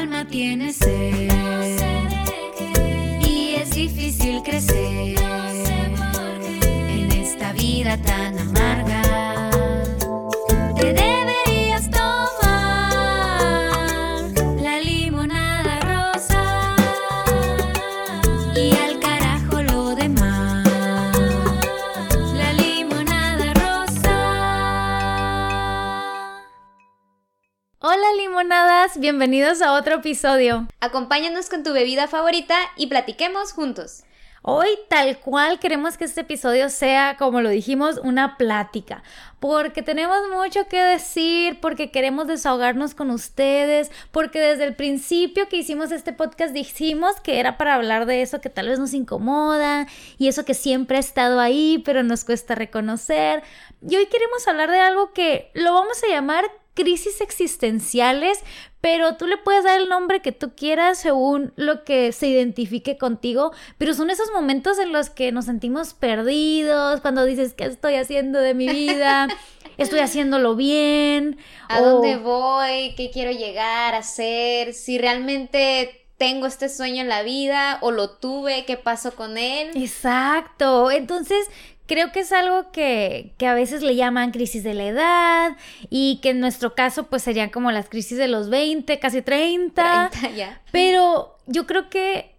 alma 0.00 0.24
tiene 0.24 0.72
sed. 0.72 1.30
Y 3.20 3.54
es 3.56 3.70
difícil 3.70 4.42
crecer 4.42 5.16
en 6.88 7.12
esta 7.12 7.52
vida 7.52 7.98
tan 7.98 8.39
Bienvenidos 28.96 29.60
a 29.60 29.74
otro 29.74 29.96
episodio. 29.96 30.66
Acompáñanos 30.80 31.50
con 31.50 31.62
tu 31.62 31.74
bebida 31.74 32.08
favorita 32.08 32.56
y 32.74 32.86
platiquemos 32.86 33.52
juntos. 33.52 34.02
Hoy 34.40 34.68
tal 34.88 35.18
cual 35.18 35.58
queremos 35.58 35.98
que 35.98 36.06
este 36.06 36.22
episodio 36.22 36.70
sea, 36.70 37.16
como 37.18 37.42
lo 37.42 37.50
dijimos, 37.50 38.00
una 38.02 38.38
plática, 38.38 39.02
porque 39.40 39.82
tenemos 39.82 40.20
mucho 40.34 40.66
que 40.68 40.80
decir, 40.80 41.60
porque 41.60 41.90
queremos 41.90 42.28
desahogarnos 42.28 42.94
con 42.94 43.10
ustedes, 43.10 43.90
porque 44.10 44.40
desde 44.40 44.64
el 44.64 44.74
principio 44.74 45.46
que 45.50 45.58
hicimos 45.58 45.92
este 45.92 46.14
podcast 46.14 46.54
dijimos 46.54 47.20
que 47.20 47.40
era 47.40 47.58
para 47.58 47.74
hablar 47.74 48.06
de 48.06 48.22
eso 48.22 48.40
que 48.40 48.48
tal 48.48 48.68
vez 48.68 48.78
nos 48.78 48.94
incomoda 48.94 49.86
y 50.16 50.28
eso 50.28 50.46
que 50.46 50.54
siempre 50.54 50.96
ha 50.96 51.00
estado 51.00 51.40
ahí, 51.40 51.82
pero 51.84 52.02
nos 52.02 52.24
cuesta 52.24 52.54
reconocer. 52.54 53.42
Y 53.86 53.96
hoy 53.96 54.06
queremos 54.06 54.48
hablar 54.48 54.70
de 54.70 54.80
algo 54.80 55.12
que 55.12 55.50
lo 55.52 55.74
vamos 55.74 56.02
a 56.02 56.08
llamar 56.08 56.46
crisis 56.74 57.20
existenciales, 57.20 58.38
pero 58.80 59.16
tú 59.16 59.26
le 59.26 59.36
puedes 59.36 59.64
dar 59.64 59.78
el 59.80 59.88
nombre 59.88 60.20
que 60.22 60.32
tú 60.32 60.54
quieras 60.56 60.98
según 60.98 61.52
lo 61.56 61.84
que 61.84 62.12
se 62.12 62.28
identifique 62.28 62.96
contigo, 62.96 63.52
pero 63.78 63.92
son 63.94 64.10
esos 64.10 64.30
momentos 64.32 64.78
en 64.78 64.92
los 64.92 65.10
que 65.10 65.32
nos 65.32 65.44
sentimos 65.46 65.94
perdidos, 65.94 67.00
cuando 67.00 67.24
dices, 67.24 67.52
¿qué 67.54 67.64
estoy 67.64 67.94
haciendo 67.96 68.38
de 68.40 68.54
mi 68.54 68.68
vida? 68.68 69.28
¿Estoy 69.78 70.00
haciéndolo 70.00 70.56
bien? 70.56 71.38
¿A 71.68 71.80
O- 71.80 71.84
dónde 71.84 72.16
voy? 72.16 72.94
¿Qué 72.96 73.10
quiero 73.12 73.30
llegar 73.32 73.94
a 73.94 74.02
ser? 74.02 74.74
Si 74.74 74.98
realmente 74.98 76.06
tengo 76.18 76.46
este 76.46 76.68
sueño 76.68 77.00
en 77.00 77.08
la 77.08 77.22
vida 77.22 77.78
o 77.80 77.90
lo 77.90 78.10
tuve, 78.10 78.64
¿qué 78.66 78.76
pasó 78.76 79.12
con 79.14 79.38
él? 79.38 79.70
Exacto. 79.74 80.90
Entonces, 80.90 81.46
creo 81.90 82.12
que 82.12 82.20
es 82.20 82.30
algo 82.30 82.70
que, 82.70 83.34
que 83.36 83.48
a 83.48 83.54
veces 83.54 83.82
le 83.82 83.96
llaman 83.96 84.30
crisis 84.30 84.62
de 84.62 84.74
la 84.74 84.84
edad 84.84 85.56
y 85.88 86.20
que 86.22 86.30
en 86.30 86.38
nuestro 86.38 86.76
caso 86.76 87.08
pues 87.08 87.24
serían 87.24 87.50
como 87.50 87.72
las 87.72 87.88
crisis 87.88 88.16
de 88.16 88.28
los 88.28 88.48
20, 88.48 89.00
casi 89.00 89.22
30. 89.22 90.10
30 90.12 90.36
ya. 90.36 90.62
Pero 90.70 91.36
yo 91.48 91.66
creo 91.66 91.90
que 91.90 92.36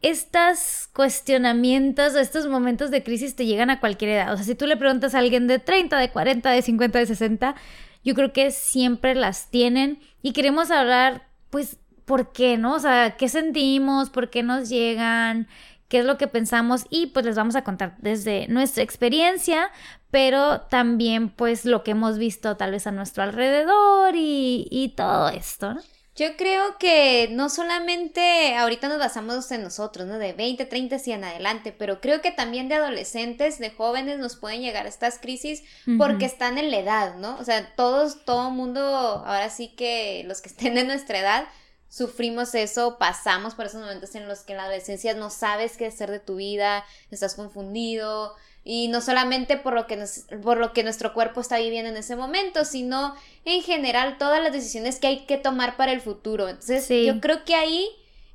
estos 0.00 0.88
cuestionamientos, 0.92 2.14
estos 2.14 2.46
momentos 2.46 2.92
de 2.92 3.02
crisis 3.02 3.34
te 3.34 3.46
llegan 3.46 3.68
a 3.68 3.80
cualquier 3.80 4.12
edad. 4.12 4.32
O 4.32 4.36
sea, 4.36 4.46
si 4.46 4.54
tú 4.54 4.64
le 4.68 4.76
preguntas 4.76 5.16
a 5.16 5.18
alguien 5.18 5.48
de 5.48 5.58
30, 5.58 5.98
de 5.98 6.10
40, 6.10 6.50
de 6.52 6.62
50, 6.62 7.00
de 7.00 7.06
60, 7.06 7.56
yo 8.04 8.14
creo 8.14 8.32
que 8.32 8.52
siempre 8.52 9.16
las 9.16 9.50
tienen 9.50 9.98
y 10.22 10.34
queremos 10.34 10.70
hablar, 10.70 11.26
pues, 11.50 11.78
¿por 12.04 12.30
qué, 12.30 12.58
no? 12.58 12.74
O 12.74 12.78
sea, 12.78 13.16
¿qué 13.16 13.28
sentimos? 13.28 14.10
¿Por 14.10 14.30
qué 14.30 14.44
nos 14.44 14.68
llegan? 14.68 15.48
¿Qué 15.94 16.00
es 16.00 16.06
lo 16.06 16.18
que 16.18 16.26
pensamos? 16.26 16.86
Y 16.90 17.06
pues 17.06 17.24
les 17.24 17.36
vamos 17.36 17.54
a 17.54 17.62
contar 17.62 17.94
desde 17.98 18.48
nuestra 18.48 18.82
experiencia, 18.82 19.70
pero 20.10 20.62
también 20.62 21.28
pues 21.28 21.64
lo 21.64 21.84
que 21.84 21.92
hemos 21.92 22.18
visto 22.18 22.56
tal 22.56 22.72
vez 22.72 22.88
a 22.88 22.90
nuestro 22.90 23.22
alrededor 23.22 24.16
y, 24.16 24.66
y 24.72 24.88
todo 24.96 25.28
esto, 25.28 25.74
¿no? 25.74 25.80
Yo 26.16 26.36
creo 26.36 26.78
que 26.80 27.28
no 27.30 27.48
solamente 27.48 28.56
ahorita 28.56 28.88
nos 28.88 28.98
basamos 28.98 29.48
en 29.52 29.62
nosotros, 29.62 30.08
¿no? 30.08 30.18
De 30.18 30.32
20, 30.32 30.64
30 30.64 30.96
y 31.06 31.12
en 31.12 31.22
adelante, 31.22 31.70
pero 31.70 32.00
creo 32.00 32.20
que 32.20 32.32
también 32.32 32.68
de 32.68 32.74
adolescentes, 32.74 33.60
de 33.60 33.70
jóvenes 33.70 34.18
nos 34.18 34.34
pueden 34.34 34.62
llegar 34.62 34.88
estas 34.88 35.20
crisis 35.20 35.62
porque 35.96 36.24
están 36.24 36.58
en 36.58 36.72
la 36.72 36.78
edad, 36.78 37.14
¿no? 37.18 37.36
O 37.36 37.44
sea, 37.44 37.72
todos, 37.76 38.24
todo 38.24 38.50
mundo, 38.50 38.82
ahora 38.82 39.48
sí 39.48 39.68
que 39.76 40.24
los 40.26 40.40
que 40.40 40.48
estén 40.48 40.74
de 40.74 40.82
nuestra 40.82 41.20
edad, 41.20 41.44
sufrimos 41.94 42.54
eso, 42.56 42.96
pasamos 42.98 43.54
por 43.54 43.66
esos 43.66 43.80
momentos 43.80 44.14
en 44.16 44.26
los 44.26 44.40
que 44.40 44.52
en 44.52 44.56
la 44.58 44.64
adolescencia 44.64 45.14
no 45.14 45.30
sabes 45.30 45.76
qué 45.76 45.86
hacer 45.86 46.10
de 46.10 46.18
tu 46.18 46.36
vida, 46.36 46.84
estás 47.10 47.34
confundido, 47.36 48.34
y 48.64 48.88
no 48.88 49.00
solamente 49.00 49.56
por 49.58 49.74
lo 49.74 49.86
que 49.86 49.96
nos- 49.96 50.24
por 50.42 50.56
lo 50.58 50.72
que 50.72 50.82
nuestro 50.82 51.12
cuerpo 51.14 51.40
está 51.40 51.58
viviendo 51.58 51.90
en 51.90 51.96
ese 51.96 52.16
momento, 52.16 52.64
sino 52.64 53.14
en 53.44 53.62
general 53.62 54.18
todas 54.18 54.42
las 54.42 54.52
decisiones 54.52 54.98
que 54.98 55.06
hay 55.06 55.26
que 55.26 55.36
tomar 55.36 55.76
para 55.76 55.92
el 55.92 56.00
futuro. 56.00 56.48
Entonces, 56.48 56.84
Sí. 56.86 57.04
yo 57.04 57.20
creo 57.20 57.44
que 57.44 57.54
ahí 57.54 57.88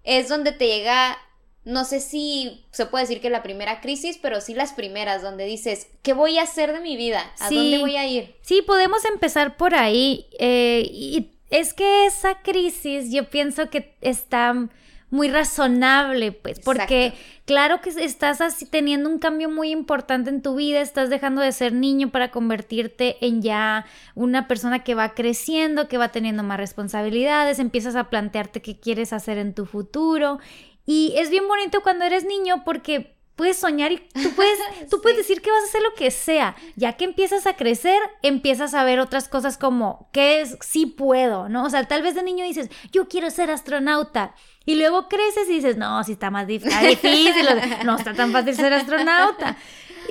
es 0.03 0.29
donde 0.29 0.51
te 0.51 0.67
llega 0.67 1.17
no 1.65 1.83
sé 1.83 1.99
si 1.99 2.65
se 2.71 2.85
puede 2.85 3.03
decir 3.03 3.21
que 3.21 3.29
la 3.29 3.43
primera 3.43 3.81
crisis, 3.81 4.17
pero 4.19 4.39
sí 4.41 4.53
las 4.55 4.71
primeras, 4.73 5.21
donde 5.21 5.43
dices, 5.45 5.87
¿qué 6.01 6.13
voy 6.13 6.39
a 6.39 6.43
hacer 6.43 6.71
de 6.73 6.79
mi 6.79 6.95
vida? 6.95 7.31
¿A 7.39 7.49
Sí. 7.49 7.55
dónde 7.55 7.77
voy 7.79 7.95
a 7.97 8.07
ir? 8.07 8.33
Sí, 8.41 8.61
podemos 8.63 9.03
empezar 9.05 9.57
por 9.57 9.75
ahí. 9.75 10.27
eh, 10.39 10.87
y 10.89 11.33
es 11.49 11.73
que 11.73 12.05
esa 12.05 12.41
crisis 12.41 13.11
yo 13.11 13.29
pienso 13.29 13.69
que 13.69 13.95
está 14.01 14.69
muy 15.11 15.27
razonable, 15.27 16.31
pues, 16.31 16.59
porque 16.59 17.07
Exacto. 17.07 17.25
claro 17.45 17.81
que 17.81 17.89
estás 17.89 18.41
así 18.41 18.65
teniendo 18.65 19.09
un 19.09 19.17
cambio 19.17 19.49
muy 19.49 19.71
importante 19.71 20.29
en 20.29 20.41
tu 20.41 20.55
vida, 20.55 20.81
estás 20.81 21.09
dejando 21.09 21.41
de 21.41 21.51
ser 21.51 21.73
niño 21.73 22.11
para 22.11 22.29
convertirte 22.29 23.17
en 23.25 23.41
ya 23.41 23.85
una 24.13 24.47
persona 24.47 24.83
que 24.83 24.93
va 24.93 25.15
creciendo, 25.15 25.87
que 25.87 25.97
va 25.97 26.09
teniendo 26.09 26.43
más 26.43 26.59
responsabilidades, 26.59 27.57
empiezas 27.57 27.95
a 27.95 28.09
plantearte 28.09 28.61
qué 28.61 28.79
quieres 28.79 29.11
hacer 29.11 29.39
en 29.39 29.55
tu 29.55 29.65
futuro. 29.65 30.39
Y 30.85 31.13
es 31.17 31.29
bien 31.29 31.47
bonito 31.47 31.81
cuando 31.81 32.05
eres 32.05 32.25
niño 32.25 32.63
porque 32.63 33.15
puedes 33.39 33.55
soñar 33.55 33.93
y 33.93 33.99
tú 33.99 34.31
puedes, 34.35 34.59
tú 34.89 35.01
puedes 35.01 35.17
decir 35.17 35.41
que 35.41 35.49
vas 35.49 35.63
a 35.63 35.67
hacer 35.67 35.81
lo 35.81 35.93
que 35.93 36.11
sea. 36.11 36.57
Ya 36.75 36.97
que 36.97 37.05
empiezas 37.05 37.47
a 37.47 37.55
crecer, 37.55 37.97
empiezas 38.21 38.73
a 38.73 38.83
ver 38.83 38.99
otras 38.99 39.29
cosas 39.29 39.57
como 39.57 40.09
que 40.11 40.41
es 40.41 40.57
sí 40.59 40.85
puedo, 40.85 41.47
¿no? 41.47 41.63
O 41.63 41.69
sea, 41.69 41.85
tal 41.85 42.01
vez 42.01 42.15
de 42.15 42.23
niño 42.23 42.43
dices, 42.43 42.69
yo 42.91 43.07
quiero 43.07 43.31
ser 43.31 43.49
astronauta. 43.49 44.35
Y 44.65 44.75
luego 44.75 45.07
creces 45.07 45.49
y 45.49 45.53
dices, 45.53 45.77
no, 45.77 46.03
si 46.03 46.11
está 46.11 46.29
más 46.29 46.47
difícil, 46.47 47.47
no 47.85 47.95
está 47.95 48.13
tan 48.13 48.33
fácil 48.33 48.55
ser 48.55 48.73
astronauta. 48.73 49.55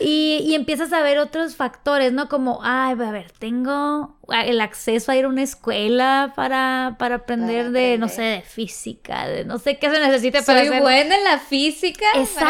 Y, 0.00 0.44
y 0.44 0.54
empiezas 0.54 0.92
a 0.92 1.02
ver 1.02 1.18
otros 1.18 1.56
factores, 1.56 2.12
¿no? 2.12 2.28
Como, 2.28 2.60
ay, 2.62 2.92
a 2.92 3.10
ver, 3.10 3.32
tengo 3.38 4.18
el 4.44 4.60
acceso 4.60 5.10
a 5.10 5.16
ir 5.16 5.24
a 5.24 5.28
una 5.28 5.42
escuela 5.42 6.32
para, 6.36 6.96
para 6.98 7.16
aprender 7.16 7.66
Para 7.66 7.78
de, 7.78 7.98
no 7.98 8.08
sé, 8.08 8.22
de 8.22 8.42
física, 8.42 9.26
de 9.26 9.44
no 9.44 9.58
sé 9.58 9.78
qué 9.78 9.90
se 9.90 9.98
necesita 9.98 10.42
para 10.42 10.60
Soy 10.60 10.68
hacer. 10.68 10.82
buena 10.82 11.16
en 11.16 11.24
la 11.24 11.38
física 11.38 12.06
Exacto. 12.16 12.40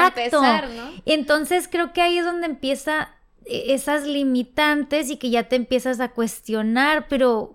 para 0.41 0.59
empezar, 0.59 0.69
¿no? 0.71 1.03
Entonces 1.07 1.69
creo 1.71 1.93
que 1.93 2.03
ahí 2.03 2.19
es 2.19 2.25
donde 2.25 2.47
empieza 2.47 3.15
eh, 3.47 3.67
esas 3.69 4.07
limitantes 4.07 5.11
y 5.11 5.17
que 5.17 5.31
ya 5.31 5.45
te 5.45 5.57
empiezas 5.57 6.01
a 6.01 6.09
cuestionar, 6.09 7.07
pero 7.09 7.55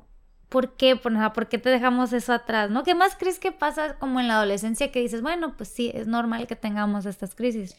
¿por 0.50 0.76
qué? 0.78 0.96
¿por 0.96 1.50
qué 1.50 1.58
te 1.58 1.70
dejamos 1.70 2.14
eso 2.14 2.32
atrás? 2.32 2.70
¿No? 2.70 2.84
¿Qué 2.84 2.96
más 2.96 3.16
crees 3.16 3.40
que 3.40 3.52
pasa 3.52 3.96
como 4.00 4.20
en 4.20 4.28
la 4.28 4.36
adolescencia 4.38 4.92
que 4.92 5.00
dices, 5.02 5.22
bueno, 5.22 5.56
pues 5.58 5.70
sí, 5.70 5.92
es 5.94 6.08
normal 6.08 6.48
que 6.48 6.56
tengamos 6.56 7.06
estas 7.06 7.36
crisis? 7.36 7.76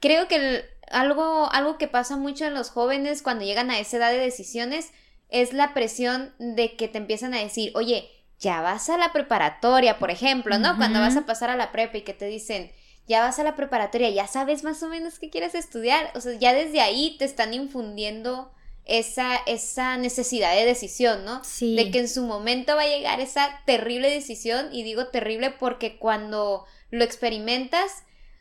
Creo 0.00 0.28
que 0.28 0.36
el- 0.36 0.64
algo, 0.90 1.50
algo 1.52 1.76
que 1.78 1.88
pasa 1.88 2.16
mucho 2.16 2.46
en 2.46 2.54
los 2.54 2.70
jóvenes 2.70 3.22
cuando 3.22 3.44
llegan 3.44 3.70
a 3.70 3.78
esa 3.78 3.98
edad 3.98 4.10
de 4.10 4.18
decisiones 4.18 4.90
es 5.28 5.52
la 5.52 5.74
presión 5.74 6.34
de 6.38 6.76
que 6.76 6.88
te 6.88 6.98
empiezan 6.98 7.34
a 7.34 7.38
decir, 7.40 7.72
oye, 7.74 8.08
ya 8.38 8.62
vas 8.62 8.88
a 8.88 8.96
la 8.96 9.12
preparatoria, 9.12 9.98
por 9.98 10.10
ejemplo, 10.10 10.58
¿no? 10.58 10.76
Cuando 10.76 11.00
vas 11.00 11.16
a 11.16 11.26
pasar 11.26 11.50
a 11.50 11.56
la 11.56 11.72
prepa 11.72 11.98
y 11.98 12.02
que 12.02 12.14
te 12.14 12.26
dicen, 12.26 12.70
ya 13.06 13.20
vas 13.20 13.38
a 13.38 13.42
la 13.42 13.56
preparatoria, 13.56 14.08
ya 14.10 14.26
sabes 14.26 14.62
más 14.64 14.82
o 14.82 14.88
menos 14.88 15.18
qué 15.18 15.28
quieres 15.28 15.54
estudiar. 15.54 16.10
O 16.14 16.20
sea, 16.20 16.34
ya 16.38 16.54
desde 16.54 16.80
ahí 16.80 17.16
te 17.18 17.24
están 17.24 17.52
infundiendo 17.52 18.52
esa, 18.84 19.36
esa 19.46 19.96
necesidad 19.98 20.54
de 20.54 20.64
decisión, 20.64 21.24
¿no? 21.24 21.42
Sí. 21.44 21.74
De 21.74 21.90
que 21.90 21.98
en 21.98 22.08
su 22.08 22.22
momento 22.22 22.76
va 22.76 22.82
a 22.82 22.86
llegar 22.88 23.20
esa 23.20 23.60
terrible 23.66 24.08
decisión, 24.08 24.68
y 24.72 24.82
digo 24.84 25.08
terrible 25.08 25.50
porque 25.50 25.98
cuando 25.98 26.64
lo 26.90 27.04
experimentas, 27.04 27.90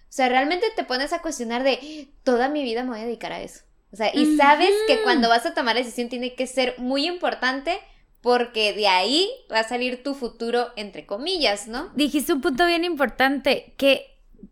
o 0.10 0.12
sea, 0.18 0.30
realmente 0.30 0.66
te 0.76 0.84
pones 0.84 1.14
a 1.14 1.22
cuestionar 1.22 1.64
de 1.64 2.08
toda 2.24 2.50
mi 2.50 2.64
vida 2.64 2.84
me 2.84 2.90
voy 2.92 3.00
a 3.00 3.06
dedicar 3.06 3.32
a 3.34 3.42
eso. 3.42 3.62
O 3.92 3.96
sea, 3.96 4.12
y 4.14 4.36
sabes 4.38 4.72
que 4.88 5.02
cuando 5.04 5.30
vas 5.30 5.46
a 5.46 5.54
tomar 5.54 5.76
la 5.76 5.82
decisión 5.82 6.10
tiene 6.10 6.36
que 6.36 6.46
ser 6.48 6.76
muy 6.78 7.06
importante 7.08 7.80
porque 8.22 8.74
de 8.74 8.88
ahí 8.88 9.30
va 9.52 9.60
a 9.60 9.64
salir 9.68 10.04
tu 10.04 10.14
futuro, 10.16 10.70
entre 10.76 11.06
comillas, 11.06 11.68
¿no? 11.68 11.90
Dijiste 11.96 12.34
un 12.34 12.42
punto 12.42 12.66
bien 12.66 12.84
importante, 12.84 13.74
que 13.78 14.06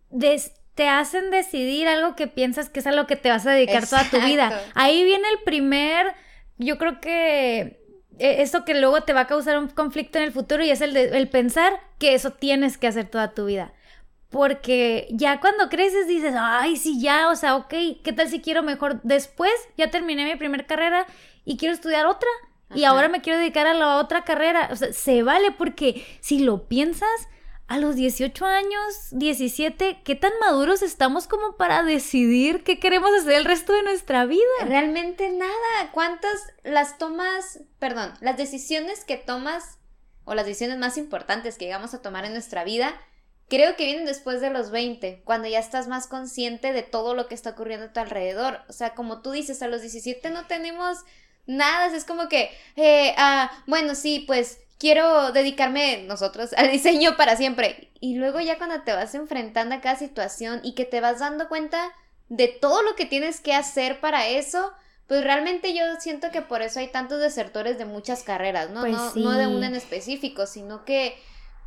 des- 0.09 0.53
te 0.75 0.87
hacen 0.87 1.31
decidir 1.31 1.87
algo 1.87 2.15
que 2.15 2.27
piensas 2.27 2.69
que 2.69 2.79
es 2.81 2.87
a 2.87 2.91
lo 2.91 3.07
que 3.07 3.15
te 3.15 3.29
vas 3.29 3.45
a 3.45 3.51
dedicar 3.51 3.87
toda 3.87 4.03
tu 4.09 4.19
vida. 4.21 4.61
Ahí 4.75 5.03
viene 5.03 5.27
el 5.29 5.39
primer, 5.43 6.13
yo 6.57 6.77
creo 6.77 6.99
que 7.01 7.59
eh, 8.19 8.41
eso 8.41 8.63
que 8.65 8.73
luego 8.75 9.01
te 9.03 9.13
va 9.13 9.21
a 9.21 9.27
causar 9.27 9.57
un 9.57 9.67
conflicto 9.67 10.17
en 10.17 10.25
el 10.25 10.31
futuro 10.31 10.63
y 10.63 10.69
es 10.69 10.81
el, 10.81 10.93
de, 10.93 11.17
el 11.17 11.27
pensar 11.29 11.73
que 11.97 12.13
eso 12.13 12.31
tienes 12.31 12.77
que 12.77 12.87
hacer 12.87 13.09
toda 13.09 13.33
tu 13.33 13.45
vida. 13.45 13.73
Porque 14.29 15.07
ya 15.11 15.39
cuando 15.39 15.69
creces 15.69 16.07
dices, 16.07 16.35
ay, 16.37 16.75
sí, 16.77 16.99
ya, 16.99 17.29
o 17.29 17.35
sea, 17.35 17.55
ok, 17.55 17.73
¿qué 18.03 18.13
tal 18.13 18.29
si 18.29 18.41
quiero 18.41 18.63
mejor 18.63 19.01
después? 19.03 19.53
Ya 19.77 19.91
terminé 19.91 20.25
mi 20.25 20.35
primera 20.35 20.65
carrera 20.65 21.05
y 21.45 21.57
quiero 21.57 21.73
estudiar 21.73 22.05
otra. 22.05 22.29
y 22.73 22.83
ahora 22.83 23.07
me 23.07 23.21
quiero 23.21 23.37
dedicar 23.37 23.67
a 23.67 23.73
la 23.73 23.97
otra 23.97 24.23
carrera. 24.23 24.69
O 24.71 24.75
sea, 24.75 24.91
se 24.91 25.23
vale 25.23 25.51
porque 25.51 26.05
si 26.19 26.39
lo 26.39 26.67
piensas, 26.67 27.29
a 27.67 27.79
los 27.79 27.95
18 27.95 28.45
años, 28.45 29.07
17, 29.11 30.01
¿qué 30.03 30.15
tan 30.15 30.31
maduros 30.39 30.83
estamos 30.83 31.27
como 31.27 31.57
para 31.57 31.83
decidir 31.83 32.63
qué 32.63 32.79
queremos 32.79 33.11
hacer 33.11 33.33
el 33.33 33.45
resto 33.45 33.73
de 33.73 33.81
nuestra 33.81 34.25
vida? 34.25 34.43
Realmente 34.65 35.29
nada. 35.31 35.91
¿Cuántas 35.91 36.53
las 36.63 36.97
tomas, 36.99 37.61
perdón, 37.79 38.13
las 38.21 38.37
decisiones 38.37 39.03
que 39.03 39.17
tomas 39.17 39.79
o 40.25 40.35
las 40.35 40.45
decisiones 40.45 40.77
más 40.77 40.97
importantes 40.97 41.57
que 41.57 41.65
llegamos 41.65 41.93
a 41.93 42.01
tomar 42.01 42.25
en 42.25 42.33
nuestra 42.33 42.63
vida, 42.63 42.93
creo 43.47 43.75
que 43.75 43.85
vienen 43.85 44.05
después 44.05 44.41
de 44.41 44.49
los 44.49 44.71
20, 44.71 45.21
cuando 45.23 45.47
ya 45.47 45.59
estás 45.59 45.87
más 45.87 46.07
consciente 46.07 46.73
de 46.73 46.83
todo 46.83 47.13
lo 47.13 47.27
que 47.27 47.35
está 47.35 47.51
ocurriendo 47.51 47.87
a 47.87 47.93
tu 47.93 47.99
alrededor. 47.99 48.61
O 48.69 48.73
sea, 48.73 48.95
como 48.95 49.21
tú 49.21 49.31
dices, 49.31 49.61
a 49.61 49.67
los 49.67 49.81
17 49.81 50.29
no 50.31 50.47
tenemos 50.47 50.99
nada. 51.45 51.95
Es 51.95 52.05
como 52.05 52.27
que, 52.27 52.49
eh, 52.75 53.13
ah, 53.17 53.51
bueno, 53.67 53.95
sí, 53.95 54.23
pues 54.25 54.59
quiero 54.79 55.31
dedicarme 55.31 56.03
nosotros 56.03 56.53
al 56.53 56.71
diseño 56.71 57.17
para 57.17 57.35
siempre. 57.37 57.91
Y 57.99 58.15
luego 58.15 58.39
ya 58.39 58.57
cuando 58.57 58.81
te 58.81 58.93
vas 58.93 59.15
enfrentando 59.15 59.75
a 59.75 59.81
cada 59.81 59.95
situación 59.95 60.61
y 60.63 60.73
que 60.73 60.85
te 60.85 61.01
vas 61.01 61.19
dando 61.19 61.47
cuenta 61.47 61.91
de 62.29 62.47
todo 62.47 62.81
lo 62.81 62.95
que 62.95 63.05
tienes 63.05 63.39
que 63.39 63.53
hacer 63.53 63.99
para 63.99 64.27
eso, 64.27 64.73
pues 65.07 65.23
realmente 65.23 65.75
yo 65.75 65.83
siento 65.99 66.31
que 66.31 66.41
por 66.41 66.63
eso 66.63 66.79
hay 66.79 66.87
tantos 66.87 67.19
desertores 67.19 67.77
de 67.77 67.85
muchas 67.85 68.23
carreras, 68.23 68.71
¿no? 68.71 68.81
Pues 68.81 68.93
no, 68.93 69.15
no 69.15 69.31
de 69.33 69.45
una 69.45 69.67
en 69.67 69.75
específico, 69.75 70.47
sino 70.47 70.83
que 70.85 71.15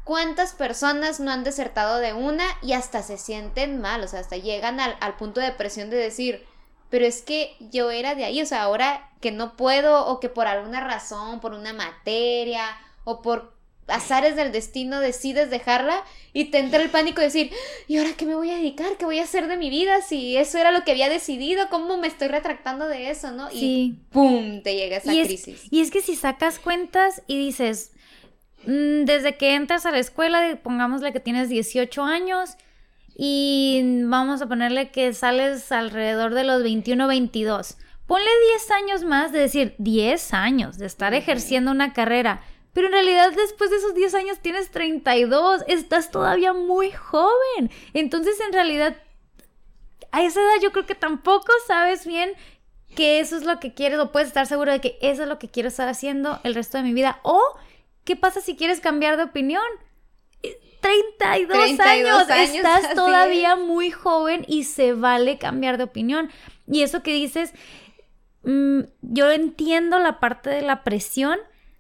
cuántas 0.09 0.55
personas 0.55 1.21
no 1.21 1.31
han 1.31 1.45
desertado 1.45 1.99
de 1.99 2.15
una 2.15 2.47
y 2.63 2.73
hasta 2.73 3.03
se 3.03 3.19
sienten 3.19 3.79
mal, 3.79 4.03
o 4.03 4.09
sea, 4.09 4.21
hasta 4.21 4.39
llegan 4.39 4.81
al, 4.81 4.97
al 5.01 5.17
punto 5.19 5.39
de 5.39 5.49
depresión 5.49 5.91
de 5.91 5.99
decir, 5.99 6.47
pero 6.89 7.05
es 7.05 7.21
que 7.21 7.55
yo 7.61 7.91
era 7.91 8.15
de 8.15 8.25
ahí, 8.25 8.41
o 8.41 8.47
sea, 8.47 8.63
ahora 8.63 9.11
que 9.21 9.33
no 9.33 9.55
puedo 9.55 10.07
o 10.07 10.19
que 10.19 10.31
por 10.31 10.47
alguna 10.47 10.81
razón, 10.81 11.41
por 11.41 11.53
una 11.53 11.75
materia 11.75 12.65
o 13.05 13.21
por 13.21 13.53
azares 13.87 14.35
del 14.35 14.51
destino 14.51 14.99
decides 15.01 15.51
dejarla 15.51 16.03
y 16.33 16.47
te 16.47 16.57
entra 16.59 16.81
el 16.83 16.89
pánico 16.89 17.21
de 17.21 17.27
decir, 17.27 17.53
¿y 17.87 17.99
ahora 17.99 18.15
qué 18.17 18.25
me 18.25 18.35
voy 18.35 18.51
a 18.51 18.57
dedicar? 18.57 18.97
¿Qué 18.99 19.05
voy 19.05 19.19
a 19.19 19.25
hacer 19.25 19.47
de 19.47 19.59
mi 19.59 19.69
vida? 19.69 20.01
Si 20.01 20.39
eso 20.39 20.57
era 20.57 20.73
lo 20.73 20.85
que 20.85 20.93
había 20.93 21.11
decidido, 21.11 21.69
¿cómo 21.69 21.99
me 21.99 22.07
estoy 22.07 22.29
retractando 22.29 22.89
de 22.89 23.11
eso, 23.11 23.31
no? 23.31 23.51
Y 23.51 23.59
Sí. 23.61 23.99
¡pum! 24.11 24.63
te 24.63 24.75
llega 24.75 24.97
esa 24.97 25.13
Y 25.13 25.21
es, 25.21 25.27
crisis. 25.29 25.63
y 25.71 25.83
es 25.83 25.91
que 25.91 26.01
si 26.01 26.17
sacas 26.17 26.59
cuentas 26.59 27.23
y 27.27 27.37
dices, 27.39 27.93
desde 28.69 29.37
que 29.37 29.55
entras 29.55 29.87
a 29.87 29.91
la 29.91 29.99
escuela, 29.99 30.59
pongámosle 30.63 31.13
que 31.13 31.21
tienes 31.21 31.49
18 31.49 32.03
años 32.03 32.57
y 33.17 33.81
vamos 34.05 34.43
a 34.43 34.47
ponerle 34.47 34.91
que 34.91 35.15
sales 35.15 35.73
alrededor 35.73 36.35
de 36.35 36.45
los 36.45 36.63
21, 36.63 37.09
22. 37.09 37.79
Ponle 38.07 38.31
10 38.53 38.71
años 38.71 39.05
más 39.05 39.33
de 39.33 39.39
decir 39.39 39.75
10 39.79 40.35
años 40.35 40.77
de 40.77 40.85
estar 40.85 41.15
ejerciendo 41.15 41.71
una 41.71 41.95
carrera. 41.95 42.43
Pero 42.75 42.89
en 42.89 42.93
realidad 42.93 43.33
después 43.33 43.71
de 43.71 43.77
esos 43.77 43.95
10 43.95 44.15
años 44.15 44.39
tienes 44.41 44.71
32, 44.71 45.65
estás 45.67 46.11
todavía 46.11 46.53
muy 46.53 46.91
joven. 46.91 47.71
Entonces 47.95 48.39
en 48.47 48.53
realidad 48.53 48.97
a 50.13 50.23
esa 50.23 50.41
edad 50.41 50.63
yo 50.63 50.73
creo 50.73 50.85
que 50.85 50.95
tampoco 50.95 51.53
sabes 51.67 52.07
bien 52.07 52.33
que 52.95 53.21
eso 53.21 53.37
es 53.37 53.45
lo 53.45 53.61
que 53.61 53.73
quieres 53.73 53.99
o 53.99 54.13
puedes 54.13 54.29
estar 54.29 54.47
seguro 54.47 54.73
de 54.73 54.81
que 54.81 54.99
eso 55.01 55.23
es 55.23 55.29
lo 55.29 55.39
que 55.39 55.49
quiero 55.49 55.69
estar 55.69 55.89
haciendo 55.89 56.39
el 56.45 56.55
resto 56.55 56.77
de 56.77 56.85
mi 56.85 56.93
vida. 56.93 57.21
O, 57.23 57.41
¿qué 58.09 58.17
pasa 58.17 58.41
si 58.41 58.57
quieres 58.57 58.81
cambiar 58.81 59.19
de 59.19 59.25
opinión? 59.25 59.63
Eh, 60.43 60.59
32, 60.81 61.59
32 61.59 61.87
años, 61.87 62.31
años, 62.31 62.55
estás 62.55 62.85
así 62.87 62.95
todavía 62.95 63.55
muy 63.55 63.91
joven 63.91 64.47
y 64.49 64.65
se 64.65 64.95
vale 64.95 65.37
cambiar 65.37 65.77
de 65.77 65.85
opinión. 65.85 66.31
Y 66.67 66.81
eso 66.81 67.03
que 67.03 67.13
dices, 67.13 67.53
mm, 68.45 68.81
yo 69.03 69.31
entiendo 69.31 69.99
la 69.99 70.21
parte 70.21 70.49
de 70.49 70.63
la 70.63 70.85
presión 70.85 71.39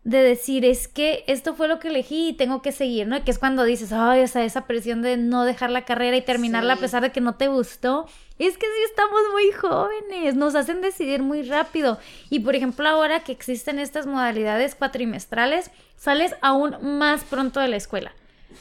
de 0.09 0.23
decir, 0.23 0.65
es 0.65 0.89
que 0.89 1.23
esto 1.27 1.55
fue 1.55 1.69
lo 1.69 1.79
que 1.79 1.89
elegí 1.89 2.29
y 2.29 2.33
tengo 2.33 2.63
que 2.63 2.73
seguir, 2.73 3.07
¿no? 3.07 3.23
Que 3.25 3.31
es 3.31 3.39
cuando 3.39 3.65
dices, 3.65 3.93
ay, 3.93 4.23
o 4.23 4.27
sea, 4.27 4.43
esa 4.43 4.67
presión 4.67 5.03
de 5.03 5.19
no 5.19 5.45
dejar 5.45 5.71
la 5.71 5.85
carrera 5.85 6.17
y 6.17 6.23
terminarla 6.23 6.75
Sí. 6.75 6.79
a 6.79 6.81
pesar 6.81 7.03
de 7.03 7.13
que 7.13 7.21
no 7.21 7.35
te 7.35 7.49
gustó. 7.49 8.07
Es 8.39 8.57
que 8.57 8.65
sí 8.65 8.83
estamos 8.89 9.21
muy 9.33 9.53
jóvenes, 9.53 10.35
nos 10.35 10.55
hacen 10.55 10.81
decidir 10.81 11.23
muy 11.23 11.43
rápido. 11.43 11.99
Y 12.31 12.41
por 12.41 12.55
ejemplo, 12.55 12.89
ahora 12.89 13.21
que 13.21 13.33
existen 13.33 13.79
estas 13.79 14.07
modalidades 14.07 14.75
cuatrimestrales, 14.75 15.71
sales 15.97 16.35
aún 16.41 16.77
más 16.81 17.25
pronto 17.25 17.61
de 17.61 17.69
la 17.69 17.77
escuela. 17.77 18.13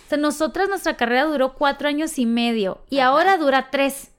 O 0.05 0.09
sea, 0.09 0.17
nosotras 0.17 0.67
nuestra 0.67 0.97
carrera 0.97 1.23
duró 1.23 1.53
cuatro 1.53 1.87
años 1.87 2.19
y 2.19 2.25
medio 2.25 2.81
y 2.89 2.99
Ajá. 2.99 3.07
ahora 3.09 3.37
dura 3.37 3.69
tres. 3.71 4.11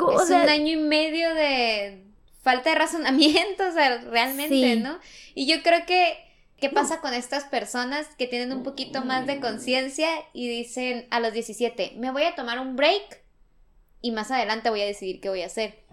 O 0.00 0.20
es 0.20 0.26
sea, 0.28 0.42
un 0.42 0.48
año 0.48 0.72
y 0.72 0.76
medio 0.76 1.32
de 1.34 2.07
falta 2.48 2.70
de 2.70 2.76
razonamiento, 2.76 3.68
o 3.68 3.72
sea, 3.72 3.98
realmente, 3.98 4.54
Sí. 4.54 4.80
¿no? 4.80 4.98
Y 5.34 5.46
yo 5.46 5.62
creo 5.62 5.84
que, 5.84 6.16
¿qué 6.56 6.70
pasa 6.70 7.00
con 7.02 7.12
estas 7.12 7.44
personas 7.44 8.06
que 8.16 8.26
tienen 8.26 8.52
un 8.52 8.62
poquito 8.62 9.04
más 9.04 9.26
de 9.26 9.38
conciencia 9.38 10.08
y 10.32 10.48
dicen 10.48 11.06
a 11.10 11.20
los 11.20 11.34
17, 11.34 11.92
me 11.98 12.10
voy 12.10 12.22
a 12.22 12.34
tomar 12.34 12.58
un 12.58 12.74
break 12.74 13.22
y 14.00 14.12
más 14.12 14.30
adelante 14.30 14.70
voy 14.70 14.80
a 14.80 14.86
decidir 14.86 15.20
qué 15.20 15.28
voy 15.28 15.42
a 15.42 15.46
hacer? 15.46 15.84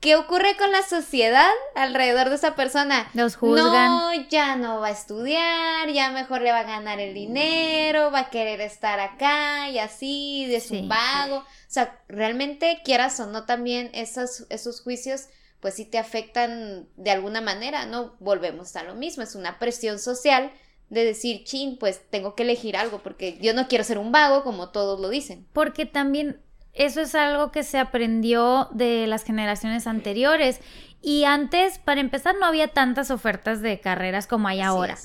¿Qué 0.00 0.16
ocurre 0.16 0.56
con 0.56 0.72
la 0.72 0.82
sociedad 0.82 1.50
alrededor 1.74 2.30
de 2.30 2.36
esa 2.36 2.54
persona? 2.56 3.10
Los 3.12 3.36
juzgan. 3.36 3.64
No, 3.90 4.12
ya 4.30 4.56
no 4.56 4.80
va 4.80 4.86
a 4.88 4.92
estudiar, 4.92 5.90
ya 5.90 6.10
mejor 6.10 6.40
le 6.40 6.52
va 6.52 6.60
a 6.60 6.64
ganar 6.64 6.98
el 7.00 7.12
dinero, 7.12 8.10
va 8.10 8.20
a 8.20 8.30
querer 8.30 8.62
estar 8.62 8.98
acá 8.98 9.68
y 9.68 9.78
así, 9.78 10.46
de 10.46 10.60
su 10.60 10.74
Sí. 10.74 10.86
vago. 10.88 11.36
O 11.40 11.44
sea, 11.68 12.00
realmente 12.08 12.80
quieras 12.82 13.20
o 13.20 13.26
no 13.26 13.44
también 13.44 13.90
esos, 13.92 14.46
esos 14.48 14.80
juicios, 14.80 15.26
pues 15.60 15.74
sí 15.74 15.84
te 15.84 15.98
afectan 15.98 16.88
de 16.96 17.10
alguna 17.10 17.42
manera, 17.42 17.84
¿no? 17.84 18.16
Volvemos 18.20 18.74
a 18.76 18.82
lo 18.84 18.94
mismo, 18.94 19.22
es 19.22 19.34
una 19.34 19.58
presión 19.58 19.98
social 19.98 20.50
de 20.88 21.04
decir, 21.04 21.44
chin, 21.44 21.76
pues 21.78 22.00
tengo 22.08 22.34
que 22.34 22.42
elegir 22.44 22.74
algo 22.76 23.00
porque 23.02 23.36
yo 23.42 23.52
no 23.52 23.68
quiero 23.68 23.84
ser 23.84 23.98
un 23.98 24.12
vago 24.12 24.42
como 24.44 24.70
todos 24.70 24.98
lo 24.98 25.10
dicen. 25.10 25.46
Porque 25.52 25.84
también 25.84 26.40
eso 26.72 27.00
es 27.00 27.14
algo 27.14 27.50
que 27.50 27.62
se 27.62 27.78
aprendió 27.78 28.68
de 28.72 29.06
las 29.06 29.24
generaciones 29.24 29.86
anteriores. 29.86 30.60
Y 31.02 31.24
antes, 31.24 31.78
para 31.78 32.00
empezar, 32.00 32.34
no 32.38 32.46
había 32.46 32.68
tantas 32.68 33.10
ofertas 33.10 33.62
de 33.62 33.80
carreras 33.80 34.26
como 34.26 34.48
hay 34.48 34.60
ahora. 34.60 34.96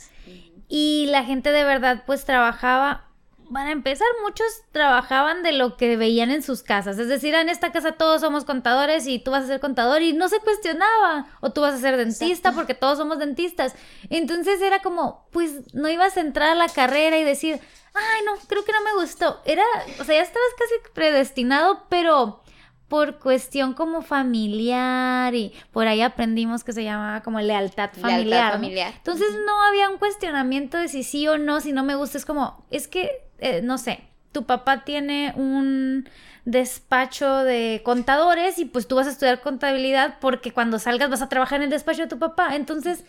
Y 0.68 1.08
la 1.10 1.24
gente 1.24 1.52
de 1.52 1.64
verdad 1.64 2.04
pues 2.06 2.26
trabajaba, 2.26 3.06
para 3.52 3.72
empezar, 3.72 4.08
muchos 4.24 4.46
trabajaban 4.72 5.44
de 5.44 5.52
lo 5.52 5.78
que 5.78 5.98
veían 5.98 6.32
en 6.32 6.42
sus 6.44 6.64
casas. 6.64 6.98
Es 6.98 7.08
decir, 7.08 7.36
"Ah, 7.36 7.42
en 7.42 7.50
esta 7.50 7.72
casa 7.72 7.94
todos 7.94 8.22
somos 8.22 8.46
contadores 8.46 9.08
y 9.08 9.20
tú 9.20 9.32
vas 9.32 9.44
a 9.44 9.48
ser 9.48 9.60
contador 9.60 10.02
y 10.02 10.14
no 10.14 10.30
se 10.30 10.40
cuestionaba. 10.40 11.28
O 11.42 11.52
tú 11.52 11.62
vas 11.62 11.74
a 11.76 11.78
ser 11.80 11.98
dentista 11.98 12.26
Exacto. 12.50 12.56
porque 12.56 12.74
todos 12.74 12.98
somos 12.98 13.20
dentistas. 13.20 13.76
Entonces 14.10 14.62
era 14.62 14.82
como, 14.82 15.28
pues 15.32 15.74
no 15.74 15.88
ibas 15.90 16.18
a 16.18 16.22
entrar 16.22 16.50
a 16.50 16.56
la 16.56 16.70
carrera 16.70 17.18
y 17.18 17.24
decir, 17.24 17.60
ay 17.94 18.22
no, 18.26 18.34
creo 18.48 18.66
que 18.66 18.72
no 18.74 18.82
me 18.84 18.94
gustó. 19.02 19.42
Era, 19.46 19.64
o 20.00 20.04
sea, 20.04 20.16
ya 20.16 20.22
estabas 20.22 20.50
casi 20.58 20.92
predestinado, 20.94 21.86
pero 21.90 22.42
por 22.88 23.18
cuestión 23.20 23.74
como 23.74 24.02
familiar 24.04 25.34
y 25.34 25.54
por 25.72 25.88
ahí 25.88 26.02
aprendimos 26.02 26.64
que 26.64 26.72
se 26.72 26.84
llamaba 26.84 27.22
como 27.24 27.40
lealtad 27.42 27.90
Lealtad 27.94 28.02
familiar. 28.02 28.46
¿no? 28.46 28.52
familiar. 28.54 28.94
Entonces 28.96 29.28
no 29.46 29.64
había 29.64 29.90
un 29.90 29.98
cuestionamiento 29.98 30.78
de 30.78 30.88
si 30.88 31.04
sí 31.04 31.28
o 31.28 31.38
no, 31.38 31.62
si 31.62 31.72
no 31.72 31.84
me 31.84 31.96
gusta. 31.96 32.18
Es 32.18 32.26
como, 32.26 32.64
es 32.70 32.88
que, 32.88 33.25
eh, 33.40 33.62
no 33.62 33.78
sé, 33.78 34.02
tu 34.32 34.44
papá 34.44 34.84
tiene 34.84 35.34
un 35.36 36.10
despacho 36.44 37.44
de 37.44 37.82
contadores 37.84 38.60
y 38.60 38.66
pues 38.66 38.88
tú 38.88 38.96
vas 38.96 39.08
a 39.08 39.12
estudiar 39.12 39.42
contabilidad 39.42 40.18
porque 40.20 40.52
cuando 40.52 40.78
salgas 40.78 41.10
vas 41.10 41.22
a 41.22 41.30
trabajar 41.30 41.58
en 41.58 41.64
el 41.64 41.70
despacho 41.70 42.04
de 42.04 42.08
tu 42.08 42.20
papá. 42.20 42.56
Entonces, 42.56 43.04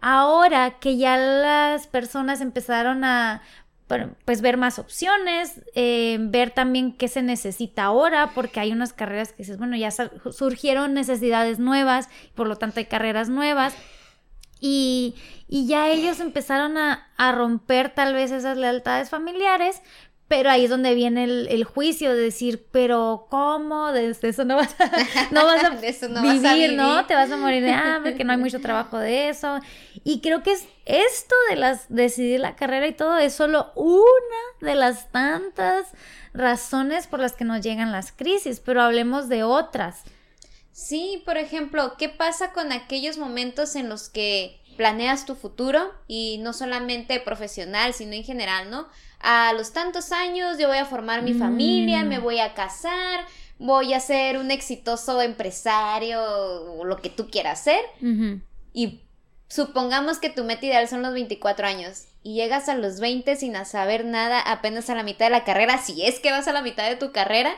ahora 0.00 0.78
que 0.80 0.96
ya 0.96 1.16
las 1.16 1.86
personas 1.86 2.40
empezaron 2.40 3.04
a 3.04 3.42
pues 4.24 4.40
ver 4.40 4.56
más 4.56 4.78
opciones, 4.78 5.60
eh, 5.74 6.18
ver 6.20 6.52
también 6.52 6.92
qué 6.92 7.08
se 7.08 7.22
necesita 7.22 7.84
ahora, 7.84 8.30
porque 8.34 8.60
hay 8.60 8.70
unas 8.72 8.92
carreras 8.92 9.32
que 9.32 9.38
dices, 9.38 9.58
bueno, 9.58 9.76
ya 9.76 9.90
surgieron 9.90 10.94
necesidades 10.94 11.58
nuevas, 11.58 12.08
por 12.36 12.46
lo 12.46 12.56
tanto 12.56 12.78
hay 12.78 12.86
carreras 12.86 13.28
nuevas, 13.28 13.74
y, 14.60 15.14
y 15.48 15.66
ya 15.66 15.88
ellos 15.88 16.20
empezaron 16.20 16.78
a, 16.78 17.08
a 17.16 17.32
romper 17.32 17.90
tal 17.94 18.14
vez 18.14 18.30
esas 18.30 18.56
lealtades 18.56 19.10
familiares, 19.10 19.82
pero 20.30 20.48
ahí 20.48 20.62
es 20.62 20.70
donde 20.70 20.94
viene 20.94 21.24
el, 21.24 21.48
el 21.50 21.64
juicio 21.64 22.14
de 22.14 22.22
decir, 22.22 22.64
pero 22.70 23.26
¿cómo? 23.30 23.90
De 23.90 24.14
de 24.14 24.28
eso 24.28 24.44
no 24.44 24.54
vas 24.54 24.76
a, 24.78 24.88
no 25.32 25.44
vas 25.44 25.64
a 25.64 25.74
eso 25.84 26.08
no 26.08 26.22
vas 26.22 26.40
vivir, 26.40 26.74
¿no? 26.74 27.04
Te 27.06 27.16
vas 27.16 27.32
a 27.32 27.36
morir 27.36 27.64
de 27.64 27.72
hambre, 27.72 28.14
que 28.14 28.22
no 28.22 28.30
hay 28.30 28.38
mucho 28.38 28.60
trabajo 28.62 28.96
de 28.96 29.28
eso. 29.28 29.58
Y 30.04 30.20
creo 30.20 30.44
que 30.44 30.52
es 30.52 30.68
esto 30.86 31.34
de 31.48 31.56
las 31.56 31.86
decidir 31.88 32.38
la 32.38 32.54
carrera 32.54 32.86
y 32.86 32.92
todo 32.92 33.18
es 33.18 33.32
solo 33.32 33.72
una 33.74 34.40
de 34.60 34.76
las 34.76 35.10
tantas 35.10 35.86
razones 36.32 37.08
por 37.08 37.18
las 37.18 37.32
que 37.32 37.44
nos 37.44 37.60
llegan 37.60 37.90
las 37.90 38.12
crisis, 38.12 38.60
pero 38.60 38.82
hablemos 38.82 39.28
de 39.28 39.42
otras. 39.42 40.04
Sí, 40.72 41.22
por 41.26 41.36
ejemplo, 41.36 41.94
¿qué 41.98 42.08
pasa 42.08 42.52
con 42.52 42.72
aquellos 42.72 43.18
momentos 43.18 43.76
en 43.76 43.88
los 43.88 44.08
que 44.08 44.60
planeas 44.76 45.26
tu 45.26 45.34
futuro 45.34 45.92
y 46.08 46.38
no 46.38 46.52
solamente 46.52 47.20
profesional, 47.20 47.92
sino 47.92 48.14
en 48.14 48.24
general, 48.24 48.70
¿no? 48.70 48.88
A 49.18 49.52
los 49.52 49.72
tantos 49.72 50.10
años 50.12 50.58
yo 50.58 50.68
voy 50.68 50.78
a 50.78 50.86
formar 50.86 51.22
mi 51.22 51.34
Mm. 51.34 51.38
familia, 51.38 52.04
me 52.04 52.18
voy 52.18 52.38
a 52.38 52.54
casar, 52.54 53.26
voy 53.58 53.92
a 53.92 54.00
ser 54.00 54.38
un 54.38 54.50
exitoso 54.50 55.20
empresario 55.20 56.22
o 56.22 56.84
lo 56.84 56.96
que 56.96 57.10
tú 57.10 57.28
quieras 57.30 57.62
ser 57.62 57.80
y 58.72 59.02
supongamos 59.50 60.18
que 60.18 60.30
tu 60.30 60.44
meta 60.44 60.64
ideal 60.64 60.88
son 60.88 61.02
los 61.02 61.12
24 61.12 61.66
años 61.66 62.04
y 62.22 62.34
llegas 62.34 62.68
a 62.68 62.76
los 62.76 63.00
20 63.00 63.34
sin 63.36 63.54
saber 63.66 64.04
nada, 64.04 64.40
apenas 64.40 64.88
a 64.88 64.94
la 64.94 65.02
mitad 65.02 65.26
de 65.26 65.30
la 65.30 65.44
carrera, 65.44 65.78
si 65.78 66.06
es 66.06 66.20
que 66.20 66.30
vas 66.30 66.48
a 66.48 66.52
la 66.52 66.62
mitad 66.62 66.88
de 66.88 66.96
tu 66.96 67.12
carrera, 67.12 67.56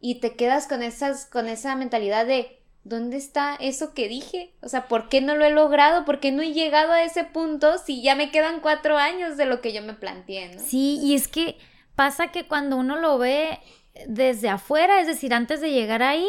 y 0.00 0.16
te 0.16 0.34
quedas 0.34 0.66
con 0.66 0.82
esas, 0.82 1.26
con 1.26 1.46
esa 1.46 1.76
mentalidad 1.76 2.26
de 2.26 2.58
¿dónde 2.84 3.16
está 3.16 3.54
eso 3.60 3.94
que 3.94 4.08
dije? 4.08 4.52
O 4.62 4.68
sea, 4.68 4.88
¿por 4.88 5.08
qué 5.08 5.20
no 5.20 5.36
lo 5.36 5.44
he 5.44 5.50
logrado? 5.50 6.04
¿Por 6.04 6.18
qué 6.18 6.32
no 6.32 6.42
he 6.42 6.52
llegado 6.52 6.90
a 6.92 7.04
ese 7.04 7.22
punto 7.22 7.78
si 7.78 8.02
ya 8.02 8.16
me 8.16 8.32
quedan 8.32 8.60
cuatro 8.60 8.98
años 8.98 9.36
de 9.36 9.46
lo 9.46 9.60
que 9.60 9.72
yo 9.72 9.82
me 9.82 9.94
planteé, 9.94 10.56
¿no? 10.56 10.60
Sí, 10.60 10.98
y 11.00 11.14
es 11.14 11.28
que 11.28 11.56
pasa 11.94 12.32
que 12.32 12.48
cuando 12.48 12.76
uno 12.76 12.96
lo 12.96 13.18
ve 13.18 13.60
desde 14.06 14.48
afuera, 14.48 15.00
es 15.00 15.06
decir, 15.06 15.34
antes 15.34 15.60
de 15.60 15.70
llegar 15.70 16.02
ahí, 16.02 16.26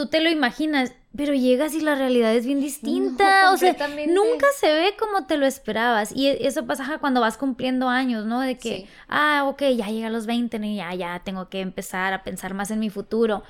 tú 0.00 0.06
te 0.06 0.20
lo 0.22 0.30
imaginas, 0.30 0.94
pero 1.14 1.34
llegas 1.34 1.74
y 1.74 1.80
la 1.80 1.94
realidad 1.94 2.34
es 2.34 2.46
bien 2.46 2.58
distinta, 2.60 3.44
No, 3.46 3.52
o 3.52 3.56
sea, 3.58 3.76
nunca 4.08 4.46
se 4.58 4.72
ve 4.72 4.94
como 4.98 5.26
te 5.26 5.36
lo 5.36 5.44
esperabas. 5.44 6.10
Y 6.14 6.28
e- 6.28 6.46
eso 6.46 6.64
pasa 6.66 6.96
cuando 6.98 7.20
vas 7.20 7.36
cumpliendo 7.36 7.90
años, 7.90 8.24
¿no? 8.24 8.40
De 8.40 8.56
que, 8.56 8.76
Sí. 8.78 8.86
ah, 9.08 9.44
ok, 9.46 9.60
ya 9.76 9.88
llega 9.88 10.06
a 10.06 10.10
los 10.10 10.24
20, 10.24 10.58
¿no? 10.58 10.64
y 10.64 10.76
ya, 10.76 10.94
ya 10.94 11.20
tengo 11.22 11.50
que 11.50 11.60
empezar 11.60 12.14
a 12.14 12.22
pensar 12.22 12.54
más 12.54 12.70
en 12.70 12.78
mi 12.80 12.88
futuro. 12.88 13.42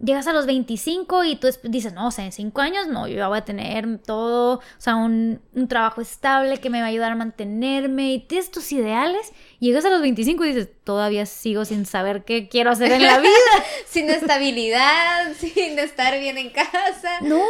Llegas 0.00 0.26
a 0.26 0.32
los 0.32 0.46
25 0.46 1.22
y 1.24 1.36
tú 1.36 1.46
es- 1.46 1.60
dices, 1.62 1.92
no, 1.92 2.08
o 2.08 2.10
sea, 2.10 2.24
en 2.24 2.32
5 2.32 2.60
años 2.60 2.88
no, 2.88 3.06
yo 3.06 3.16
ya 3.16 3.28
voy 3.28 3.38
a 3.38 3.44
tener 3.44 3.98
todo, 3.98 4.54
o 4.58 4.60
sea, 4.78 4.96
un, 4.96 5.40
un 5.54 5.68
trabajo 5.68 6.00
estable 6.00 6.56
que 6.58 6.70
me 6.70 6.80
va 6.80 6.86
a 6.86 6.88
ayudar 6.88 7.12
a 7.12 7.14
mantenerme 7.14 8.12
y 8.14 8.18
tienes 8.18 8.50
tus 8.50 8.72
ideales. 8.72 9.32
Llegas 9.60 9.84
a 9.84 9.90
los 9.90 10.00
25 10.00 10.44
y 10.44 10.48
dices, 10.54 10.70
todavía 10.82 11.24
sigo 11.26 11.64
sin 11.64 11.86
saber 11.86 12.24
qué 12.24 12.48
quiero 12.48 12.70
hacer 12.70 12.90
en 12.90 13.02
la 13.06 13.18
vida. 13.20 13.30
Sin 13.86 14.08
estabilidad, 14.10 15.34
sin 15.38 15.78
estar 15.78 16.18
bien 16.18 16.38
en 16.38 16.50
casa, 16.50 17.20
No, 17.20 17.42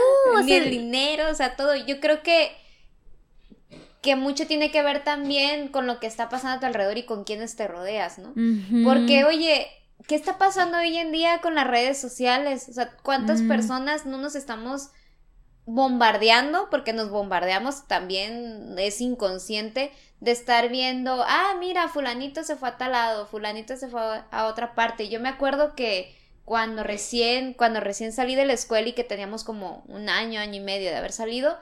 ni 0.42 0.48
sea, 0.48 0.58
el 0.58 0.70
dinero, 0.70 1.30
o 1.30 1.34
sea, 1.34 1.56
todo. 1.56 1.74
Yo 1.76 2.00
creo 2.00 2.22
que 2.22 2.50
que 4.02 4.16
mucho 4.16 4.48
tiene 4.48 4.72
que 4.72 4.82
ver 4.82 5.04
también 5.04 5.68
con 5.68 5.86
lo 5.86 6.00
que 6.00 6.08
está 6.08 6.28
pasando 6.28 6.56
a 6.56 6.60
tu 6.60 6.66
alrededor 6.66 6.98
y 6.98 7.04
con 7.04 7.22
quienes 7.22 7.54
te 7.54 7.68
rodeas, 7.68 8.18
¿no? 8.18 8.32
Porque, 8.84 9.22
oye, 9.24 9.68
¿qué 10.06 10.14
está 10.14 10.38
pasando 10.38 10.78
hoy 10.78 10.96
en 10.96 11.12
día 11.12 11.40
con 11.40 11.54
las 11.54 11.66
redes 11.66 12.00
sociales? 12.00 12.68
O 12.68 12.72
sea, 12.72 12.90
¿cuántas 13.02 13.42
Mm. 13.42 13.48
personas 13.48 14.06
no 14.06 14.18
nos 14.18 14.34
estamos 14.34 14.90
bombardeando? 15.64 16.68
Porque 16.70 16.92
nos 16.92 17.10
bombardeamos 17.10 17.86
también, 17.86 18.74
es 18.78 19.00
inconsciente, 19.00 19.92
de 20.20 20.30
estar 20.30 20.68
viendo, 20.68 21.24
ah, 21.26 21.54
mira, 21.58 21.88
fulanito 21.88 22.44
se 22.44 22.56
fue 22.56 22.68
a 22.70 22.78
tal 22.78 22.92
lado, 22.92 23.26
fulanito 23.26 23.76
se 23.76 23.88
fue 23.88 24.00
a 24.30 24.46
otra 24.46 24.74
parte. 24.74 25.08
Yo 25.08 25.20
me 25.20 25.28
acuerdo 25.28 25.74
que 25.74 26.16
cuando 26.44 26.82
recién, 26.84 27.54
cuando 27.54 27.80
recién 27.80 28.12
salí 28.12 28.34
de 28.34 28.44
la 28.46 28.52
escuela 28.52 28.88
y 28.88 28.92
que 28.92 29.04
teníamos 29.04 29.44
como 29.44 29.84
un 29.88 30.08
año, 30.08 30.40
año 30.40 30.54
y 30.54 30.60
medio 30.60 30.90
de 30.90 30.96
haber 30.96 31.12
salido, 31.12 31.56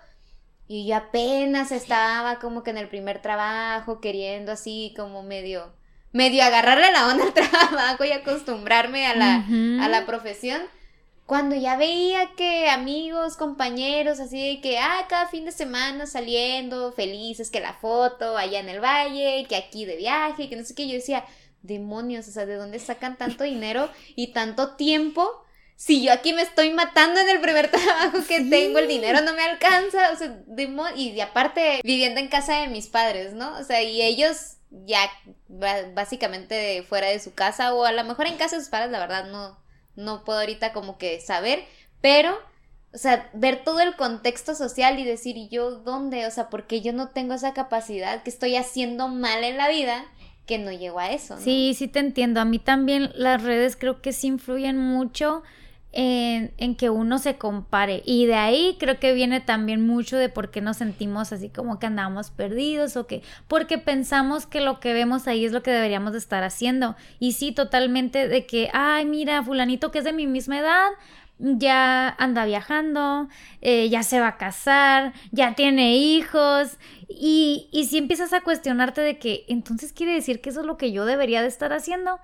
y 0.69 0.87
yo 0.87 0.97
apenas 0.97 1.73
estaba 1.73 2.39
como 2.39 2.63
que 2.63 2.71
en 2.71 2.79
el 2.79 2.89
primer 2.89 3.21
trabajo, 3.21 4.01
queriendo 4.01 4.53
así 4.53 4.95
como 4.97 5.23
medio, 5.23 5.73
medio 6.13 6.43
agarrarle 6.43 6.91
la 6.93 7.07
onda 7.09 7.25
al 7.25 7.33
trabajo 7.35 8.05
y 8.05 8.13
acostumbrarme 8.13 9.07
a 9.07 9.15
la, 9.15 9.45
a 9.85 9.89
la 9.89 10.07
profesión. 10.07 10.61
Cuando 11.27 11.55
ya 11.55 11.77
veía 11.77 12.31
que 12.37 12.69
amigos, 12.69 13.37
compañeros, 13.37 14.19
así 14.19 14.57
de 14.57 14.61
que, 14.61 14.79
ah, 14.81 15.07
cada 15.09 15.29
fin 15.29 15.45
de 15.45 15.53
semana 15.53 16.07
saliendo, 16.07 16.93
felices, 16.93 17.51
que 17.53 17.61
la 17.61 17.75
foto 17.75 18.37
allá 18.37 18.59
en 18.59 18.69
el 18.69 18.81
valle, 18.83 19.47
que 19.49 19.55
aquí 19.55 19.85
de 19.85 19.95
viaje, 19.97 20.49
que 20.49 20.57
no 20.57 20.65
sé 20.65 20.75
qué, 20.75 20.89
yo 20.89 20.95
decía, 20.95 21.25
demonios, 21.63 22.27
o 22.27 22.33
sea, 22.33 22.47
¿de 22.47 22.57
dónde 22.57 22.81
sacan 22.81 23.17
tanto 23.17 23.45
dinero 23.45 23.89
y 24.17 24.33
tanto 24.33 24.75
tiempo? 24.75 25.31
Si 25.77 26.03
yo 26.03 26.13
aquí 26.13 26.33
me 26.33 26.43
estoy 26.43 26.73
matando 26.73 27.21
en 27.21 27.29
el 27.29 27.41
primer 27.41 27.71
trabajo 27.71 28.19
que 28.27 28.39
Sí. 28.39 28.51
tengo, 28.51 28.81
el 28.81 28.89
dinero 28.89 29.21
no 29.21 29.33
me 29.33 29.43
alcanza, 29.43 30.11
o 30.13 30.17
sea, 30.17 30.37
demo- 30.49 30.91
y 30.97 31.21
aparte 31.21 31.81
viviendo 31.85 32.19
en 32.19 32.27
casa 32.27 32.61
de 32.63 32.67
mis 32.67 32.89
padres, 32.89 33.35
¿no? 33.35 33.57
O 33.57 33.63
sea, 33.63 33.81
y 33.83 34.03
ellos 34.03 34.57
ya 34.71 35.01
básicamente 35.95 36.83
fuera 36.89 37.09
de 37.09 37.19
su 37.19 37.35
casa 37.35 37.75
o 37.75 37.85
a 37.85 37.93
lo 37.93 38.05
mejor 38.05 38.27
en 38.27 38.37
casa 38.37 38.57
de 38.57 38.63
sus 38.63 38.71
padres, 38.71 38.91
la 38.91 39.01
verdad 39.01 39.31
no, 39.31 39.59
no 39.97 40.25
puedo 40.25 40.41
ahorita 40.41 40.73
como 40.73 40.99
que 40.99 41.21
saber, 41.21 41.65
pero, 42.01 42.37
o 42.95 42.99
sea, 42.99 43.31
ver 43.35 43.63
todo 43.65 43.81
el 43.81 43.97
contexto 43.97 44.55
social 44.55 44.99
y 44.99 45.05
decir, 45.05 45.37
¿y 45.37 45.49
yo 45.49 45.73
dónde? 45.73 46.27
O 46.27 46.31
sea, 46.31 46.49
porque 46.49 46.81
yo 46.81 46.93
no 46.93 47.09
tengo 47.09 47.35
esa 47.35 47.53
capacidad, 47.53 48.23
que 48.23 48.31
estoy 48.31 48.57
haciendo 48.57 49.09
mal 49.09 49.45
en 49.45 49.57
la 49.57 49.69
vida, 49.69 50.05
que 50.47 50.59
no 50.59 50.73
llego 50.73 50.99
a 50.99 51.11
eso, 51.11 51.37
¿no? 51.37 51.43
Sí, 51.43 51.75
sí 51.77 51.89
te 51.89 52.01
entiendo. 52.01 52.41
A 52.41 52.45
mí 52.45 52.59
también 52.59 53.13
las 53.15 53.43
redes 53.43 53.77
creo 53.77 54.01
que 54.01 54.13
sí 54.13 54.29
influyen 54.29 54.79
mucho 54.79 55.43
en, 55.93 56.53
en 56.59 56.77
que 56.77 56.91
uno 56.91 57.19
se 57.19 57.37
compare. 57.37 58.03
Y 58.05 58.27
de 58.27 58.35
ahí 58.35 58.77
creo 58.79 58.99
que 58.99 59.13
viene 59.13 59.41
también 59.41 59.87
mucho 59.87 60.17
de 60.17 60.29
por 60.29 60.51
qué 60.51 60.61
nos 60.61 60.77
sentimos 60.77 61.33
así 61.33 61.49
como 61.49 61.79
que 61.79 61.87
andamos 61.87 62.31
perdidos 62.31 62.97
o 62.97 63.07
que 63.07 63.23
porque 63.49 63.79
pensamos 63.79 64.47
que 64.47 64.61
lo 64.61 64.81
que 64.81 64.93
vemos 64.93 65.27
ahí 65.27 65.45
es 65.45 65.53
lo 65.53 65.63
que 65.63 65.71
deberíamos 65.71 66.13
de 66.13 66.19
estar 66.19 66.43
haciendo. 66.43 66.97
Y 67.19 67.33
sí, 67.33 67.53
totalmente 67.53 68.29
de 68.29 68.47
que, 68.47 68.71
ay, 68.73 69.05
mira, 69.05 69.43
fulanito 69.43 69.91
que 69.91 69.99
es 69.99 70.05
de 70.05 70.13
mi 70.13 70.27
misma 70.27 70.59
edad. 70.59 70.89
Ya 71.43 72.09
anda 72.19 72.45
viajando, 72.45 73.29
eh, 73.63 73.89
ya 73.89 74.03
se 74.03 74.21
va 74.21 74.29
a 74.29 74.37
casar, 74.37 75.15
ya 75.33 75.55
tiene 75.55 75.97
hijos, 75.97 76.77
y, 77.09 77.69
y 77.73 77.87
si 77.87 77.99
empiezas 77.99 78.33
a 78.33 78.43
cuestionarte 78.43 79.01
de 79.01 79.19
que 79.19 79.45
entonces 79.49 79.93
quiere 79.93 80.13
decir 80.13 80.41
que 80.41 80.51
eso 80.51 80.61
es 80.61 80.67
lo 80.67 80.77
que 80.77 80.93
yo 80.93 81.05
debería 81.07 81.43
de 81.43 81.49
estar 81.49 81.73
haciendo. 81.73 82.21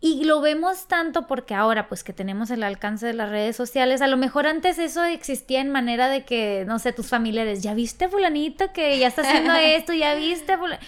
Y 0.00 0.24
lo 0.24 0.40
vemos 0.40 0.86
tanto 0.88 1.26
porque 1.26 1.54
ahora 1.54 1.88
pues 1.88 2.04
que 2.04 2.12
tenemos 2.12 2.50
el 2.50 2.62
alcance 2.62 3.06
de 3.06 3.14
las 3.14 3.30
redes 3.30 3.56
sociales, 3.56 4.00
a 4.02 4.06
lo 4.06 4.16
mejor 4.16 4.46
antes 4.46 4.78
eso 4.78 5.04
existía 5.04 5.60
en 5.60 5.70
manera 5.70 6.08
de 6.08 6.24
que, 6.24 6.64
no 6.66 6.78
sé, 6.78 6.92
tus 6.92 7.08
familiares, 7.08 7.62
ya 7.62 7.74
viste 7.74 8.08
fulanito 8.08 8.72
que 8.72 8.98
ya 8.98 9.08
está 9.08 9.22
haciendo 9.22 9.52
esto, 9.60 9.92
ya 9.92 10.14
viste 10.14 10.56
fula-?" 10.56 10.78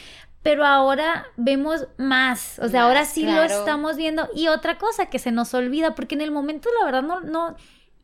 Pero 0.48 0.64
ahora 0.64 1.26
vemos 1.36 1.88
más, 1.98 2.58
o 2.58 2.70
sea, 2.70 2.84
ahora 2.84 3.04
sí 3.04 3.22
lo 3.26 3.42
estamos 3.42 3.98
viendo. 3.98 4.30
Y 4.34 4.48
otra 4.48 4.78
cosa 4.78 5.10
que 5.10 5.18
se 5.18 5.30
nos 5.30 5.52
olvida, 5.52 5.94
porque 5.94 6.14
en 6.14 6.22
el 6.22 6.30
momento 6.30 6.70
la 6.80 6.86
verdad 6.86 7.02
no, 7.02 7.20
no, 7.20 7.54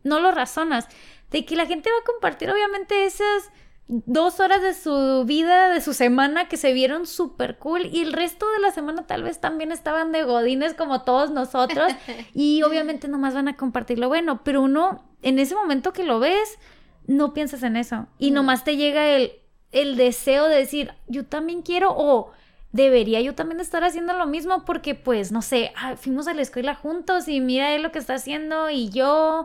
no 0.02 0.20
lo 0.20 0.30
razonas, 0.30 0.86
de 1.30 1.46
que 1.46 1.56
la 1.56 1.64
gente 1.64 1.88
va 1.88 1.96
a 2.02 2.04
compartir 2.04 2.50
obviamente 2.50 3.06
esas 3.06 3.50
dos 3.88 4.40
horas 4.40 4.60
de 4.60 4.74
su 4.74 5.24
vida, 5.24 5.70
de 5.70 5.80
su 5.80 5.94
semana 5.94 6.46
que 6.46 6.58
se 6.58 6.74
vieron 6.74 7.06
súper 7.06 7.56
cool 7.56 7.86
y 7.90 8.02
el 8.02 8.12
resto 8.12 8.44
de 8.50 8.58
la 8.60 8.72
semana 8.72 9.06
tal 9.06 9.22
vez 9.22 9.40
también 9.40 9.72
estaban 9.72 10.12
de 10.12 10.24
godines 10.24 10.74
como 10.74 11.00
todos 11.00 11.30
nosotros 11.30 11.92
y 12.34 12.62
obviamente 12.62 13.08
nomás 13.08 13.32
van 13.32 13.48
a 13.48 13.56
compartir 13.56 13.98
lo 13.98 14.08
bueno, 14.08 14.44
pero 14.44 14.60
uno 14.60 15.02
en 15.22 15.38
ese 15.38 15.54
momento 15.54 15.94
que 15.94 16.04
lo 16.04 16.20
ves 16.20 16.58
no 17.06 17.32
piensas 17.32 17.62
en 17.62 17.76
eso 17.78 18.06
y 18.18 18.32
No. 18.32 18.42
nomás 18.42 18.64
te 18.64 18.76
llega 18.76 19.08
el, 19.08 19.32
el 19.74 19.96
deseo 19.96 20.48
de 20.48 20.56
decir 20.56 20.92
yo 21.06 21.24
también 21.26 21.62
quiero 21.62 21.92
o 21.96 22.32
debería 22.72 23.20
yo 23.20 23.34
también 23.34 23.60
estar 23.60 23.84
haciendo 23.84 24.14
lo 24.14 24.26
mismo 24.26 24.64
porque 24.64 24.94
pues 24.94 25.30
no 25.32 25.42
sé, 25.42 25.72
ah, 25.76 25.96
fuimos 25.96 26.26
a 26.26 26.34
la 26.34 26.42
escuela 26.42 26.74
juntos 26.74 27.28
y 27.28 27.40
mira 27.40 27.74
él 27.74 27.82
lo 27.82 27.92
que 27.92 27.98
está 27.98 28.14
haciendo 28.14 28.70
y 28.70 28.88
yo, 28.88 29.44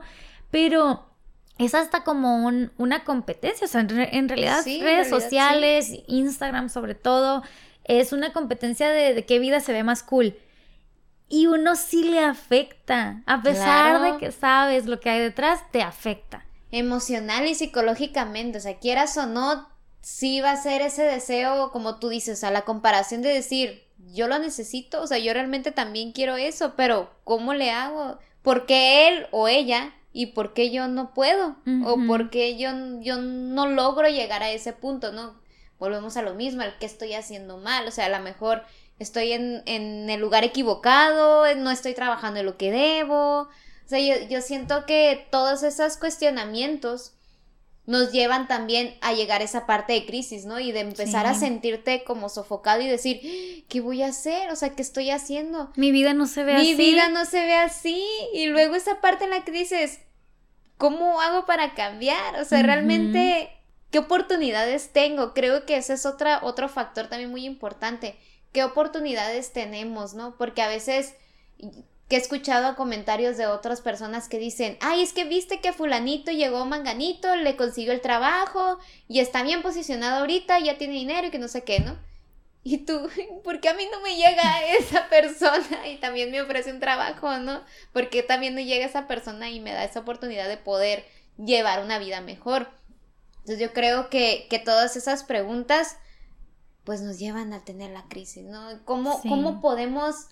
pero 0.50 1.06
es 1.58 1.76
hasta 1.76 2.04
como 2.04 2.46
un- 2.46 2.72
una 2.78 3.04
competencia, 3.04 3.66
o 3.66 3.68
sea, 3.68 3.82
en, 3.82 3.90
re- 3.90 4.18
en 4.18 4.30
realidad 4.30 4.62
Sí, 4.64 4.78
en 4.80 4.84
redes 4.86 5.08
sí. 5.08 5.12
sociales, 5.12 5.92
Instagram 6.08 6.70
sobre 6.70 6.96
todo, 6.96 7.44
es 7.84 8.14
una 8.14 8.32
competencia 8.34 8.90
de, 8.90 9.14
de 9.14 9.26
qué 9.26 9.40
vida 9.40 9.60
se 9.60 9.74
ve 9.74 9.84
más 9.84 10.02
cool. 10.04 10.36
Y 11.28 11.46
uno 11.46 11.76
sí 11.76 12.04
le 12.06 12.20
afecta, 12.24 13.22
a 13.28 13.42
pesar 13.44 14.00
Claro. 14.00 14.14
de 14.14 14.18
que 14.20 14.32
sabes 14.32 14.88
lo 14.88 15.00
que 15.00 15.10
hay 15.12 15.20
detrás, 15.20 15.60
te 15.72 15.82
afecta. 15.84 16.46
emocional 16.72 17.46
y 17.48 17.56
psicológicamente, 17.56 18.58
o 18.60 18.62
sea, 18.62 18.78
quieras 18.80 19.18
o 19.18 19.26
no, 19.26 19.68
sí 20.02 20.42
va 20.42 20.52
a 20.52 20.62
ser 20.62 20.82
ese 20.82 21.04
deseo, 21.04 21.72
como 21.72 22.00
tú 22.00 22.10
dices, 22.10 22.38
o 22.38 22.42
sea, 22.42 22.52
la 22.52 22.64
comparación 22.64 23.22
de 23.22 23.30
decir, 23.30 23.84
yo 24.14 24.28
lo 24.28 24.40
necesito, 24.40 25.02
o 25.02 25.08
sea, 25.08 25.18
yo 25.18 25.34
realmente 25.34 25.72
también 25.72 26.12
quiero 26.12 26.38
eso, 26.38 26.74
pero 26.76 27.12
¿cómo 27.24 27.54
le 27.54 27.72
hago? 27.72 28.18
¿Por 28.42 28.66
qué 28.66 29.08
él 29.08 29.28
o 29.32 29.48
ella? 29.48 29.94
¿Y 30.12 30.28
por 30.28 30.54
qué 30.54 30.72
yo 30.72 30.88
no 30.88 31.14
puedo? 31.14 31.58
¿O 31.86 31.98
por 32.08 32.30
qué 32.30 32.58
yo, 32.58 32.72
yo 33.02 33.18
no 33.18 33.68
logro 33.68 34.08
llegar 34.08 34.42
a 34.42 34.50
ese 34.50 34.74
punto, 34.74 35.12
no? 35.12 35.40
Volvemos 35.78 36.18
a 36.18 36.22
lo 36.24 36.34
mismo, 36.34 36.64
el 36.64 36.78
que 36.78 36.86
estoy 36.86 37.14
haciendo 37.14 37.58
mal, 37.58 37.88
o 37.88 37.92
sea, 37.92 38.08
a 38.08 38.10
lo 38.10 38.20
mejor 38.20 38.64
estoy 38.98 39.34
en, 39.34 39.62
en 39.66 40.10
el 40.10 40.20
lugar 40.20 40.44
equivocado, 40.44 41.54
no 41.56 41.72
estoy 41.72 41.94
trabajando 41.94 42.40
en 42.40 42.46
lo 42.46 42.58
que 42.58 42.72
debo, 42.72 43.42
o 43.42 43.50
sea, 43.90 44.00
yo, 44.00 44.28
yo 44.28 44.42
siento 44.42 44.86
que 44.86 45.28
todos 45.32 45.64
esos 45.64 45.98
cuestionamientos 45.98 47.14
nos 47.90 48.12
llevan 48.12 48.48
también 48.48 48.96
a 49.02 49.14
llegar 49.14 49.42
a 49.42 49.46
esa 49.46 49.66
parte 49.66 49.94
de 49.94 50.06
crisis, 50.06 50.46
¿no? 50.46 50.60
Y 50.60 50.72
de 50.72 50.82
empezar 50.82 51.26
a 51.26 51.34
sentirte 51.34 52.04
como 52.04 52.30
sofocado 52.30 52.82
y 52.82 52.88
decir, 52.88 53.20
"¡Ah! 53.24 53.66
¿qué 53.68 53.82
voy 53.82 54.04
a 54.04 54.10
hacer? 54.10 54.52
O 54.52 54.56
sea, 54.56 54.76
¿qué 54.76 54.84
estoy 54.84 55.10
haciendo? 55.10 55.72
Mi 55.76 55.92
vida 55.92 56.14
no 56.14 56.28
se 56.28 56.44
ve 56.44 56.54
Mi 56.54 56.60
así. 56.60 56.76
vida 56.76 57.10
no 57.10 57.26
se 57.26 57.44
ve 57.44 57.56
así. 57.56 58.06
Y 58.32 58.46
luego 58.46 58.76
esa 58.76 59.02
parte 59.02 59.24
en 59.24 59.32
la 59.32 59.44
que 59.44 59.52
dices, 59.52 60.02
¿cómo 60.78 61.20
hago 61.20 61.48
para 61.48 61.74
cambiar? 61.74 62.40
O 62.40 62.46
sea, 62.46 62.62
realmente, 62.62 63.50
¿qué 63.90 63.98
oportunidades 63.98 64.94
tengo? 64.94 65.34
Creo 65.34 65.66
que 65.66 65.76
ese 65.78 65.94
es 65.94 66.06
otra, 66.06 66.42
otro 66.44 66.70
factor 66.70 67.08
también 67.08 67.32
muy 67.32 67.44
importante. 67.44 68.20
¿Qué 68.52 68.64
oportunidades 68.64 69.52
tenemos, 69.52 70.14
no? 70.14 70.38
Porque 70.38 70.62
a 70.62 70.68
veces 70.68 71.16
que 72.10 72.16
he 72.16 72.20
escuchado 72.20 72.76
comentarios 72.76 73.38
de 73.38 73.46
otras 73.46 73.82
personas 73.82 74.28
que 74.28 74.40
dicen, 74.40 74.78
ay, 74.82 75.04
es 75.04 75.14
que 75.14 75.26
viste 75.26 75.62
que 75.62 75.74
fulanito 75.74 76.32
llegó 76.32 76.66
manganito, 76.66 77.36
le 77.36 77.56
consiguió 77.56 77.94
el 77.94 78.02
trabajo 78.02 78.80
y 79.08 79.20
está 79.20 79.44
bien 79.44 79.62
posicionado 79.62 80.22
ahorita, 80.22 80.60
ya 80.60 80.80
tiene 80.80 80.96
dinero 80.96 81.28
y 81.28 81.30
que 81.30 81.38
no 81.38 81.48
sé 81.48 81.64
qué, 81.64 81.80
¿no? 81.80 81.98
Y 82.64 82.80
tú, 82.80 83.08
¿por 83.44 83.62
qué 83.62 83.70
a 83.70 83.76
mí 83.76 83.88
no 83.92 84.02
me 84.02 84.16
llega 84.16 84.66
esa 84.80 85.08
persona 85.08 85.88
y 85.88 85.98
también 85.98 86.32
me 86.32 86.42
ofrece 86.42 86.74
un 86.74 86.80
trabajo, 86.80 87.38
¿no? 87.38 87.62
¿Por 87.94 88.10
qué 88.10 88.24
también 88.24 88.56
no 88.56 88.62
llega 88.62 88.88
esa 88.88 89.08
persona 89.08 89.52
y 89.52 89.60
me 89.60 89.72
da 89.72 89.84
esa 89.84 90.00
oportunidad 90.00 90.48
de 90.48 90.58
poder 90.58 91.06
llevar 91.38 91.84
una 91.84 92.00
vida 92.00 92.22
mejor? 92.22 92.70
Entonces 93.42 93.60
yo 93.60 93.72
creo 93.72 94.10
que, 94.10 94.48
que 94.50 94.58
todas 94.58 94.96
esas 94.96 95.24
preguntas 95.24 95.98
pues 96.86 97.02
nos 97.02 97.20
llevan 97.20 97.54
a 97.54 97.64
tener 97.64 97.92
la 97.92 98.06
crisis, 98.10 98.46
¿no? 98.46 98.84
¿Cómo, 98.84 99.22
Sí. 99.22 99.30
¿Cómo 99.30 99.62
podemos 99.62 100.30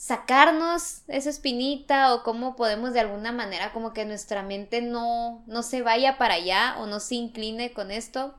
sacarnos 0.00 1.02
esa 1.08 1.28
espinita 1.28 2.14
o 2.14 2.22
cómo 2.22 2.56
podemos 2.56 2.94
de 2.94 3.00
alguna 3.00 3.32
manera 3.32 3.70
como 3.74 3.92
que 3.92 4.06
nuestra 4.06 4.42
mente 4.42 4.80
no, 4.80 5.42
no 5.46 5.62
se 5.62 5.82
vaya 5.82 6.16
para 6.16 6.34
allá 6.34 6.76
o 6.78 6.86
no 6.86 7.00
se 7.00 7.16
incline 7.16 7.72
con 7.74 7.90
esto? 7.90 8.34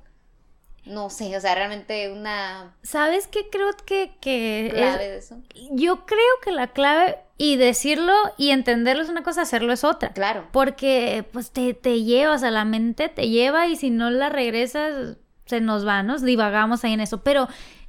No 0.85 1.11
sé, 1.11 1.37
o 1.37 1.39
sea, 1.39 1.53
realmente 1.53 2.11
una 2.11 2.75
¿Sabes 2.81 3.27
qué 3.27 3.47
creo 3.51 3.69
que, 3.85 4.11
que 4.19 4.65
es- 4.69 4.73
clave 4.73 5.07
de 5.09 5.17
eso. 5.19 5.37
Yo 5.69 6.07
creo 6.07 6.19
que 6.43 6.51
la 6.51 6.65
clave, 6.73 7.19
y 7.37 7.57
decirlo 7.57 8.13
y 8.39 8.49
entenderlo 8.49 9.03
es 9.03 9.09
una 9.09 9.21
cosa, 9.21 9.43
hacerlo 9.43 9.71
es 9.71 9.83
otra. 9.83 10.09
Claro. 10.13 10.47
Porque 10.51 11.23
pues 11.31 11.51
te, 11.51 11.75
te 11.75 12.01
llevas 12.01 12.41
a 12.41 12.49
la 12.49 12.65
mente, 12.65 13.07
te 13.07 13.29
lleva 13.29 13.67
y 13.67 13.75
si 13.75 13.91
no 13.91 14.09
la 14.09 14.29
regresas, 14.29 15.17
se 15.45 15.61
nos 15.61 15.85
va, 15.85 16.01
nos 16.01 16.23
divagamos 16.23 16.83
ahí 16.83 16.93
en 16.93 17.01
eso. 17.01 17.21
Pero 17.21 17.47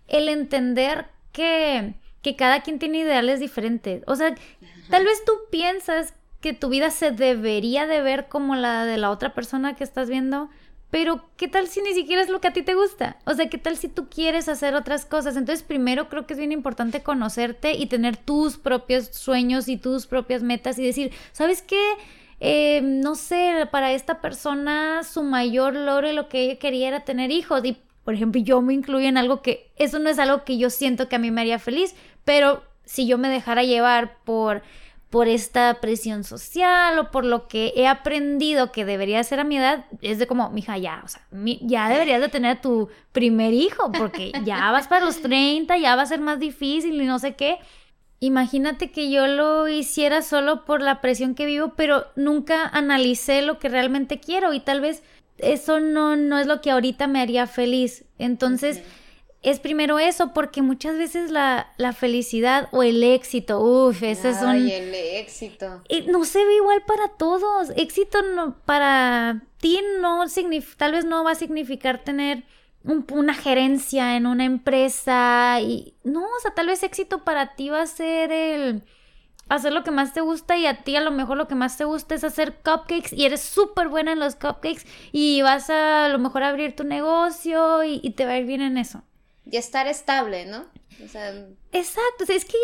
el 0.09 0.29
entender 0.29 1.07
que, 1.33 1.95
que 2.23 2.37
cada 2.37 2.63
quien 2.63 2.79
tiene 2.79 2.99
ideales 2.99 3.41
diferentes. 3.41 4.03
O 4.07 4.17
sea, 4.17 4.35
tal 4.91 5.05
vez 5.05 5.25
tú 5.25 5.33
piensas 5.51 6.15
que 6.41 6.53
tu 6.53 6.69
vida 6.69 6.91
se 6.91 7.11
debería 7.11 7.87
de 7.87 8.01
ver 8.01 8.29
como 8.29 8.57
la 8.57 8.85
de 8.85 8.99
la 8.99 9.11
otra 9.11 9.35
persona 9.35 9.75
que 9.75 9.85
estás 9.85 10.09
viendo. 10.09 10.49
Pero, 10.91 11.25
¿qué 11.39 11.49
tal 11.49 11.69
si 11.69 11.81
ni 11.81 11.95
siquiera 11.95 12.21
es 12.21 12.29
lo 12.29 12.43
que 12.43 12.49
a 12.49 12.53
ti 12.53 12.61
te 12.61 12.75
gusta? 12.75 13.17
O 13.25 13.33
sea, 13.33 13.49
¿qué 13.49 13.57
tal 13.57 13.79
si 13.79 13.89
tú 13.89 14.11
quieres 14.11 14.49
hacer 14.49 14.75
otras 14.75 15.07
cosas? 15.07 15.37
Entonces, 15.37 15.63
primero 15.63 16.11
creo 16.11 16.27
que 16.27 16.35
es 16.35 16.39
bien 16.39 16.53
importante 16.53 17.03
conocerte 17.03 17.73
y 17.73 17.87
tener 17.87 18.19
tus 18.19 18.59
propios 18.59 19.07
sueños 19.07 19.69
y 19.69 19.79
tus 19.79 20.07
propias 20.07 20.43
metas 20.43 20.79
y 20.79 20.85
decir, 20.85 21.11
¿sabes 21.33 21.63
qué? 21.63 21.81
Eh, 22.41 22.83
no 22.83 23.15
sé, 23.15 23.67
para 23.71 23.93
esta 23.93 24.21
persona 24.21 25.03
su 25.05 25.23
mayor 25.23 25.75
logro 25.75 26.11
y 26.11 26.13
lo 26.13 26.29
que 26.29 26.43
ella 26.43 26.59
quería 26.59 26.89
era 26.89 27.05
tener 27.05 27.31
hijos. 27.31 27.65
Y, 27.65 27.79
por 28.05 28.15
ejemplo, 28.15 28.41
yo 28.41 28.61
me 28.63 28.75
incluyo 28.75 29.07
en 29.07 29.17
algo 29.17 29.43
que, 29.43 29.73
eso 29.77 29.99
no 29.99 30.09
es 30.11 30.19
algo 30.19 30.45
que 30.45 30.59
yo 30.59 30.71
siento 30.71 31.09
que 31.09 31.17
a 31.17 31.19
mí 31.19 31.31
me 31.31 31.41
haría 31.41 31.59
feliz, 31.59 31.95
pero 32.25 32.63
si 32.85 33.07
yo 33.07 33.19
me 33.19 33.29
dejara 33.29 33.63
llevar 33.63 34.19
por 34.25 34.63
por 35.13 35.29
esta 35.29 35.79
presión 35.83 36.25
social 36.25 36.99
o 36.99 37.11
por 37.11 37.27
lo 37.27 37.47
que 37.47 37.75
he 37.77 37.87
aprendido 37.87 38.73
que 38.73 38.87
debería 38.87 39.23
ser 39.23 39.41
a 39.41 39.45
mi 39.45 39.59
edad, 39.59 39.85
es 40.01 40.19
de 40.19 40.27
como, 40.27 40.49
mija, 40.49 40.79
ya, 40.79 41.03
o 41.05 41.09
sea, 41.09 41.21
ya 41.61 41.91
deberías 41.91 42.23
de 42.23 42.31
tener 42.31 42.63
tu 42.63 42.89
primer 43.13 43.53
hijo, 43.53 43.93
porque 43.93 44.33
ya 44.47 44.73
vas 44.73 44.89
para 44.89 45.05
los 45.05 45.21
30, 45.21 45.77
ya 45.77 45.97
va 45.97 46.03
a 46.03 46.07
ser 46.07 46.23
más 46.23 46.39
difícil 46.39 46.99
y 46.99 47.05
no 47.05 47.19
sé 47.19 47.35
qué. 47.35 47.59
Imagínate 48.21 48.91
que 48.91 49.11
yo 49.11 49.27
lo 49.27 49.69
hiciera 49.69 50.23
solo 50.23 50.65
por 50.65 50.81
la 50.81 51.03
presión 51.03 51.35
que 51.35 51.45
vivo, 51.45 51.75
pero 51.77 52.07
nunca 52.17 52.67
analicé 52.67 53.43
lo 53.43 53.59
que 53.59 53.69
realmente 53.69 54.19
quiero 54.19 54.55
y 54.55 54.61
tal 54.61 54.81
vez 54.81 55.03
eso 55.39 55.81
no, 55.81 56.17
no 56.17 56.39
es 56.39 56.47
lo 56.47 56.61
que 56.61 56.71
ahorita 56.71 57.07
me 57.07 57.21
haría 57.21 57.47
feliz. 57.47 58.05
Entonces, 58.19 58.81
es 59.43 59.59
primero 59.59 59.99
eso, 59.99 60.33
porque 60.33 60.63
muchas 60.63 60.97
veces 60.97 61.31
la, 61.33 61.73
la 61.77 61.93
felicidad 61.93 62.69
o 62.71 62.83
el 62.85 63.03
éxito, 63.03 63.61
uff, 63.61 64.03
ese 64.05 64.31
es 64.31 64.41
un... 64.41 64.49
Ay, 64.51 64.73
el 64.73 64.95
éxito. 64.95 65.83
no 66.09 66.25
se 66.25 66.45
ve 66.45 66.55
igual 66.57 66.83
para 66.87 67.09
todos. 67.09 67.71
Éxito 67.77 68.23
no, 68.23 68.57
para 68.65 69.43
ti 69.59 69.81
no 70.01 70.29
significa, 70.29 70.77
tal 70.79 70.93
vez 70.93 71.05
no 71.05 71.25
va 71.25 71.33
a 71.33 71.35
significar 71.35 72.05
tener 72.05 72.45
un- 72.85 73.05
una 73.13 73.35
gerencia 73.35 74.17
en 74.17 74.27
una 74.27 74.45
empresa 74.45 75.59
y 75.61 75.95
no, 76.05 76.23
o 76.23 76.41
sea, 76.41 76.53
tal 76.55 76.67
vez 76.69 76.83
éxito 76.85 77.25
para 77.25 77.55
ti 77.57 77.69
va 77.69 77.83
a 77.83 77.87
ser 77.87 78.31
el 78.33 78.83
hacer 79.49 79.73
lo 79.73 79.85
que 79.85 79.91
más 79.91 80.13
te 80.13 80.21
gusta 80.21 80.57
y 80.57 80.67
a 80.67 80.83
ti 80.83 80.97
a 80.97 81.01
lo 81.01 81.11
mejor 81.11 81.37
lo 81.37 81.49
que 81.49 81.55
más 81.55 81.77
te 81.77 81.85
gusta 81.85 82.15
es 82.15 82.25
hacer 82.25 82.55
cupcakes 82.65 83.15
y 83.15 83.27
eres 83.27 83.43
súper 83.43 83.89
buena 83.89 84.13
en 84.13 84.19
los 84.19 84.35
cupcakes 84.35 84.87
y 85.13 85.43
vas 85.43 85.71
a, 85.71 86.07
a 86.07 86.09
lo 86.09 86.19
mejor 86.19 86.43
abrir 86.43 86.75
tu 86.75 86.85
negocio 86.85 87.85
y, 87.85 88.01
y 88.03 88.11
te 88.11 88.25
va 88.25 88.33
a 88.33 88.39
ir 88.39 88.47
bien 88.47 88.63
en 88.63 88.79
eso. 88.79 89.03
Y 89.45 89.57
estar 89.57 89.87
estable, 89.87 90.47
¿no? 90.47 90.67
O 91.05 91.09
sea, 91.09 91.33
Exacto, 91.73 92.25
o 92.25 92.27
sea, 92.27 92.37
es 92.37 92.45
que 92.45 92.59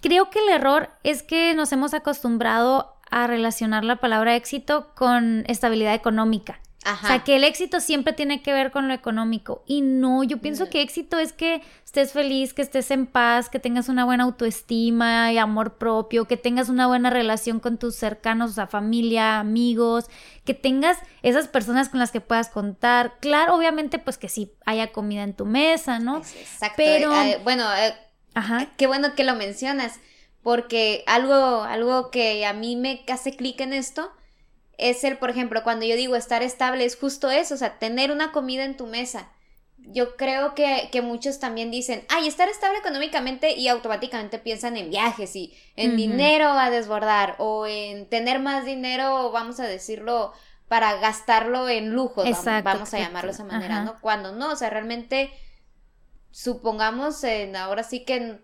creo 0.00 0.30
que 0.30 0.40
el 0.40 0.48
error 0.48 0.90
es 1.04 1.22
que 1.22 1.54
nos 1.54 1.72
hemos 1.72 1.94
acostumbrado 1.94 2.94
a 3.10 3.26
relacionar 3.26 3.84
la 3.84 3.96
palabra 3.96 4.36
éxito 4.36 4.92
con 4.94 5.44
estabilidad 5.46 5.94
económica. 5.94 6.60
Ajá. 6.84 7.04
O 7.04 7.08
sea, 7.08 7.24
que 7.24 7.36
el 7.36 7.44
éxito 7.44 7.80
siempre 7.80 8.12
tiene 8.12 8.42
que 8.42 8.52
ver 8.52 8.70
con 8.70 8.88
lo 8.88 8.94
económico. 8.94 9.62
Y 9.66 9.80
no, 9.82 10.22
yo 10.24 10.38
pienso 10.38 10.66
Mm. 10.66 10.68
que 10.68 10.82
éxito 10.82 11.18
es 11.18 11.32
que 11.32 11.62
estés 11.84 12.12
feliz, 12.12 12.54
que 12.54 12.62
estés 12.62 12.90
en 12.90 13.06
paz, 13.06 13.48
que 13.48 13.58
tengas 13.58 13.88
una 13.88 14.04
buena 14.04 14.24
autoestima 14.24 15.32
y 15.32 15.38
amor 15.38 15.78
propio, 15.78 16.26
que 16.26 16.36
tengas 16.36 16.68
una 16.68 16.86
buena 16.86 17.10
relación 17.10 17.60
con 17.60 17.78
tus 17.78 17.94
cercanos, 17.96 18.50
o 18.50 18.54
sea, 18.54 18.66
familia, 18.66 19.38
amigos, 19.38 20.06
que 20.44 20.54
tengas 20.54 20.98
esas 21.22 21.48
personas 21.48 21.88
con 21.88 22.00
las 22.00 22.10
que 22.10 22.20
puedas 22.20 22.48
contar. 22.48 23.14
Claro, 23.20 23.54
obviamente, 23.54 23.98
pues 23.98 24.18
que 24.18 24.28
sí 24.28 24.52
haya 24.66 24.92
comida 24.92 25.22
en 25.22 25.34
tu 25.34 25.44
mesa, 25.46 25.98
¿no? 25.98 26.18
Exacto. 26.18 26.74
Pero- 26.76 27.12
Eh, 27.22 27.38
bueno, 27.44 27.64
eh, 27.74 27.94
Ajá. 28.34 28.68
qué 28.76 28.86
bueno 28.86 29.14
que 29.14 29.24
lo 29.24 29.34
mencionas, 29.34 30.00
porque 30.42 31.04
algo, 31.06 31.62
algo 31.62 32.10
que 32.10 32.44
a 32.46 32.52
mí 32.52 32.74
me 32.76 33.04
hace 33.12 33.36
clic 33.36 33.60
en 33.60 33.72
esto 33.72 34.10
es 34.78 35.04
el, 35.04 35.18
por 35.18 35.30
ejemplo, 35.30 35.62
cuando 35.62 35.84
yo 35.84 35.96
digo 35.96 36.16
estar 36.16 36.42
estable, 36.42 36.84
es 36.84 36.96
justo 36.96 37.30
eso, 37.30 37.54
o 37.54 37.58
sea, 37.58 37.78
tener 37.78 38.10
una 38.10 38.32
comida 38.32 38.64
en 38.64 38.76
tu 38.76 38.86
mesa. 38.86 39.28
Yo 39.78 40.16
creo 40.16 40.54
que, 40.54 40.88
que 40.92 41.02
muchos 41.02 41.40
también 41.40 41.70
dicen, 41.70 42.04
ay, 42.08 42.28
estar 42.28 42.48
estable 42.48 42.78
económicamente 42.78 43.52
y 43.52 43.68
automáticamente 43.68 44.38
piensan 44.38 44.76
en 44.76 44.90
viajes 44.90 45.34
y 45.34 45.56
en 45.74 45.96
dinero 45.96 46.50
a 46.50 46.70
desbordar 46.70 47.34
o 47.38 47.66
en 47.66 48.08
tener 48.08 48.38
más 48.38 48.64
dinero, 48.64 49.32
vamos 49.32 49.58
a 49.58 49.66
decirlo, 49.66 50.32
para 50.68 50.94
gastarlo 50.96 51.68
en 51.68 51.90
lujos, 51.90 52.26
Exacto, 52.26 52.64
vamos 52.64 52.94
a 52.94 52.98
llamarlo 52.98 53.30
de 53.30 53.34
esa 53.34 53.44
manera, 53.44 53.74
Ajá. 53.74 53.84
¿no? 53.84 54.00
Cuando 54.00 54.32
no, 54.32 54.52
o 54.52 54.56
sea, 54.56 54.70
realmente 54.70 55.30
supongamos, 56.30 57.22
en, 57.24 57.56
ahora 57.56 57.82
sí 57.82 58.04
que 58.04 58.40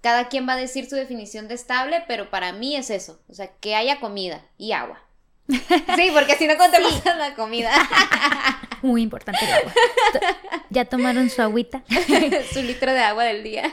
cada 0.00 0.28
quien 0.28 0.48
va 0.48 0.54
a 0.54 0.56
decir 0.56 0.88
su 0.88 0.96
definición 0.96 1.48
de 1.48 1.54
estable, 1.54 2.02
pero 2.08 2.30
para 2.30 2.52
mí 2.52 2.76
es 2.76 2.90
eso, 2.90 3.20
o 3.28 3.34
sea, 3.34 3.48
que 3.58 3.74
haya 3.74 4.00
comida 4.00 4.46
y 4.56 4.72
agua. 4.72 5.02
Sí, 5.48 6.10
porque 6.12 6.34
si 6.36 6.46
no 6.46 6.56
contemos 6.56 7.02
la 7.04 7.34
comida, 7.34 7.70
Muy 8.82 9.02
importante 9.02 9.44
el 9.44 9.52
agua. 9.52 9.72
¿Ya 10.70 10.84
tomaron 10.84 11.30
su 11.30 11.40
agüita? 11.42 11.82
su 12.52 12.62
litro 12.62 12.92
de 12.92 13.00
agua 13.00 13.24
del 13.24 13.42
día. 13.42 13.72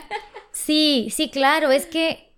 Sí, 0.52 1.08
sí, 1.14 1.30
claro, 1.30 1.70
es 1.70 1.86
que 1.86 2.32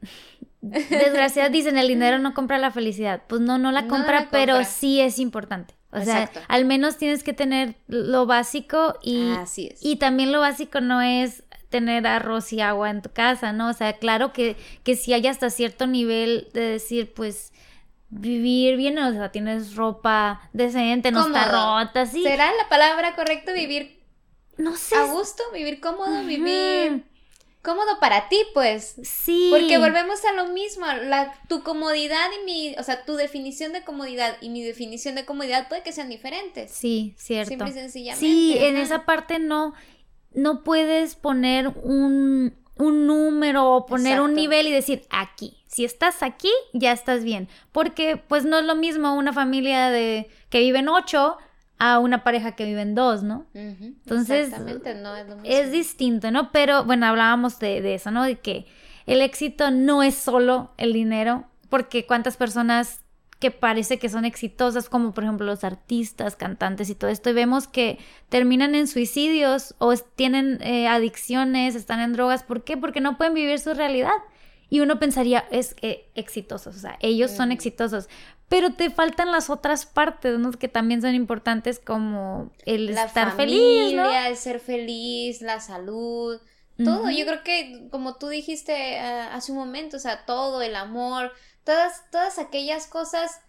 desgraciadamente 0.63 1.59
dicen 1.59 1.79
el 1.79 1.89
dinero 1.89 2.19
no 2.19 2.35
compra 2.35 2.59
la 2.59 2.71
felicidad. 2.71 3.23
Pues 3.29 3.41
no, 3.41 3.59
no 3.59 3.73
la 3.73 3.83
No 3.83 3.89
compra, 3.89 4.21
la 4.21 4.31
pero 4.31 4.55
compra. 4.55 4.71
sí 4.71 5.01
es 5.01 5.19
importante. 5.19 5.75
O 5.93 6.03
sea, 6.03 6.23
Exacto. 6.25 6.41
al 6.49 6.65
menos 6.65 6.97
tienes 6.99 7.23
que 7.23 7.33
tener 7.33 7.77
lo 7.87 8.27
básico 8.27 8.99
y, 9.03 9.31
Así 9.37 9.69
es. 9.73 9.79
y 9.83 9.97
también 9.97 10.33
lo 10.33 10.41
básico 10.41 10.81
no 10.81 11.01
es 11.01 11.45
tener 11.71 12.07
arroz 12.07 12.53
y 12.53 12.61
agua 12.61 12.91
en 12.91 13.03
tu 13.03 13.11
casa, 13.11 13.53
¿no? 13.53 13.69
O 13.71 13.73
sea, 13.73 13.95
claro 13.95 14.33
que, 14.33 14.57
que 14.83 14.97
si 14.97 15.13
hay 15.13 15.27
hasta 15.27 15.49
cierto 15.51 15.87
nivel 15.87 16.49
de 16.53 16.61
decir, 16.61 17.13
pues, 17.15 17.53
vivir 18.09 18.77
bien, 18.77 18.99
o 18.99 19.13
sea, 19.13 19.33
tienes 19.33 19.75
ropa 19.75 20.49
decente, 20.53 21.11
no 21.11 21.27
está 21.27 21.49
rota, 21.49 22.07
sí. 22.07 22.23
¿Será 22.23 22.53
la 22.55 22.69
palabra 22.69 23.15
correcta 23.17 23.53
vivir 23.53 24.01
No 24.57 24.77
sé. 24.77 24.97
a 24.97 25.05
gusto, 25.05 25.43
vivir 25.53 25.81
cómodo, 25.81 26.25
vivir 26.25 27.05
cómodo 27.63 27.99
para 28.01 28.29
ti, 28.29 28.39
pues? 28.55 28.95
Sí. 29.03 29.49
Porque 29.51 29.79
volvemos 29.79 30.25
a 30.25 30.33
lo 30.33 30.53
mismo, 30.53 30.87
la, 30.87 31.35
tu 31.49 31.65
comodidad 31.65 32.31
y 32.41 32.45
mi, 32.45 32.75
o 32.79 32.83
sea, 32.85 33.05
tu 33.05 33.17
definición 33.17 33.73
de 33.73 33.83
comodidad 33.83 34.37
y 34.41 34.51
mi 34.51 34.63
definición 34.63 35.17
de 35.17 35.25
comodidad 35.25 35.69
puede 35.69 35.83
que 35.83 35.93
sean 35.93 36.09
diferentes. 36.09 36.71
Sí, 36.71 37.15
cierto. 37.19 37.49
Simple 37.49 37.71
y 37.71 37.73
sencillamente. 37.73 38.25
Sí, 38.25 38.57
en 38.59 38.77
esa 38.77 39.05
parte 39.05 39.41
no, 39.41 39.75
no 40.33 40.63
puedes 40.63 41.17
poner 41.17 41.67
un, 41.69 42.55
un 42.77 43.07
número 43.09 43.73
o 43.73 43.85
poner 43.87 44.21
un 44.21 44.35
nivel 44.35 44.69
y 44.69 44.71
decir 44.71 45.05
aquí. 45.11 45.57
Si 45.77 45.85
estás 45.85 46.23
aquí, 46.23 46.49
ya 46.73 46.91
estás 46.91 47.23
bien. 47.23 47.49
Porque 47.71 48.17
pues 48.17 48.47
no 48.47 48.59
es 48.59 48.65
lo 48.65 48.77
mismo 48.77 49.15
una 49.15 49.35
familia 49.35 49.91
de 49.91 50.31
que 50.49 50.61
viven 50.61 50.89
ocho 50.89 51.37
a 51.79 51.99
una 51.99 52.25
pareja 52.25 52.53
que 52.53 52.65
viven 52.65 52.95
dos, 52.95 53.23
¿no? 53.23 53.45
Entonces, 53.53 54.47
Exactamente, 54.49 54.95
no 54.95 55.15
es 55.15 55.29
lo 55.29 55.37
mismo. 55.37 55.55
Es 55.55 55.71
distinto, 55.73 56.31
¿no? 56.31 56.51
Pero 56.51 56.85
bueno, 56.85 57.05
hablábamos 57.05 57.59
de, 57.59 57.83
de 57.83 57.97
eso, 57.97 58.11
¿no? 58.11 58.25
De 58.25 58.39
que 58.39 58.65
el 59.05 59.21
éxito 59.21 59.71
no 59.71 60.03
es 60.03 60.15
solo 60.15 60.71
el 60.79 60.95
dinero, 60.95 61.45
porque 61.69 62.07
cuántas 62.07 62.39
personas 62.39 63.03
que 63.39 63.51
parece 63.51 63.99
que 63.99 64.09
son 64.09 64.25
exitosas, 64.25 64.89
como 64.89 65.13
por 65.13 65.25
ejemplo 65.25 65.45
los 65.45 65.63
artistas, 65.63 66.37
cantantes 66.37 66.89
y 66.89 66.95
todo 66.95 67.11
esto, 67.11 67.29
y 67.29 67.35
vemos 67.35 67.69
que 67.69 67.99
terminan 68.31 68.75
en 68.75 68.87
suicidios 68.87 69.75
o 69.77 69.95
tienen 69.95 70.59
eh, 70.63 70.89
adicciones, 70.89 71.75
están 71.75 72.01
en 72.01 72.15
drogas. 72.15 72.45
¿Por 72.45 72.65
qué? 72.65 72.79
Porque 72.79 73.03
no 73.03 73.19
pueden 73.19 73.35
vivir 73.35 73.59
su 73.59 73.75
realidad. 73.75 74.15
Y 74.69 74.81
uno 74.81 74.99
pensaría, 74.99 75.47
es 75.51 75.75
que 75.75 76.11
exitosos, 76.15 76.77
o 76.77 76.79
sea, 76.79 76.97
ellos 77.01 77.31
son 77.31 77.53
exitosos, 77.53 78.09
pero 78.49 78.73
te 78.75 78.91
faltan 78.91 79.31
las 79.33 79.49
otras 79.51 79.87
partes, 79.87 80.39
¿no? 80.39 80.51
Que 80.53 80.69
también 80.69 81.03
son 81.03 81.15
importantes 81.15 81.79
como 81.79 82.53
el 82.65 82.87
La 82.95 83.05
estar 83.05 83.33
familia, 83.37 83.59
feliz, 83.87 83.95
¿no? 83.97 84.13
el 84.27 84.37
ser 84.37 84.61
feliz, 84.61 85.41
la 85.43 85.61
salud, 85.61 86.41
todo. 86.85 87.11
Yo 87.11 87.25
creo 87.27 87.43
que, 87.43 87.89
como 87.91 88.17
tú 88.17 88.29
dijiste 88.29 88.99
ah, 88.99 89.35
hace 89.35 89.53
un 89.53 89.59
momento, 89.59 89.97
o 89.97 90.01
sea, 90.01 90.27
todo, 90.27 90.61
el 90.63 90.77
amor, 90.77 91.33
todas, 91.65 92.03
todas 92.11 92.39
aquellas 92.39 92.87
cosas 92.87 93.41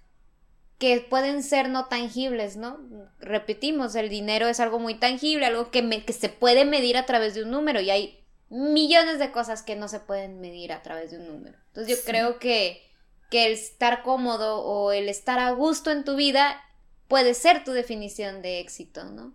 que 0.78 1.06
pueden 1.10 1.42
ser 1.42 1.70
no 1.70 1.86
tangibles, 1.88 2.56
¿no? 2.56 2.78
Repetimos, 3.20 3.96
el 3.96 4.10
dinero 4.10 4.48
es 4.48 4.60
algo 4.60 4.78
muy 4.80 4.94
tangible, 4.96 5.46
algo 5.48 5.72
que, 5.72 5.82
me- 5.82 6.06
que 6.06 6.14
se 6.14 6.30
puede 6.30 6.66
medir 6.66 6.98
a 6.98 7.06
través 7.08 7.34
de 7.34 7.44
un 7.44 7.50
número 7.52 7.82
y 7.82 7.90
hay 7.90 8.24
millones 8.50 9.20
de 9.20 9.32
cosas 9.32 9.64
que 9.64 9.76
no 9.76 9.88
se 9.88 10.00
pueden 10.00 10.40
medir 10.40 10.72
a 10.74 10.82
través 10.82 11.12
de 11.12 11.18
un 11.20 11.28
número. 11.28 11.58
Entonces 11.68 11.98
yo 11.98 12.02
Sí. 12.02 12.04
creo 12.06 12.40
que, 12.40 12.82
que 13.30 13.46
el 13.48 13.54
estar 13.54 14.04
cómodo 14.04 14.62
o 14.64 14.92
el 14.92 15.10
estar 15.10 15.40
a 15.40 15.52
gusto 15.52 15.92
en 15.92 16.04
tu 16.04 16.16
vida 16.16 16.62
puede 17.08 17.34
ser 17.34 17.64
tu 17.64 17.72
definición 17.72 18.42
de 18.42 18.60
éxito, 18.60 19.06
¿no? 19.06 19.34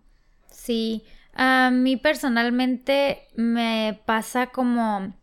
Sí, 0.51 1.05
a 1.35 1.70
mí 1.70 1.96
personalmente 1.96 3.29
me 3.35 4.01
pasa 4.07 4.48
como 4.48 5.14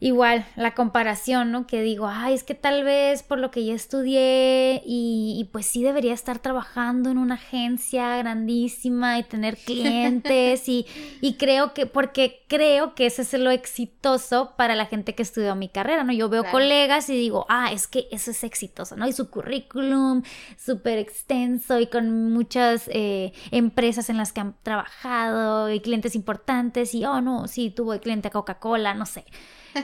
igual 0.00 0.46
la 0.56 0.74
comparación, 0.74 1.50
¿no? 1.50 1.66
Que 1.66 1.82
digo, 1.82 2.06
ay, 2.08 2.34
es 2.34 2.44
que 2.44 2.54
tal 2.54 2.84
vez 2.84 3.22
por 3.24 3.38
lo 3.38 3.50
que 3.50 3.64
ya 3.64 3.74
estudié 3.74 4.82
y, 4.86 5.36
y 5.40 5.44
pues 5.50 5.66
sí 5.66 5.82
debería 5.82 6.14
estar 6.14 6.38
trabajando 6.38 7.10
en 7.10 7.18
una 7.18 7.34
agencia 7.34 8.16
grandísima 8.18 9.18
y 9.18 9.24
tener 9.24 9.56
clientes 9.66 10.68
y, 10.68 10.86
y 11.20 11.34
creo 11.34 11.74
que, 11.74 11.86
porque 11.86 12.44
creo 12.48 12.94
que 12.94 13.06
ese 13.06 13.22
es 13.22 13.32
lo 13.34 13.50
exitoso 13.50 14.54
para 14.56 14.76
la 14.76 14.86
gente 14.86 15.14
que 15.14 15.22
estudió 15.22 15.54
mi 15.56 15.68
carrera, 15.68 16.04
¿no? 16.04 16.12
Yo 16.12 16.28
veo 16.28 16.42
Claro. 16.42 16.52
colegas 16.52 17.10
y 17.10 17.14
digo, 17.16 17.44
ah, 17.48 17.72
es 17.72 17.88
que 17.88 18.06
eso 18.12 18.30
es 18.30 18.44
exitoso, 18.44 18.94
¿no? 18.96 19.06
Y 19.08 19.12
su 19.12 19.28
currículum 19.30 20.22
súper 20.56 20.98
extenso 20.98 21.78
y 21.80 21.88
con 21.88 22.32
muchas 22.32 22.88
eh, 22.92 23.32
empresas 23.50 24.10
en 24.10 24.16
las 24.16 24.32
que 24.32 24.40
han 24.40 24.54
trabajado 24.62 25.70
y 25.72 25.80
clientes 25.80 26.14
importantes 26.14 26.94
y, 26.94 27.04
oh, 27.04 27.20
no, 27.20 27.48
sí, 27.48 27.70
tuvo 27.70 27.92
de 27.92 28.00
cliente 28.00 28.28
a 28.28 28.30
Coca-Cola, 28.30 28.94
no 28.94 29.04
sé. 29.06 29.24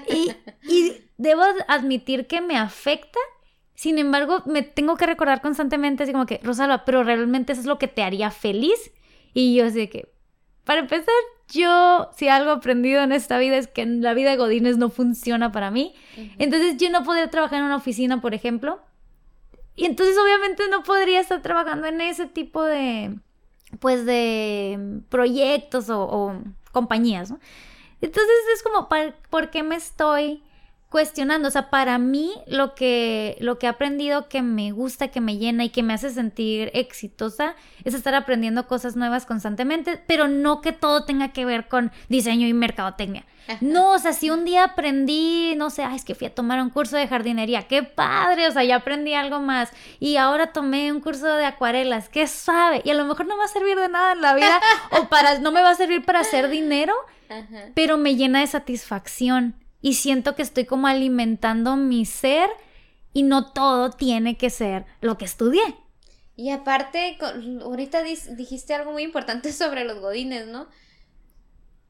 Y, 0.09 0.33
y 0.69 0.93
debo 1.17 1.43
admitir 1.69 2.27
que 2.27 2.41
me 2.41 2.57
afecta. 2.57 3.19
Sin 3.75 3.99
embargo, 3.99 4.43
me 4.47 4.63
tengo 4.63 4.97
que 4.97 5.07
recordar 5.07 5.41
constantemente 5.41 6.05
así 6.05 6.13
como 6.13 6.27
que, 6.27 6.41
Rosalba, 6.43 6.85
pero 6.85 7.03
realmente 7.03 7.53
eso 7.53 7.61
es 7.61 7.67
lo 7.67 7.79
que 7.79 7.89
te 7.89 8.03
haría 8.03 8.31
feliz. 8.31 8.93
Y 9.33 9.55
yo 9.57 9.69
sé 9.71 9.89
que, 9.89 10.13
para 10.65 10.81
empezar, 10.81 11.15
yo, 11.49 12.09
si 12.17 12.29
algo 12.29 12.51
he 12.51 12.55
aprendido 12.55 13.03
en 13.03 13.13
esta 13.13 13.39
vida 13.39 13.57
es 13.57 13.67
que 13.67 13.83
en 13.83 14.01
la 14.01 14.15
vida 14.15 14.31
de 14.31 14.37
Godines 14.37 14.79
no 14.79 14.91
funciona 14.91 15.53
para 15.53 15.71
mí. 15.71 15.95
Entonces 16.39 16.77
yo 16.79 16.91
no 16.91 17.03
podría 17.03 17.29
trabajar 17.31 17.59
en 17.59 17.67
una 17.67 17.77
oficina, 17.77 18.21
por 18.21 18.33
ejemplo. 18.33 18.81
Y 19.77 19.87
entonces 19.87 20.17
obviamente 20.17 20.63
no 20.71 20.83
podría 20.85 21.21
estar 21.21 21.43
trabajando 21.43 21.89
en 21.89 22.01
ese 22.01 22.27
tipo 22.27 22.63
de, 22.63 23.19
pues, 23.81 24.07
de 24.07 25.01
proyectos 25.09 25.91
o, 25.91 26.01
o 26.03 26.41
compañías, 26.73 27.33
¿no? 27.33 27.41
Entonces 28.05 28.35
es 28.55 28.63
como, 28.63 28.89
¿par- 28.89 29.15
¿por 29.31 29.51
qué 29.51 29.63
me 29.63 29.77
estoy 29.77 30.43
cuestionando? 30.91 31.49
O 31.49 31.51
sea, 31.51 31.71
para 31.71 31.99
mí 31.99 32.33
lo 32.47 32.75
que, 32.75 33.37
lo 33.41 33.59
que 33.59 33.67
he 33.67 33.69
aprendido 33.69 34.29
que 34.29 34.43
me 34.43 34.71
gusta, 34.71 35.09
que 35.09 35.21
me 35.21 35.39
llena 35.39 35.65
y 35.65 35.71
que 35.71 35.83
me 35.83 35.93
hace 35.95 36.11
sentir 36.11 36.71
exitosa 36.75 37.57
es 37.83 37.95
estar 37.95 38.15
aprendiendo 38.15 38.67
cosas 38.69 38.95
nuevas 38.95 39.27
constantemente, 39.27 40.01
pero 40.07 40.29
no 40.29 40.61
que 40.61 40.73
todo 40.73 41.05
tenga 41.05 41.33
que 41.33 41.45
ver 41.45 41.67
con 41.69 41.91
diseño 42.09 42.47
y 42.47 42.53
mercadotecnia. 42.53 43.25
No, 43.61 43.91
o 43.93 43.99
sea, 43.99 44.13
si 44.15 44.31
un 44.31 44.45
día 44.47 44.65
aprendí, 44.65 45.55
no 45.57 45.69
sé, 45.69 45.83
ay, 45.85 45.97
es 45.97 46.05
que 46.05 46.15
fui 46.15 46.29
a 46.29 46.35
tomar 46.35 46.63
un 46.63 46.71
curso 46.71 46.97
de 46.97 47.07
jardinería, 47.09 47.65
qué 47.65 47.83
padre, 47.83 48.49
o 48.49 48.51
sea, 48.53 48.65
ya 48.65 48.77
aprendí 48.77 49.13
algo 49.15 49.41
más. 49.41 49.71
Y 50.01 50.17
ahora 50.17 50.53
tomé 50.53 50.91
un 50.93 51.01
curso 51.01 51.27
de 51.27 51.45
acuarelas, 51.45 52.09
qué 52.09 52.27
suave. 52.27 52.81
Y 52.87 52.91
a 52.91 52.95
lo 52.95 53.05
mejor 53.05 53.27
no 53.27 53.37
va 53.37 53.45
a 53.45 53.49
servir 53.49 53.77
de 53.77 53.89
nada 53.89 54.13
en 54.13 54.23
la 54.23 54.35
vida, 54.35 54.61
o 54.99 55.09
para, 55.09 55.41
no 55.41 55.51
me 55.53 55.61
va 55.61 55.71
a 55.71 55.75
servir 55.75 56.05
para 56.07 56.21
hacer 56.21 56.49
dinero, 56.49 56.95
Ajá. 57.39 57.71
pero 57.75 57.97
me 57.99 58.17
llena 58.17 58.41
de 58.41 58.47
satisfacción. 58.47 59.55
Y 59.81 59.95
siento 59.95 60.35
que 60.35 60.43
estoy 60.43 60.65
como 60.65 60.87
alimentando 60.87 61.77
mi 61.77 62.07
ser 62.07 62.49
y 63.13 63.23
no 63.23 63.53
todo 63.53 63.91
tiene 63.91 64.37
que 64.39 64.49
ser 64.51 64.87
lo 65.03 65.19
que 65.19 65.27
estudié. 65.27 65.63
Y 66.37 66.51
aparte, 66.51 67.17
con- 67.21 67.61
ahorita 67.63 68.03
dijiste 68.03 68.75
algo 68.75 68.93
muy 68.93 69.03
importante 69.03 69.53
sobre 69.53 69.85
los 69.85 70.01
godines, 70.01 70.47
¿no? 70.47 70.69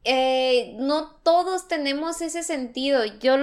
Eh, 0.03 0.75
no 0.77 1.07
todos 1.23 1.67
tenemos 1.67 2.21
ese 2.21 2.43
sentido. 2.43 3.03
Yo 3.19 3.37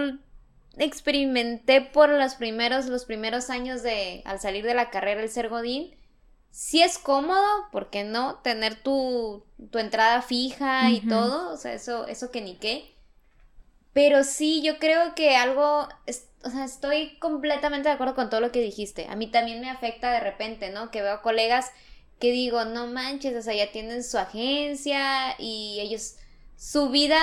experimenté 0.76 1.80
por 1.80 2.08
los 2.10 2.34
primeros, 2.34 2.86
los 2.86 3.04
primeros 3.04 3.50
años 3.50 3.82
de, 3.82 4.22
al 4.24 4.38
salir 4.40 4.64
de 4.64 4.74
la 4.74 4.90
carrera, 4.90 5.22
el 5.22 5.28
ser 5.28 5.48
godín. 5.48 5.94
Sí 6.52 6.82
es 6.82 6.98
cómodo, 6.98 7.42
¿por 7.72 7.90
qué 7.90 8.04
no? 8.04 8.36
Tener 8.44 8.76
tu, 8.76 9.44
tu 9.72 9.78
entrada 9.78 10.22
fija 10.22 10.92
y 10.92 11.00
todo, 11.00 11.52
o 11.52 11.56
sea, 11.56 11.72
eso, 11.74 12.06
eso 12.06 12.30
que 12.30 12.42
ni 12.42 12.56
qué. 12.56 12.94
Pero 13.92 14.24
sí, 14.24 14.62
yo 14.62 14.78
creo 14.78 15.14
que 15.14 15.36
algo, 15.36 15.88
es- 16.06 16.28
o 16.44 16.50
sea, 16.50 16.64
estoy 16.64 17.18
completamente 17.18 17.88
de 17.88 17.94
acuerdo 17.94 18.14
con 18.14 18.30
todo 18.30 18.40
lo 18.40 18.52
que 18.52 18.60
dijiste. 18.62 19.06
A 19.08 19.16
mí 19.16 19.28
también 19.30 19.60
me 19.60 19.70
afecta 19.70 20.10
de 20.12 20.20
repente, 20.20 20.70
¿no? 20.70 20.90
Que 20.90 21.02
veo 21.02 21.22
colegas 21.22 21.70
que 22.20 22.32
digo, 22.32 22.64
no 22.64 22.86
manches, 22.86 23.36
o 23.36 23.42
sea, 23.42 23.54
ya 23.54 23.72
tienen 23.72 24.04
su 24.04 24.18
agencia 24.18 25.34
y 25.38 25.80
ellos, 25.80 26.16
su 26.56 26.90
vida 26.90 27.18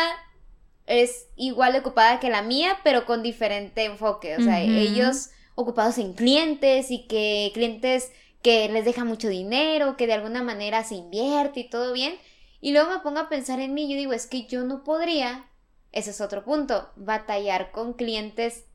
es 0.88 1.28
igual 1.36 1.74
de 1.74 1.80
ocupada 1.80 2.20
que 2.20 2.30
la 2.30 2.42
mía, 2.42 2.80
pero 2.84 3.06
con 3.06 3.24
diferente 3.24 3.86
enfoque. 3.86 4.38
O 4.38 4.42
sea, 4.42 4.62
ellos 4.62 5.30
ocupados 5.56 5.98
en 5.98 6.14
clientes 6.14 6.92
y 6.92 7.08
que 7.08 7.52
clientes 7.54 8.12
que 8.42 8.70
les 8.70 8.86
deja 8.86 9.04
mucho 9.04 9.28
dinero, 9.28 9.98
que 9.98 10.08
de 10.08 10.14
alguna 10.14 10.44
manera 10.44 10.84
se 10.84 10.96
invierte 10.96 11.62
y 11.62 11.70
todo 11.70 11.94
bien. 11.94 12.16
Y 12.62 12.72
luego 12.72 12.92
me 12.92 13.00
pongo 13.00 13.20
a 13.20 13.30
pensar 13.30 13.60
en 13.60 13.74
mí, 13.74 13.90
yo 13.90 13.98
digo, 13.98 14.14
es 14.14 14.28
que 14.28 14.46
yo 14.48 14.64
no 14.64 14.84
podría, 14.84 15.50
ese 15.92 16.12
es 16.12 16.22
otro 16.22 16.44
punto, 16.44 16.90
batallar 16.96 17.72
con 17.72 17.94
clientes 17.94 18.66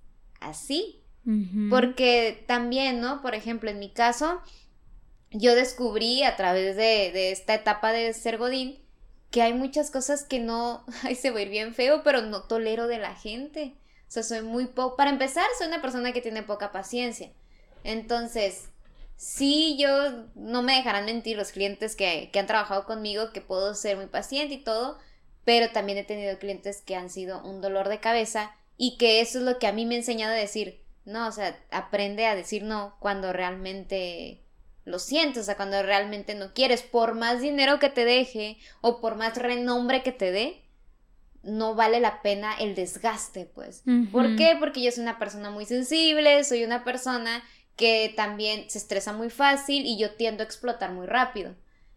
así. 0.41 1.01
Porque 1.71 2.45
también, 2.47 3.01
¿no? 3.01 3.23
Por 3.23 3.35
ejemplo, 3.35 3.71
en 3.71 3.79
mi 3.79 3.89
caso, 3.89 4.43
yo 5.31 5.55
descubrí 5.55 6.23
a 6.23 6.37
través 6.37 6.77
de, 6.77 7.13
de 7.13 7.33
esta 7.33 7.55
etapa 7.55 7.93
de 7.93 8.13
ser 8.13 8.37
Godín 8.37 8.85
que 9.35 9.43
hay 9.43 9.53
muchas 9.53 9.91
cosas 9.91 10.23
que 10.23 10.39
no, 10.39 10.85
ay, 11.03 11.17
se 11.17 11.33
va 11.33 11.41
a 11.41 11.43
ir 11.43 11.49
bien 11.49 11.75
feo, 11.75 12.03
pero 12.05 12.23
no 12.23 12.45
tolero 12.45 12.87
de 12.87 12.99
la 12.99 13.17
gente. 13.17 13.75
O 14.07 14.11
sea, 14.15 14.23
soy 14.23 14.43
muy 14.43 14.67
poco, 14.67 14.97
para 14.97 15.11
empezar, 15.11 15.45
soy 15.59 15.67
una 15.67 15.83
persona 15.83 16.13
que 16.13 16.21
tiene 16.21 16.45
poca 16.45 16.71
paciencia. 16.71 17.33
Entonces, 17.83 18.69
sí, 19.25 19.77
yo 19.79 20.27
no 20.35 20.63
me 20.63 20.77
dejarán 20.77 21.07
mentir 21.07 21.39
los 21.39 21.51
clientes 21.51 21.97
que, 21.97 22.29
que 22.31 22.39
han 22.39 22.47
trabajado 22.47 22.85
conmigo, 22.85 23.33
que 23.33 23.41
puedo 23.41 23.75
ser 23.75 23.97
muy 23.97 24.07
paciente 24.07 24.55
y 24.55 24.63
todo, 24.63 24.99
pero 25.45 25.71
también 25.71 25.97
he 25.97 26.05
tenido 26.05 26.39
clientes 26.39 26.83
que 26.83 26.95
han 26.95 27.09
sido 27.09 27.43
un 27.43 27.63
dolor 27.63 27.89
de 27.89 28.01
cabeza 28.01 28.55
y 28.77 28.99
que 28.99 29.23
eso 29.23 29.39
es 29.39 29.45
lo 29.45 29.59
que 29.59 29.67
a 29.67 29.73
mí 29.73 29.87
me 29.87 29.95
ha 29.95 29.99
enseñado 29.99 30.35
a 30.35 30.37
decir, 30.37 30.83
no, 31.07 31.27
o 31.27 31.33
sea, 31.33 31.59
aprende 31.71 32.27
a 32.27 32.35
decir 32.35 32.65
no 32.65 32.97
cuando 33.01 33.33
realmente 33.33 34.43
lo 34.85 34.99
sientes, 34.99 35.43
o 35.43 35.45
sea, 35.45 35.57
cuando 35.57 35.83
realmente 35.83 36.35
no 36.35 36.53
quieres, 36.53 36.83
por 36.83 37.15
más 37.15 37.41
dinero 37.41 37.79
que 37.79 37.89
te 37.89 38.05
deje 38.05 38.59
o 38.83 39.01
por 39.01 39.17
más 39.17 39.39
renombre 39.39 40.03
que 40.03 40.13
te 40.13 40.33
dé, 40.33 40.61
no 41.43 41.75
vale 41.75 42.01
la 42.01 42.21
pena 42.21 42.55
el 42.59 42.75
desgaste, 42.75 43.47
pues. 43.47 43.85
¿Por 44.13 44.37
qué? 44.37 44.57
Porque 44.59 44.83
yo 44.83 44.91
soy 44.91 45.03
una 45.03 45.19
persona 45.19 45.51
muy 45.51 45.65
sensible, 45.65 46.45
soy 46.45 46.65
una 46.65 46.85
persona 46.85 47.43
que 47.77 48.13
también 48.17 48.69
se 48.71 48.79
estresa 48.79 49.13
muy 49.13 49.31
fácil 49.31 49.87
y 49.87 49.99
yo 49.99 50.13
tiendo 50.13 50.43
a 50.43 50.47
explotar 50.47 50.93
muy 50.93 51.07
rápido. 51.07 51.55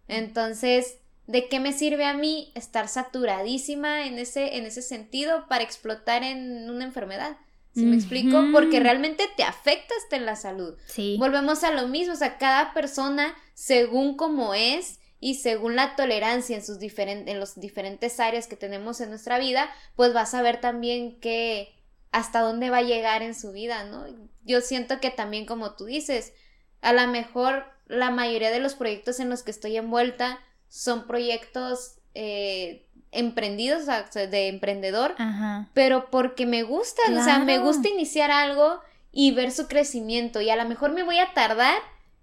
Entonces, 0.07 0.97
¿de 1.27 1.47
qué 1.47 1.59
me 1.59 1.73
sirve 1.73 2.05
a 2.05 2.13
mí 2.13 2.51
estar 2.55 2.87
saturadísima 2.87 4.05
en 4.05 4.17
ese, 4.17 4.57
en 4.57 4.65
ese 4.65 4.81
sentido 4.81 5.47
para 5.47 5.63
explotar 5.63 6.23
en 6.23 6.69
una 6.69 6.85
enfermedad? 6.85 7.37
¿Sí 7.73 7.85
me 7.85 7.95
explico? 7.95 8.43
Porque 8.51 8.79
realmente 8.79 9.25
te 9.37 9.43
afecta 9.43 9.93
hasta 10.01 10.15
en 10.15 10.25
la 10.25 10.35
salud. 10.35 10.75
Sí. 10.87 11.15
Volvemos 11.19 11.63
a 11.63 11.69
lo 11.69 11.87
mismo, 11.87 12.13
o 12.13 12.17
sea, 12.17 12.39
cada 12.39 12.73
persona, 12.73 13.35
según 13.53 14.17
como 14.17 14.55
es 14.55 14.99
y 15.19 15.35
según 15.35 15.75
la 15.75 15.95
tolerancia 15.95 16.55
en 16.55 16.65
sus 16.65 16.79
diferentes, 16.79 17.31
en 17.31 17.39
los 17.39 17.59
diferentes 17.59 18.19
áreas 18.19 18.47
que 18.47 18.55
tenemos 18.55 18.99
en 18.99 19.09
nuestra 19.09 19.37
vida, 19.37 19.69
pues 19.95 20.11
vas 20.11 20.33
a 20.33 20.41
ver 20.41 20.59
también 20.59 21.19
que 21.19 21.76
hasta 22.11 22.41
dónde 22.41 22.69
va 22.69 22.77
a 22.77 22.81
llegar 22.83 23.21
en 23.21 23.35
su 23.35 23.51
vida, 23.51 23.83
¿no? 23.83 24.05
Yo 24.43 24.61
siento 24.61 24.99
que 24.99 25.11
también 25.11 25.45
como 25.45 25.75
tú 25.75 25.85
dices, 25.85 26.33
a 26.81 26.93
lo 26.93 27.05
mejor 27.07 27.65
la 27.87 28.11
mayoría 28.11 28.51
de 28.51 28.59
los 28.59 28.75
proyectos 28.75 29.19
en 29.19 29.29
los 29.29 29.43
que 29.43 29.51
estoy 29.51 29.77
envuelta 29.77 30.39
son 30.69 31.07
proyectos 31.07 31.99
eh, 32.13 32.87
emprendidos, 33.11 33.83
o 33.83 33.85
sea, 33.85 34.27
de 34.27 34.47
emprendedor, 34.47 35.15
Ajá. 35.17 35.69
pero 35.73 36.09
porque 36.09 36.45
me 36.45 36.63
gusta, 36.63 37.01
o 37.09 37.23
sea, 37.23 37.39
me 37.39 37.59
gusta 37.59 37.87
iniciar 37.89 38.31
algo 38.31 38.79
y 39.11 39.31
ver 39.31 39.51
su 39.51 39.67
crecimiento 39.67 40.41
y 40.41 40.49
a 40.49 40.55
lo 40.55 40.67
mejor 40.67 40.91
me 40.91 41.03
voy 41.03 41.17
a 41.19 41.33
tardar, 41.33 41.77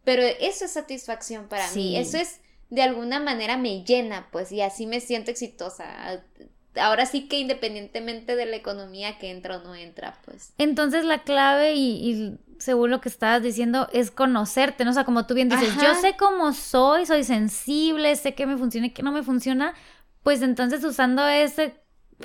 pero 0.04 0.22
eso 0.22 0.66
es 0.66 0.72
satisfacción 0.72 1.48
para 1.48 1.66
Sí. 1.68 1.78
mí, 1.78 1.96
eso 1.96 2.18
es 2.18 2.40
de 2.70 2.82
alguna 2.82 3.20
manera 3.20 3.56
me 3.56 3.82
llena, 3.84 4.28
pues, 4.30 4.52
y 4.52 4.60
así 4.60 4.86
me 4.86 5.00
siento 5.00 5.30
exitosa. 5.30 6.22
Ahora 6.76 7.06
sí 7.06 7.28
que 7.28 7.38
independientemente 7.38 8.36
de 8.36 8.46
la 8.46 8.56
economía 8.56 9.18
que 9.18 9.30
entra 9.30 9.58
o 9.58 9.62
no 9.62 9.74
entra, 9.74 10.18
pues. 10.24 10.52
Entonces 10.58 11.04
la 11.04 11.22
clave 11.22 11.74
y, 11.74 12.10
y 12.10 12.38
según 12.58 12.90
lo 12.90 13.00
que 13.00 13.08
estabas 13.08 13.42
diciendo 13.42 13.88
es 13.92 14.10
conocerte, 14.10 14.84
¿no? 14.84 14.90
O 14.90 14.94
sea, 14.94 15.04
como 15.04 15.26
tú 15.26 15.34
bien 15.34 15.48
dices, 15.48 15.70
Ajá. 15.70 15.82
yo 15.82 15.94
sé 16.00 16.16
cómo 16.16 16.52
soy, 16.52 17.06
soy 17.06 17.24
sensible, 17.24 18.14
sé 18.16 18.34
qué 18.34 18.46
me 18.46 18.56
funciona 18.56 18.86
y 18.88 18.90
qué 18.90 19.02
no 19.02 19.12
me 19.12 19.22
funciona, 19.22 19.74
pues 20.22 20.42
entonces 20.42 20.82
usando 20.84 21.26
ese 21.26 21.74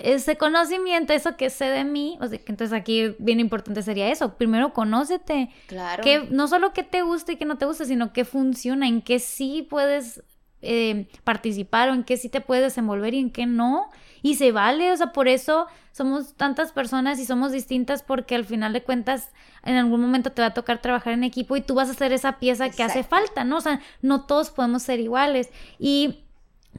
ese 0.03 0.37
conocimiento, 0.37 1.13
eso 1.13 1.35
que 1.35 1.49
sé 1.49 1.65
de 1.65 1.83
mí, 1.83 2.17
o 2.21 2.27
sea, 2.27 2.37
que 2.37 2.51
entonces 2.51 2.77
aquí 2.79 3.15
bien 3.17 3.39
importante 3.39 3.81
sería 3.81 4.09
eso, 4.11 4.35
primero 4.37 4.71
conócete, 4.71 5.49
Claro. 5.67 6.03
que 6.03 6.27
no 6.29 6.47
solo 6.47 6.73
qué 6.73 6.83
te 6.83 7.01
gusta 7.01 7.31
y 7.31 7.37
qué 7.37 7.45
no 7.45 7.57
te 7.57 7.65
gusta, 7.65 7.85
sino 7.85 8.13
qué 8.13 8.23
funciona, 8.23 8.87
en 8.87 9.01
qué 9.01 9.17
sí 9.17 9.65
puedes 9.67 10.21
eh, 10.61 11.07
participar 11.23 11.89
o 11.89 11.93
en 11.93 12.03
qué 12.03 12.17
sí 12.17 12.29
te 12.29 12.41
puedes 12.41 12.63
desenvolver 12.63 13.13
y 13.13 13.19
en 13.19 13.31
qué 13.31 13.45
no. 13.45 13.89
Y 14.21 14.35
se 14.35 14.51
vale, 14.51 14.91
o 14.91 14.97
sea, 14.97 15.13
por 15.13 15.27
eso 15.27 15.67
somos 15.91 16.33
tantas 16.33 16.71
personas 16.71 17.19
y 17.19 17.25
somos 17.25 17.51
distintas 17.51 18.03
porque 18.03 18.35
al 18.35 18.45
final 18.45 18.73
de 18.73 18.83
cuentas 18.83 19.29
en 19.63 19.75
algún 19.75 20.01
momento 20.01 20.31
te 20.31 20.41
va 20.41 20.49
a 20.49 20.53
tocar 20.53 20.81
trabajar 20.81 21.13
en 21.13 21.23
equipo 21.23 21.55
y 21.55 21.61
tú 21.61 21.75
vas 21.75 21.89
a 21.89 21.93
ser 21.93 22.11
esa 22.11 22.39
pieza 22.39 22.69
que 22.69 22.83
hace 22.83 23.03
falta, 23.03 23.43
¿no? 23.43 23.57
O 23.57 23.61
sea, 23.61 23.81
no 24.01 24.25
todos 24.25 24.49
podemos 24.49 24.83
ser 24.83 24.99
iguales. 24.99 25.49
Y 25.77 26.19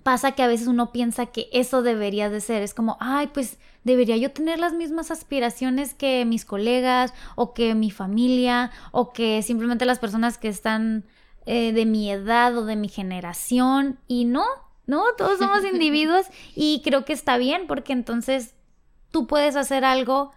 pasa 0.03 0.33
que 0.33 0.43
a 0.43 0.47
veces 0.47 0.66
uno 0.66 0.93
piensa 0.93 1.27
que 1.27 1.49
eso 1.53 1.83
debería 1.83 2.31
de 2.31 2.40
ser. 2.40 2.62
Es 2.62 2.75
como, 2.75 2.97
ay, 3.01 3.29
pues 3.29 3.59
debería 3.85 4.16
yo 4.16 4.31
tener 4.31 4.59
las 4.59 4.73
mismas 4.73 5.11
aspiraciones 5.11 5.95
que 5.95 6.25
mis 6.25 6.45
colegas 6.45 7.14
o 7.35 7.55
que 7.55 7.75
mi 7.75 7.90
familia 7.90 8.71
o 8.93 9.12
que 9.12 9.43
simplemente 9.43 9.85
las 9.85 9.99
personas 9.99 10.38
que 10.38 10.49
están 10.49 11.05
eh, 11.46 11.72
de 11.72 11.87
mi 11.87 12.11
edad 12.11 12.57
o 12.57 12.64
de 12.64 12.76
mi 12.76 12.88
generación. 12.88 13.98
Y 14.07 14.24
no, 14.24 14.44
no, 14.87 15.05
todos 15.16 15.38
somos 15.38 15.64
individuos 15.72 16.26
y 16.55 16.83
creo 16.85 17.05
que 17.05 17.12
está 17.12 17.37
bien 17.38 17.66
porque 17.66 17.92
entonces 17.92 18.55
tú 19.11 19.26
puedes 19.26 19.57
hacer 19.57 19.85
algo 19.85 20.33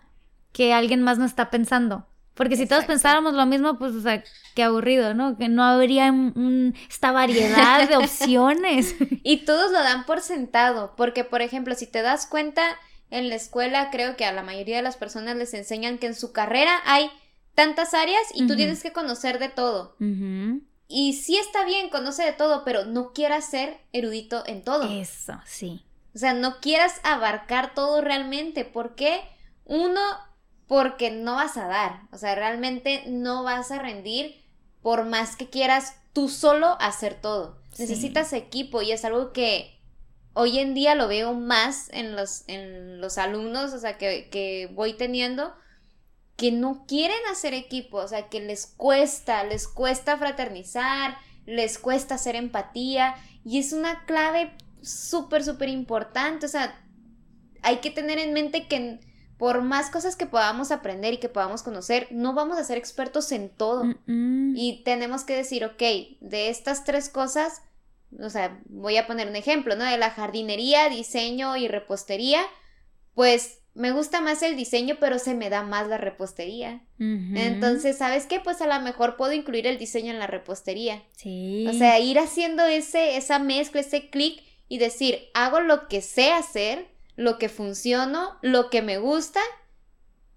que 0.52 0.74
alguien 0.74 1.02
más 1.04 1.18
no 1.18 1.26
está 1.26 1.50
pensando. 1.50 2.06
Porque 2.36 2.56
si 2.58 2.66
todos 2.66 2.86
pensáramos 2.86 3.34
lo 3.36 3.46
mismo, 3.46 3.78
pues, 3.78 3.94
o 3.94 4.02
sea, 4.02 4.24
qué 4.56 4.64
aburrido, 4.64 5.14
¿no? 5.14 5.38
Que 5.38 5.50
no 5.50 5.64
habría 5.64 6.12
un- 6.12 6.34
un- 6.36 6.76
esta 6.90 7.12
variedad 7.12 7.88
de 7.88 7.96
opciones. 7.98 8.96
Y 9.24 9.46
todos 9.46 9.72
lo 9.72 9.78
dan 9.80 10.06
por 10.08 10.20
sentado, 10.22 10.94
porque 10.98 11.24
por 11.24 11.44
ejemplo, 11.44 11.76
si 11.76 11.86
te 11.86 12.02
das 12.02 12.26
cuenta, 12.26 12.64
en 13.12 13.30
la 13.30 13.36
escuela 13.36 13.92
creo 13.92 14.16
que 14.16 14.26
a 14.26 14.32
la 14.32 14.42
mayoría 14.42 14.78
de 14.78 14.82
las 14.82 14.98
personas 14.98 15.36
les 15.36 15.54
enseñan 15.54 16.00
que 16.00 16.08
en 16.08 16.16
su 16.16 16.32
carrera 16.32 16.72
hay 16.86 17.12
tantas 17.54 17.94
áreas 17.94 18.24
y 18.34 18.48
tú 18.48 18.56
tienes 18.56 18.82
que 18.82 18.92
conocer 18.92 19.38
de 19.38 19.50
todo. 19.50 19.96
Y 20.96 21.14
sí 21.14 21.38
está 21.38 21.66
bien, 21.66 21.90
conoce 21.90 22.22
de 22.22 22.34
todo, 22.34 22.64
pero 22.64 22.86
no 22.86 23.14
quieras 23.14 23.50
ser 23.50 23.80
erudito 23.94 24.44
en 24.46 24.64
todo. 24.64 24.84
Eso, 24.88 25.34
sí. 25.44 25.84
O 26.14 26.20
sea, 26.20 26.36
no 26.36 26.60
quieras 26.60 27.02
abarcar 27.02 27.74
todo 27.74 28.00
realmente. 28.02 28.64
¿Por 28.64 28.94
qué? 28.94 29.22
Uno, 29.66 30.00
porque 30.68 31.10
no 31.10 31.34
vas 31.34 31.58
a 31.58 31.66
dar. 31.66 32.02
O 32.12 32.18
sea, 32.20 32.36
realmente 32.36 33.06
no 33.08 33.42
vas 33.42 33.72
a 33.72 33.80
rendir 33.80 34.46
por 34.84 35.04
más 35.04 35.36
que 35.36 35.50
quieras 35.50 35.96
tú 36.14 36.30
solo 36.30 36.78
hacer 36.80 37.20
todo. 37.20 37.58
Sí. 37.74 37.82
Necesitas 37.82 38.32
equipo 38.32 38.84
y 38.84 38.92
es 38.92 39.04
algo 39.04 39.34
que 39.34 39.80
hoy 40.34 40.60
en 40.60 40.76
día 40.76 40.94
lo 40.94 41.08
veo 41.08 41.34
más 41.34 41.90
en 41.92 42.16
los, 42.16 42.44
en 42.46 43.02
los 43.02 43.18
alumnos, 43.18 43.74
o 43.74 43.80
sea, 43.80 43.98
que, 43.98 44.30
que 44.30 44.70
voy 44.76 44.94
teniendo, 44.94 45.56
que 46.36 46.52
no 46.52 46.86
quieren 46.88 47.20
hacer 47.32 47.54
equipo, 47.54 47.98
o 47.98 48.08
sea, 48.08 48.30
que 48.30 48.40
les 48.42 48.66
cuesta, 48.66 49.44
les 49.44 49.68
cuesta 49.68 50.18
fraternizar, 50.18 51.18
les 51.46 51.78
cuesta 51.78 52.16
hacer 52.16 52.36
empatía 52.36 53.16
y 53.44 53.60
es 53.60 53.74
una 53.74 54.06
clave 54.06 54.56
súper, 54.82 55.44
súper 55.44 55.70
importante, 55.70 56.46
o 56.46 56.50
sea, 56.50 56.80
hay 57.62 57.78
que 57.78 57.92
tener 57.92 58.20
en 58.20 58.34
mente 58.34 58.68
que 58.68 59.00
por 59.38 59.62
más 59.62 59.90
cosas 59.90 60.16
que 60.16 60.26
podamos 60.26 60.72
aprender 60.72 61.14
y 61.14 61.18
que 61.18 61.30
podamos 61.30 61.64
conocer, 61.64 62.08
no 62.12 62.34
vamos 62.34 62.58
a 62.58 62.64
ser 62.64 62.78
expertos 62.78 63.32
en 63.32 63.50
todo. 63.50 63.84
Y 64.08 64.84
tenemos 64.86 65.24
que 65.24 65.36
decir, 65.36 65.66
ok, 65.66 65.82
de 66.22 66.50
estas 66.50 66.84
tres 66.84 67.10
cosas, 67.10 67.62
o 68.22 68.30
sea, 68.30 68.62
voy 68.66 68.98
a 68.98 69.08
poner 69.08 69.28
un 69.28 69.36
ejemplo, 69.36 69.76
¿no? 69.76 69.84
De 69.84 69.98
la 69.98 70.12
jardinería, 70.12 70.88
diseño 70.88 71.58
y 71.58 71.68
repostería, 71.68 72.42
pues 73.16 73.60
me 73.76 73.92
gusta 73.92 74.22
más 74.22 74.44
el 74.44 74.56
diseño, 74.56 74.98
pero 75.00 75.18
se 75.18 75.34
me 75.34 75.50
da 75.50 75.64
más 75.64 75.88
la 75.88 75.98
repostería. 75.98 76.84
Entonces, 77.00 77.98
¿sabes 77.98 78.28
qué? 78.28 78.40
Pues 78.40 78.62
a 78.62 78.68
lo 78.68 78.80
mejor 78.84 79.18
puedo 79.18 79.34
incluir 79.34 79.68
el 79.68 79.78
diseño 79.78 80.12
en 80.12 80.20
la 80.20 80.28
repostería. 80.28 81.04
Sí. 81.18 81.66
O 81.68 81.74
sea, 81.74 82.00
ir 82.00 82.20
haciendo 82.20 82.66
ese, 82.66 83.18
esa 83.18 83.40
mezcla, 83.40 83.82
ese 83.82 84.10
clic 84.10 84.44
y 84.70 84.78
decir, 84.78 85.20
hago 85.34 85.60
lo 85.60 85.88
que 85.88 86.02
sé 86.02 86.32
hacer, 86.32 86.88
lo 87.16 87.38
que 87.38 87.50
funciono, 87.50 88.38
lo 88.42 88.70
que 88.70 88.82
me 88.82 89.00
gusta 89.00 89.40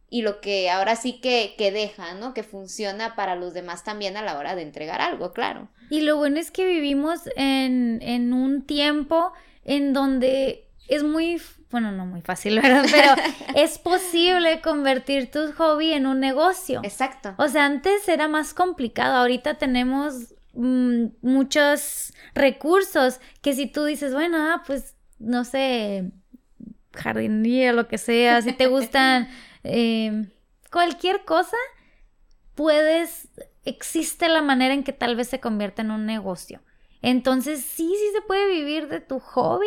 y 0.08 0.22
lo 0.22 0.40
que 0.40 0.70
ahora 0.70 0.96
sí 0.96 1.20
que, 1.20 1.54
que 1.58 1.72
deja, 1.72 2.14
¿no? 2.14 2.32
Que 2.32 2.42
funciona 2.42 3.16
para 3.16 3.36
los 3.36 3.54
demás 3.54 3.84
también 3.84 4.16
a 4.16 4.22
la 4.22 4.38
hora 4.38 4.54
de 4.54 4.62
entregar 4.62 5.00
algo, 5.00 5.32
claro. 5.32 5.68
Y 5.90 6.00
lo 6.00 6.16
bueno 6.16 6.38
es 6.38 6.50
que 6.50 6.66
vivimos 6.66 7.20
en, 7.36 8.00
en 8.02 8.32
un 8.32 8.66
tiempo 8.66 9.32
en 9.64 9.92
donde 9.92 10.68
es 10.88 11.02
muy, 11.02 11.40
bueno, 11.70 11.92
no 11.92 12.06
muy 12.06 12.22
fácil, 12.22 12.60
¿verdad? 12.62 12.84
Pero 12.90 13.12
es 13.54 13.78
posible 13.78 14.60
convertir 14.60 15.30
tu 15.30 15.52
hobby 15.52 15.92
en 15.92 16.06
un 16.06 16.20
negocio. 16.20 16.80
Exacto. 16.84 17.34
O 17.38 17.48
sea, 17.48 17.64
antes 17.64 18.08
era 18.08 18.28
más 18.28 18.54
complicado, 18.54 19.16
ahorita 19.16 19.54
tenemos 19.54 20.34
mm, 20.54 21.06
muchos 21.22 22.12
recursos 22.34 23.20
que 23.42 23.54
si 23.54 23.66
tú 23.66 23.84
dices, 23.84 24.12
bueno, 24.12 24.36
ah, 24.38 24.62
pues 24.66 24.96
no 25.18 25.44
sé, 25.44 26.12
jardinería, 26.92 27.72
lo 27.72 27.88
que 27.88 27.98
sea, 27.98 28.42
si 28.42 28.52
te 28.52 28.66
gustan 28.66 29.28
eh, 29.64 30.26
cualquier 30.70 31.24
cosa, 31.24 31.56
puedes, 32.54 33.28
existe 33.64 34.28
la 34.28 34.42
manera 34.42 34.74
en 34.74 34.84
que 34.84 34.92
tal 34.92 35.16
vez 35.16 35.28
se 35.28 35.40
convierta 35.40 35.82
en 35.82 35.90
un 35.90 36.06
negocio. 36.06 36.62
Entonces, 37.02 37.60
sí, 37.60 37.88
sí 37.88 38.12
se 38.14 38.22
puede 38.22 38.50
vivir 38.50 38.88
de 38.88 39.00
tu 39.00 39.20
hobby 39.20 39.66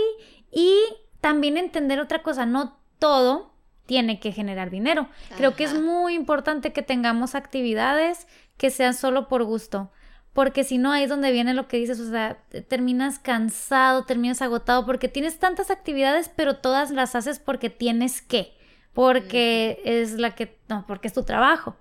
y 0.51 0.77
también 1.21 1.58
entender 1.58 1.99
otra 1.99 2.21
cosa, 2.23 2.45
no 2.45 2.77
todo 2.99 3.51
tiene 3.86 4.19
que 4.19 4.32
generar 4.32 4.69
dinero. 4.69 5.08
Creo 5.38 5.55
que 5.55 5.63
es 5.63 5.73
muy 5.82 6.13
importante 6.13 6.71
que 6.73 6.84
tengamos 6.84 7.34
actividades 7.36 8.27
que 8.58 8.69
sean 8.69 8.93
solo 8.93 9.27
por 9.27 9.43
gusto. 9.43 9.91
Porque 10.34 10.63
si 10.63 10.77
no, 10.77 10.91
ahí 10.91 11.03
es 11.03 11.10
donde 11.10 11.32
viene 11.32 11.53
lo 11.55 11.67
que 11.67 11.77
dices, 11.77 11.99
o 11.99 12.10
sea, 12.10 12.38
te- 12.49 12.62
terminas 12.62 13.17
cansado, 13.17 14.05
terminas 14.05 14.41
agotado, 14.43 14.86
porque 14.86 15.08
tienes 15.08 15.39
tantas 15.39 15.71
actividades, 15.71 16.29
pero 16.29 16.58
todas 16.58 16.91
las 16.91 17.15
haces 17.15 17.39
porque 17.39 17.69
tienes 17.71 18.21
que, 18.21 18.53
porque 18.93 19.82
es 19.86 20.13
la 20.19 20.36
que, 20.36 20.60
no, 20.69 20.86
porque 20.88 21.08
es 21.08 21.13
tu 21.13 21.23
trabajo. 21.23 21.75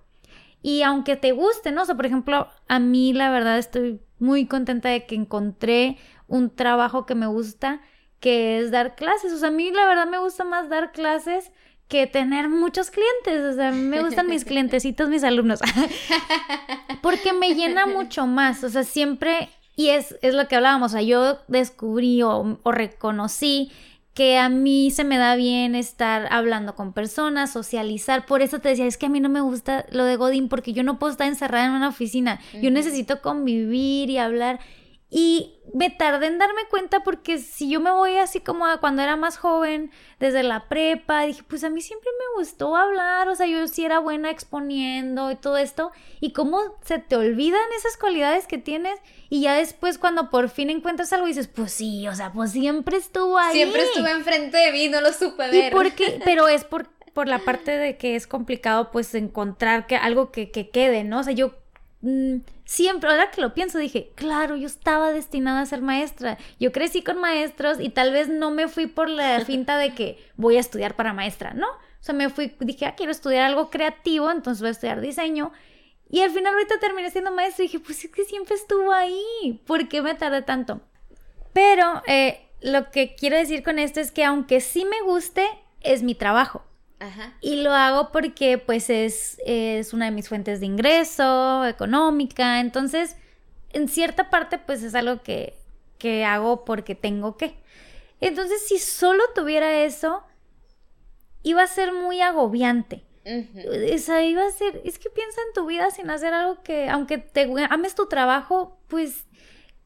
Y 0.63 0.83
aunque 0.83 1.17
te 1.17 1.33
guste, 1.33 1.73
¿no? 1.73 1.83
O 1.83 1.85
sea, 1.85 1.95
por 1.95 2.07
ejemplo, 2.07 2.49
a 2.69 2.79
mí 2.79 3.13
la 3.13 3.31
verdad 3.31 3.59
estoy 3.59 4.01
muy 4.19 4.47
contenta 4.47 4.89
de 4.89 5.05
que 5.05 5.15
encontré 5.15 5.99
un 6.27 6.49
trabajo 6.51 7.07
que 7.07 7.15
me 7.15 7.27
gusta, 7.27 7.81
que 8.21 8.59
es 8.59 8.71
dar 8.71 8.95
clases. 8.95 9.33
O 9.33 9.39
sea, 9.39 9.49
a 9.49 9.53
mí 9.53 9.71
la 9.71 9.87
verdad 9.87 10.07
me 10.07 10.19
gusta 10.19 10.45
más 10.45 10.69
dar 10.69 10.93
clases 10.93 11.51
que 11.89 12.07
tener 12.07 12.49
muchos 12.49 12.91
clientes. 12.91 13.53
O 13.53 13.55
sea, 13.55 13.73
me 13.73 14.03
gustan 14.03 14.29
mis 14.29 14.45
clientecitos, 14.47 15.09
mis 15.09 15.25
alumnos. 15.25 15.61
Porque 17.03 17.33
me 17.33 17.55
llena 17.55 17.87
mucho 17.87 18.27
más. 18.27 18.63
O 18.65 18.69
sea, 18.69 18.85
siempre, 18.85 19.49
y 19.77 19.89
es, 19.89 20.17
es 20.23 20.35
lo 20.35 20.49
que 20.49 20.57
hablábamos, 20.57 20.93
o 20.93 20.95
sea, 20.97 21.03
yo 21.03 21.39
descubrí 21.49 22.23
o, 22.23 22.59
o 22.63 22.73
reconocí 22.73 23.71
que 24.19 24.37
a 24.37 24.49
mí 24.49 24.91
se 24.91 25.05
me 25.05 25.17
da 25.17 25.37
bien 25.37 25.77
estar 25.77 26.27
hablando 26.33 26.75
con 26.75 26.93
personas, 26.93 27.53
socializar. 27.53 28.27
Por 28.27 28.43
eso 28.43 28.59
te 28.59 28.71
decía, 28.71 28.85
es 28.85 28.97
que 28.97 29.07
a 29.07 29.09
mí 29.09 29.21
no 29.21 29.29
me 29.29 29.41
gusta 29.41 29.87
lo 29.93 30.05
de 30.05 30.17
Godín 30.17 30.49
porque 30.49 30.73
yo 30.73 30.83
no 30.83 30.99
puedo 30.99 31.13
estar 31.13 31.29
encerrada 31.29 31.67
en 31.67 31.71
una 31.71 31.89
oficina. 31.89 32.41
Yo 32.61 32.73
necesito 32.73 33.23
convivir 33.23 34.11
y 34.11 34.19
hablar. 34.19 34.59
Y 35.11 35.59
me 35.73 35.89
tardé 35.89 36.27
en 36.27 36.39
darme 36.39 36.67
cuenta 36.69 37.01
porque 37.03 37.39
si 37.39 37.71
yo 37.71 37.81
me 37.81 37.91
voy 37.91 38.19
así 38.19 38.41
como 38.41 38.67
a 38.67 38.79
cuando 38.79 39.01
era 39.01 39.17
más 39.17 39.39
joven, 39.39 39.91
desde 40.21 40.43
la 40.43 40.69
prepa, 40.69 41.23
dije, 41.23 41.43
pues 41.49 41.65
a 41.65 41.71
mí 41.71 41.81
siempre 41.81 42.11
me 42.19 42.41
gustó 42.41 42.77
hablar, 42.77 43.29
o 43.29 43.35
sea, 43.35 43.47
yo 43.47 43.67
sí 43.69 43.85
era 43.85 44.01
buena 44.01 44.31
exponiendo 44.31 45.31
y 45.31 45.37
todo 45.37 45.57
esto, 45.57 45.93
y 46.21 46.33
cómo 46.33 46.61
se 46.85 46.99
te 46.99 47.17
olvidan 47.17 47.63
esas 47.77 47.97
cualidades 47.97 48.47
que 48.47 48.59
tienes 48.59 48.99
y 49.31 49.43
ya 49.43 49.55
después 49.55 49.99
cuando 49.99 50.29
por 50.31 50.51
fin 50.51 50.69
encuentras 50.69 51.13
algo 51.13 51.27
dices, 51.27 51.49
pues 51.49 51.73
sí, 51.73 52.07
o 52.07 52.15
sea, 52.15 52.33
pues 52.33 52.53
siempre 52.53 52.99
estuvo 52.99 53.39
ahí. 53.39 53.55
Siempre 53.55 53.83
estuve 53.85 54.11
enfrente 54.11 54.59
de 54.59 54.73
mí, 54.73 54.89
no 54.89 55.01
lo 55.01 55.13
supe 55.13 55.49
¿Y 55.49 55.61
ver. 55.61 55.73
por 55.73 55.91
qué? 55.93 56.21
Pero 56.25 56.49
es 56.49 56.65
por, 56.65 56.89
por 57.15 57.29
la 57.29 57.39
parte 57.39 57.71
de 57.73 57.97
que 57.97 58.15
es 58.15 58.27
complicado 58.27 58.91
pues 58.91 59.15
encontrar 59.15 59.87
que 59.87 59.97
algo 59.97 60.31
que, 60.33 60.51
que 60.51 60.69
quede, 60.69 61.05
¿no? 61.05 61.21
O 61.21 61.23
sea, 61.23 61.33
yo 61.33 61.55
mm, 62.03 62.37
siempre, 62.69 63.09
ahora 63.09 63.31
que 63.31 63.41
lo 63.41 63.55
pienso, 63.55 63.79
dije, 63.79 64.13
claro, 64.15 64.55
yo 64.55 64.67
estaba 64.67 65.11
destinada 65.11 65.63
a 65.63 65.67
ser 65.67 65.81
maestra. 65.81 66.37
Yo 66.61 66.71
crecí 66.71 67.03
con 67.03 67.19
maestros 67.19 67.81
y 67.81 67.89
tal 67.89 68.13
vez 68.13 68.29
no 68.29 68.51
me 68.51 68.69
fui 68.69 68.87
por 68.87 69.09
la 69.09 69.41
finta 69.47 69.79
de 69.79 69.95
que 69.95 70.23
voy 70.37 70.59
a 70.59 70.61
estudiar 70.61 70.95
para 70.95 71.15
maestra, 71.15 71.55
¿no? 71.55 71.67
O 71.67 72.03
sea, 72.03 72.15
me 72.15 72.29
fui, 72.29 72.55
dije, 72.61 72.85
ah, 72.85 72.95
quiero 72.95 73.11
estudiar 73.11 73.45
algo 73.47 73.71
creativo, 73.71 74.31
entonces 74.31 74.61
voy 74.61 74.69
a 74.69 74.73
estudiar 74.73 75.01
diseño. 75.01 75.51
Y 76.11 76.21
al 76.21 76.31
final 76.31 76.53
ahorita 76.53 76.79
terminé 76.79 77.11
siendo 77.11 77.33
maestra 77.33 77.65
y 77.65 77.69
dije, 77.69 77.81
pues 77.81 78.05
es 78.05 78.11
que 78.11 78.25
siempre 78.25 78.55
estuvo 78.55 78.93
ahí. 78.93 79.63
¿Por 79.67 79.89
qué 79.89 80.03
me 80.03 80.15
tardé 80.15 80.43
tanto? 80.43 80.83
Pero 81.55 82.03
eh, 82.07 82.51
lo 82.61 82.91
que 82.91 83.15
quiero 83.15 83.37
decir 83.37 83.63
con 83.63 83.79
esto 83.79 84.01
es 84.01 84.13
que 84.13 84.25
aunque 84.25 84.61
sí 84.61 84.85
me 84.85 85.01
guste, 85.01 85.47
es 85.81 86.03
mi 86.03 86.15
trabajo. 86.15 86.68
Ajá. 87.01 87.35
Y 87.41 87.63
lo 87.63 87.73
hago 87.73 88.11
porque 88.11 88.59
pues 88.59 88.91
es, 88.91 89.41
es 89.45 89.93
una 89.93 90.07
de 90.07 90.11
mis 90.11 90.29
fuentes 90.29 90.61
de 90.61 90.67
ingreso, 90.67 91.65
económica. 91.65 92.61
Entonces, 92.61 93.17
en 93.73 93.89
cierta 93.89 94.31
parte 94.31 94.59
pues 94.59 94.83
es 94.83 94.95
algo 94.95 95.23
que, 95.23 95.55
que 95.99 96.25
hago 96.25 96.65
porque 96.65 96.95
tengo 96.95 97.37
que. 97.37 97.55
Entonces, 98.21 98.67
si 98.67 98.79
solo 98.79 99.23
tuviera 99.35 99.85
eso, 99.85 100.25
iba 101.43 101.63
a 101.63 101.67
ser 101.67 101.93
muy 101.93 102.21
agobiante. 102.21 103.05
Ujú. 103.25 103.95
O 103.95 103.99
sea, 103.99 104.25
iba 104.25 104.47
a 104.47 104.51
ser, 104.51 104.81
es 104.85 104.99
que 104.99 105.11
piensa 105.11 105.41
en 105.47 105.53
tu 105.55 105.67
vida 105.67 105.91
sin 105.91 106.11
hacer 106.11 106.33
algo 106.33 106.63
que, 106.63 106.89
aunque 106.89 107.19
te 107.19 107.49
ames 107.69 107.95
tu 107.95 108.07
trabajo, 108.07 108.79
pues 108.89 109.27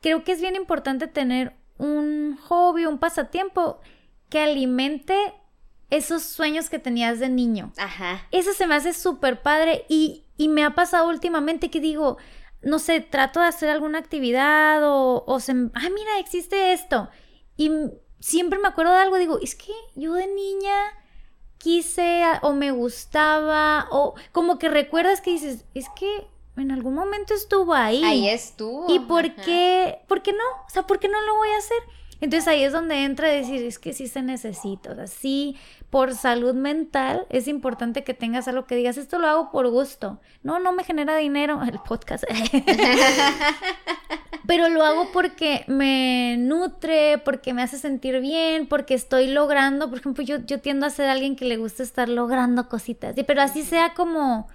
creo 0.01 0.23
que 0.25 0.33
es 0.33 0.41
bien 0.41 0.57
importante 0.57 1.09
tener 1.09 1.53
un 1.79 2.39
hobby, 2.49 2.87
un 2.87 2.99
pasatiempo 2.99 3.81
que 4.29 4.41
alimente 4.41 5.15
esos 5.93 6.23
sueños 6.23 6.71
que 6.71 6.79
tenías 6.79 7.19
de 7.19 7.29
niño. 7.29 7.73
Ajá. 7.77 8.27
Eso 8.31 8.55
se 8.55 8.67
me 8.67 8.75
hace 8.75 8.95
súper 8.95 9.43
padre 9.43 9.85
y, 9.89 10.25
y 10.39 10.49
me 10.49 10.65
ha 10.65 10.75
pasado 10.75 11.09
últimamente 11.09 11.71
que 11.71 11.81
digo, 11.81 12.17
no 12.63 12.79
sé, 12.79 13.01
trato 13.01 13.41
de 13.41 13.47
hacer 13.47 13.69
alguna 13.69 13.99
actividad 13.99 14.83
o, 14.85 15.23
o 15.27 15.41
se, 15.41 15.53
ah, 15.53 15.91
mira, 15.95 16.19
existe 16.19 16.73
esto. 16.73 17.11
Y 17.59 17.71
siempre 18.21 18.59
me 18.59 18.69
acuerdo 18.69 18.95
de 18.95 19.01
algo, 19.01 19.19
digo, 19.19 19.39
es 19.43 19.55
que 19.55 19.73
yo 19.95 20.15
de 20.15 20.29
niña 20.29 20.75
quise 21.59 22.25
o 22.41 22.55
me 22.55 22.71
gustaba 22.71 23.87
o 23.91 24.15
como 24.33 24.59
que 24.59 24.71
recuerdas 24.71 25.21
que 25.21 25.33
dices, 25.33 25.67
es 25.75 25.87
que 25.95 26.27
en 26.57 26.71
algún 26.71 26.95
momento 26.95 27.35
estuvo 27.35 27.75
ahí. 27.75 28.03
Ahí 28.03 28.29
estuvo. 28.29 28.87
¿Y 28.89 28.99
por 29.01 29.27
ajá. 29.27 29.43
qué? 29.45 29.99
¿Por 30.09 30.23
qué 30.23 30.33
no? 30.33 30.45
O 30.67 30.71
sea, 30.71 30.87
¿por 30.87 30.99
qué 30.99 31.09
no 31.09 31.21
lo 31.21 31.37
voy 31.37 31.51
a 31.51 31.59
hacer? 31.59 31.79
Entonces 32.23 32.47
ahí 32.47 32.63
es 32.63 32.73
donde 32.73 33.03
entra 33.03 33.27
a 33.27 33.33
decir, 33.33 33.65
es 33.65 33.81
que 33.81 33.93
sí 33.93 34.07
se 34.07 34.23
necesita, 34.23 34.93
o 34.93 34.95
sea, 34.95 35.09
sí, 35.09 35.57
por 35.93 36.15
salud 36.15 36.55
mental 36.55 37.27
es 37.29 37.49
importante 37.49 38.03
que 38.03 38.15
tengas 38.15 38.49
algo 38.49 38.65
que 38.65 38.77
digas, 38.77 38.97
esto 38.97 39.19
lo 39.19 39.29
hago 39.29 39.51
por 39.51 39.69
gusto. 39.69 40.23
No, 40.43 40.59
no 40.59 40.73
me 40.73 40.85
genera 40.85 41.19
dinero 41.19 41.61
el 41.71 41.79
podcast. 41.81 42.25
Pero 44.47 44.71
lo 44.71 44.87
hago 44.87 45.13
porque 45.13 45.67
me 45.69 46.37
nutre, 46.39 47.19
porque 47.19 47.53
me 47.53 47.63
hace 47.63 47.77
sentir 47.77 48.21
bien, 48.21 48.69
porque 48.69 48.95
estoy 48.95 49.27
logrando, 49.27 49.91
por 49.91 49.99
ejemplo, 49.99 50.25
yo, 50.25 50.39
yo 50.39 50.63
tiendo 50.63 50.87
a 50.87 50.91
ser 50.91 51.11
alguien 51.11 51.37
que 51.37 51.45
le 51.45 51.59
gusta 51.59 51.83
estar 51.83 52.09
logrando 52.09 52.71
cositas, 52.71 53.15
pero 53.27 53.43
así 53.43 53.63
sea 53.63 53.93
como 53.93 54.49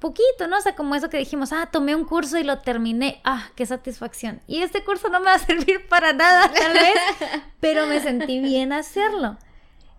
poquito, 0.00 0.48
¿no? 0.48 0.58
O 0.58 0.60
sea, 0.60 0.74
como 0.74 0.96
eso 0.96 1.08
que 1.08 1.18
dijimos, 1.18 1.52
ah, 1.52 1.68
tomé 1.70 1.94
un 1.94 2.04
curso 2.04 2.36
y 2.36 2.42
lo 2.42 2.58
terminé, 2.58 3.20
ah, 3.22 3.48
qué 3.54 3.64
satisfacción. 3.64 4.40
Y 4.48 4.62
este 4.62 4.82
curso 4.82 5.08
no 5.08 5.20
me 5.20 5.26
va 5.26 5.34
a 5.34 5.38
servir 5.46 5.86
para 5.88 6.12
nada, 6.12 6.52
tal 6.52 6.72
vez, 6.72 6.98
pero 7.60 7.86
me 7.86 8.00
sentí 8.00 8.40
bien 8.40 8.72
hacerlo. 8.72 9.38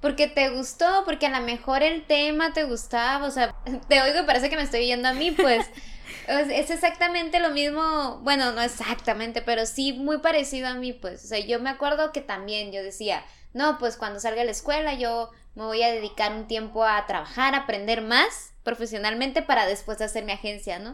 Porque 0.01 0.27
te 0.27 0.49
gustó, 0.49 1.03
porque 1.05 1.27
a 1.27 1.39
lo 1.39 1.45
mejor 1.45 1.83
el 1.83 2.05
tema 2.05 2.53
te 2.53 2.63
gustaba, 2.63 3.25
o 3.27 3.31
sea, 3.31 3.53
te 3.87 4.01
oigo 4.01 4.21
y 4.21 4.25
parece 4.25 4.49
que 4.49 4.55
me 4.57 4.63
estoy 4.63 4.85
yendo 4.87 5.07
a 5.07 5.13
mí, 5.13 5.31
pues. 5.31 5.69
Es 6.27 6.69
exactamente 6.69 7.39
lo 7.39 7.49
mismo, 7.49 8.19
bueno, 8.21 8.51
no 8.51 8.61
exactamente, 8.61 9.41
pero 9.41 9.65
sí 9.65 9.93
muy 9.93 10.19
parecido 10.19 10.67
a 10.67 10.75
mí, 10.75 10.93
pues. 10.93 11.23
O 11.25 11.27
sea, 11.27 11.39
yo 11.39 11.59
me 11.59 11.69
acuerdo 11.69 12.11
que 12.11 12.21
también 12.21 12.71
yo 12.71 12.83
decía, 12.83 13.23
no, 13.53 13.77
pues 13.79 13.97
cuando 13.97 14.19
salga 14.19 14.39
de 14.41 14.45
la 14.45 14.51
escuela 14.51 14.93
yo 14.93 15.29
me 15.55 15.63
voy 15.63 15.81
a 15.81 15.91
dedicar 15.91 16.31
un 16.33 16.47
tiempo 16.47 16.85
a 16.85 17.05
trabajar, 17.07 17.55
a 17.55 17.59
aprender 17.59 18.01
más 18.01 18.53
profesionalmente 18.63 19.41
para 19.41 19.65
después 19.65 19.99
hacer 20.01 20.23
mi 20.23 20.31
agencia, 20.31 20.79
¿no? 20.79 20.93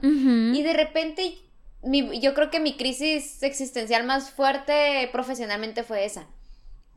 Y 0.55 0.63
de 0.63 0.73
repente, 0.73 1.35
mi- 1.83 2.19
yo 2.21 2.33
creo 2.33 2.49
que 2.49 2.59
mi 2.61 2.77
crisis 2.77 3.43
existencial 3.43 4.05
más 4.05 4.31
fuerte 4.31 5.09
profesionalmente 5.11 5.83
fue 5.83 6.05
esa. 6.05 6.25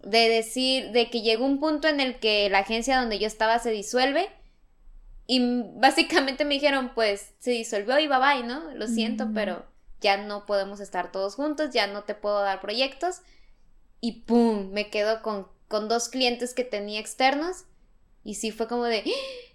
De 0.03 0.29
decir, 0.29 0.91
de 0.93 1.11
que 1.11 1.21
llegó 1.23 1.45
un 1.45 1.61
punto 1.61 1.89
en 1.89 2.01
el 2.01 2.19
que 2.19 2.49
la 2.49 2.59
agencia 2.61 2.99
donde 2.99 3.19
yo 3.19 3.27
estaba 3.27 3.59
se 3.59 3.71
disuelve. 3.71 4.29
Y 5.27 5.63
básicamente 5.75 6.45
me 6.45 6.55
dijeron, 6.55 6.93
pues 6.95 7.35
se 7.39 7.53
disolvió 7.53 7.99
y 7.99 8.09
bye 8.09 8.19
bye, 8.19 8.43
¿no? 8.43 8.71
Lo 8.75 8.87
siento, 8.89 9.27
Mm. 9.27 9.35
pero 9.35 9.67
ya 10.01 10.17
no 10.17 10.47
podemos 10.47 10.81
estar 10.81 11.13
todos 11.13 11.35
juntos, 11.35 11.71
ya 11.73 11.87
no 11.87 12.03
te 12.05 12.15
puedo 12.15 12.41
dar 12.41 12.61
proyectos. 12.61 13.21
Y 14.01 14.23
pum, 14.23 14.71
me 14.73 14.89
quedo 14.91 15.23
con, 15.23 15.47
con 15.69 15.89
dos 15.89 16.09
clientes 16.09 16.55
que 16.55 16.65
tenía 16.65 16.99
externos. 17.01 17.65
Y 18.25 18.35
sí 18.35 18.51
fue 18.51 18.67
como 18.67 18.85
de, 18.85 19.01
"¡Ah! 19.07 19.51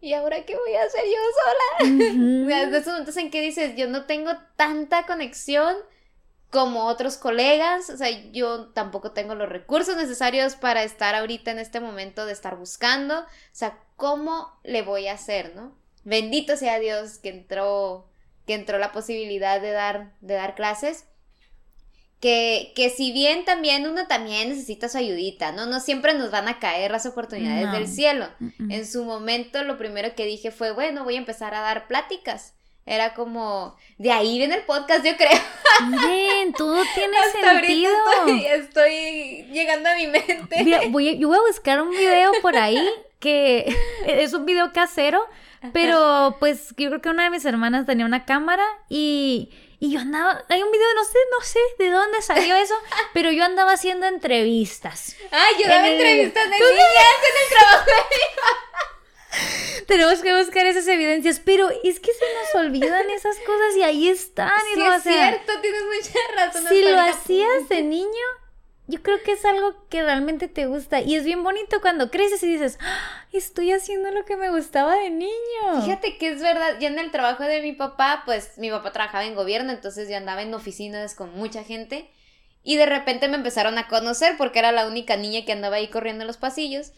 ¿y 0.00 0.12
ahora 0.12 0.44
qué 0.44 0.54
voy 0.56 0.74
a 0.74 0.82
hacer 0.84 1.02
yo 1.04 1.88
sola? 1.88 1.90
O 2.44 2.48
sea, 2.48 2.66
de 2.66 2.78
esos 2.78 2.92
momentos 2.92 3.16
en 3.16 3.30
que 3.30 3.40
dices, 3.40 3.74
yo 3.76 3.88
no 3.88 4.04
tengo 4.04 4.30
tanta 4.56 5.06
conexión 5.06 5.74
como 6.50 6.84
otros 6.86 7.16
colegas, 7.16 7.90
o 7.90 7.96
sea, 7.96 8.08
yo 8.32 8.68
tampoco 8.68 9.12
tengo 9.12 9.34
los 9.34 9.48
recursos 9.48 9.96
necesarios 9.96 10.54
para 10.54 10.84
estar 10.84 11.14
ahorita 11.14 11.50
en 11.50 11.58
este 11.58 11.80
momento 11.80 12.24
de 12.24 12.32
estar 12.32 12.56
buscando, 12.56 13.20
o 13.20 13.26
sea, 13.52 13.78
¿cómo 13.96 14.52
le 14.62 14.82
voy 14.82 15.08
a 15.08 15.14
hacer, 15.14 15.54
no? 15.56 15.74
Bendito 16.04 16.56
sea 16.56 16.78
Dios 16.78 17.18
que 17.18 17.30
entró 17.30 18.08
que 18.46 18.54
entró 18.54 18.78
la 18.78 18.92
posibilidad 18.92 19.60
de 19.60 19.72
dar 19.72 20.12
de 20.20 20.34
dar 20.34 20.54
clases. 20.54 21.04
Que, 22.20 22.72
que 22.74 22.88
si 22.88 23.12
bien 23.12 23.44
también 23.44 23.86
uno 23.86 24.06
también 24.06 24.48
necesita 24.48 24.88
su 24.88 24.96
ayudita, 24.96 25.52
¿no? 25.52 25.66
No 25.66 25.80
siempre 25.80 26.14
nos 26.14 26.30
van 26.30 26.48
a 26.48 26.58
caer 26.58 26.90
las 26.90 27.04
oportunidades 27.04 27.66
No. 27.66 27.72
del 27.74 27.86
cielo. 27.88 28.28
En 28.70 28.86
su 28.86 29.04
momento 29.04 29.62
lo 29.64 29.76
primero 29.76 30.14
que 30.14 30.24
dije 30.24 30.50
fue, 30.50 30.70
bueno, 30.72 31.04
voy 31.04 31.16
a 31.16 31.18
empezar 31.18 31.54
a 31.54 31.60
dar 31.60 31.86
pláticas. 31.88 32.54
Era 32.88 33.14
como, 33.14 33.76
de 33.98 34.12
ahí 34.12 34.38
viene 34.38 34.54
el 34.54 34.62
podcast, 34.62 35.04
yo 35.04 35.16
creo. 35.16 35.40
Miren, 35.88 36.52
todo 36.52 36.80
tiene 36.94 37.16
Hasta 37.18 37.50
ahorita 37.50 37.66
sentido. 37.66 37.92
estoy, 38.28 38.46
estoy 38.46 39.42
llegando 39.52 39.88
a 39.90 39.96
mi 39.96 40.06
mente. 40.06 40.62
Mira, 40.62 40.80
voy 40.88 41.08
a- 41.08 41.12
yo 41.14 41.26
voy 41.28 41.36
a 41.36 41.40
buscar 41.48 41.80
un 41.82 41.90
video 41.90 42.32
por 42.42 42.56
ahí 42.56 42.88
que 43.18 43.76
es 44.06 44.32
un 44.34 44.46
video 44.46 44.72
casero, 44.72 45.26
pero 45.72 46.36
pues 46.38 46.68
yo 46.76 46.88
creo 46.90 47.02
que 47.02 47.08
una 47.08 47.24
de 47.24 47.30
mis 47.30 47.44
hermanas 47.44 47.86
tenía 47.86 48.06
una 48.06 48.24
cámara 48.24 48.64
y, 48.88 49.50
y 49.80 49.90
yo 49.90 49.98
andaba, 49.98 50.44
hay 50.48 50.62
un 50.62 50.70
video, 50.70 50.86
no 50.94 51.04
sé, 51.04 51.18
no 51.36 51.44
sé 51.44 51.58
de 51.80 51.90
dónde 51.90 52.22
salió 52.22 52.54
eso, 52.54 52.74
pero 53.14 53.32
yo 53.32 53.42
andaba 53.44 53.72
haciendo 53.72 54.06
entrevistas. 54.06 55.16
Ay, 55.32 55.54
yo 55.60 55.68
daba 55.68 55.88
entrevistas 55.88 56.44
de 56.44 56.50
niñas 56.50 56.70
en 56.70 57.42
el 57.42 57.58
trabajo. 57.58 57.90
Tenemos 59.86 60.20
que 60.20 60.36
buscar 60.36 60.66
esas 60.66 60.86
evidencias, 60.88 61.40
pero 61.44 61.68
es 61.84 62.00
que 62.00 62.10
se 62.12 62.24
nos 62.58 62.64
olvidan 62.66 63.08
esas 63.10 63.36
cosas 63.38 63.76
y 63.76 63.82
ahí 63.82 64.08
están. 64.08 64.50
y 64.72 64.74
Sí, 64.74 64.82
es 64.82 65.02
cierto, 65.02 65.52
tienes 65.60 65.82
mucha 65.84 66.18
razón. 66.36 66.66
si 66.68 66.82
lo 66.82 67.00
hacías 67.00 67.68
de 67.68 67.82
niño, 67.82 68.08
yo 68.88 69.02
creo 69.02 69.22
que 69.22 69.32
es 69.32 69.44
algo 69.44 69.74
que 69.88 70.02
realmente 70.02 70.48
te 70.48 70.66
gusta. 70.66 71.00
Y 71.00 71.14
es 71.16 71.24
bien 71.24 71.42
bonito 71.42 71.80
cuando 71.80 72.10
creces 72.10 72.42
y 72.42 72.48
dices, 72.52 72.78
"Ah, 72.80 73.26
estoy 73.32 73.72
haciendo 73.72 74.10
lo 74.10 74.24
que 74.24 74.36
me 74.36 74.50
gustaba 74.50 74.94
de 74.96 75.10
niño. 75.10 75.82
Fíjate 75.84 76.18
que 76.18 76.28
es 76.30 76.40
verdad, 76.40 76.78
yo 76.80 76.86
en 76.88 76.98
el 76.98 77.10
trabajo 77.10 77.42
de 77.44 77.62
mi 77.62 77.72
papá, 77.72 78.22
pues 78.24 78.58
mi 78.58 78.70
papá 78.70 78.92
trabajaba 78.92 79.24
en 79.24 79.34
gobierno, 79.34 79.72
entonces 79.72 80.08
yo 80.08 80.16
andaba 80.16 80.42
en 80.42 80.54
oficinas 80.54 81.14
con 81.14 81.32
mucha 81.34 81.62
gente 81.64 82.10
y 82.62 82.76
de 82.76 82.86
repente 82.86 83.28
me 83.28 83.36
empezaron 83.36 83.78
a 83.78 83.86
conocer 83.88 84.36
porque 84.36 84.58
era 84.58 84.72
la 84.72 84.86
única 84.88 85.16
niña 85.16 85.44
que 85.44 85.52
andaba 85.52 85.76
ahí 85.76 85.88
corriendo 85.88 86.22
en 86.22 86.26
los 86.28 86.36
pasillos 86.36 86.92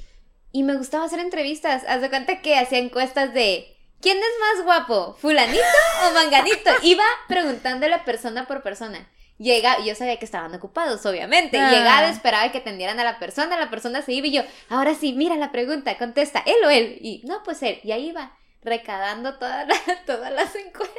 y 0.53 0.63
me 0.63 0.77
gustaba 0.77 1.05
hacer 1.05 1.21
entrevistas. 1.21 1.85
Haz 1.89 2.01
de 2.01 2.11
cuenta 2.11 2.41
que 2.41 2.57
hacía 2.57 2.79
encuestas 2.79 3.35
de 3.35 3.77
¿quién 4.01 4.17
es 4.19 4.25
más 4.41 4.65
guapo? 4.65 5.17
¿Fulanito 5.21 5.63
o 6.07 6.15
Manganito? 6.15 6.71
Iba 6.83 7.05
preguntándole 7.29 7.99
persona 7.99 8.47
por 8.47 8.63
persona. 8.63 9.09
Llega, 9.39 9.79
yo 9.85 9.95
sabía 9.95 10.19
que 10.19 10.25
estaban 10.25 10.53
ocupados, 10.55 11.07
obviamente. 11.07 11.59
Ah. 11.59 11.71
Llegaba, 11.71 12.09
esperaba 12.09 12.51
que 12.51 12.59
atendieran 12.59 12.99
a 12.99 13.05
la 13.05 13.21
persona, 13.21 13.57
la 13.57 13.71
persona 13.71 14.03
se 14.03 14.13
iba 14.13 14.27
y 14.27 14.33
yo, 14.33 14.43
ahora 14.69 14.97
sí, 14.97 15.13
mira 15.13 15.37
la 15.37 15.53
pregunta, 15.53 15.97
contesta, 15.97 16.43
él 16.45 16.57
o 16.65 16.71
él. 16.71 16.99
Y 17.01 17.23
no, 17.25 17.43
pues 17.45 17.63
él. 17.63 17.79
Y 17.85 17.93
ahí 17.93 18.09
iba, 18.09 18.37
recadando 18.63 19.39
todas 19.39 19.69
las, 19.69 19.81
todas 20.07 20.33
las 20.33 20.55
encuestas. 20.57 20.99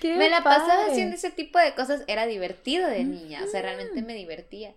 Qué 0.00 0.16
Me 0.16 0.30
la 0.30 0.42
pasaba 0.42 0.86
haciendo 0.86 1.16
ese 1.16 1.30
tipo 1.30 1.58
de 1.58 1.74
cosas, 1.74 2.02
era 2.06 2.24
divertido 2.24 2.88
de 2.88 3.04
niña, 3.04 3.42
o 3.44 3.46
sea, 3.46 3.60
realmente 3.60 4.00
me 4.00 4.14
divertía. 4.14 4.72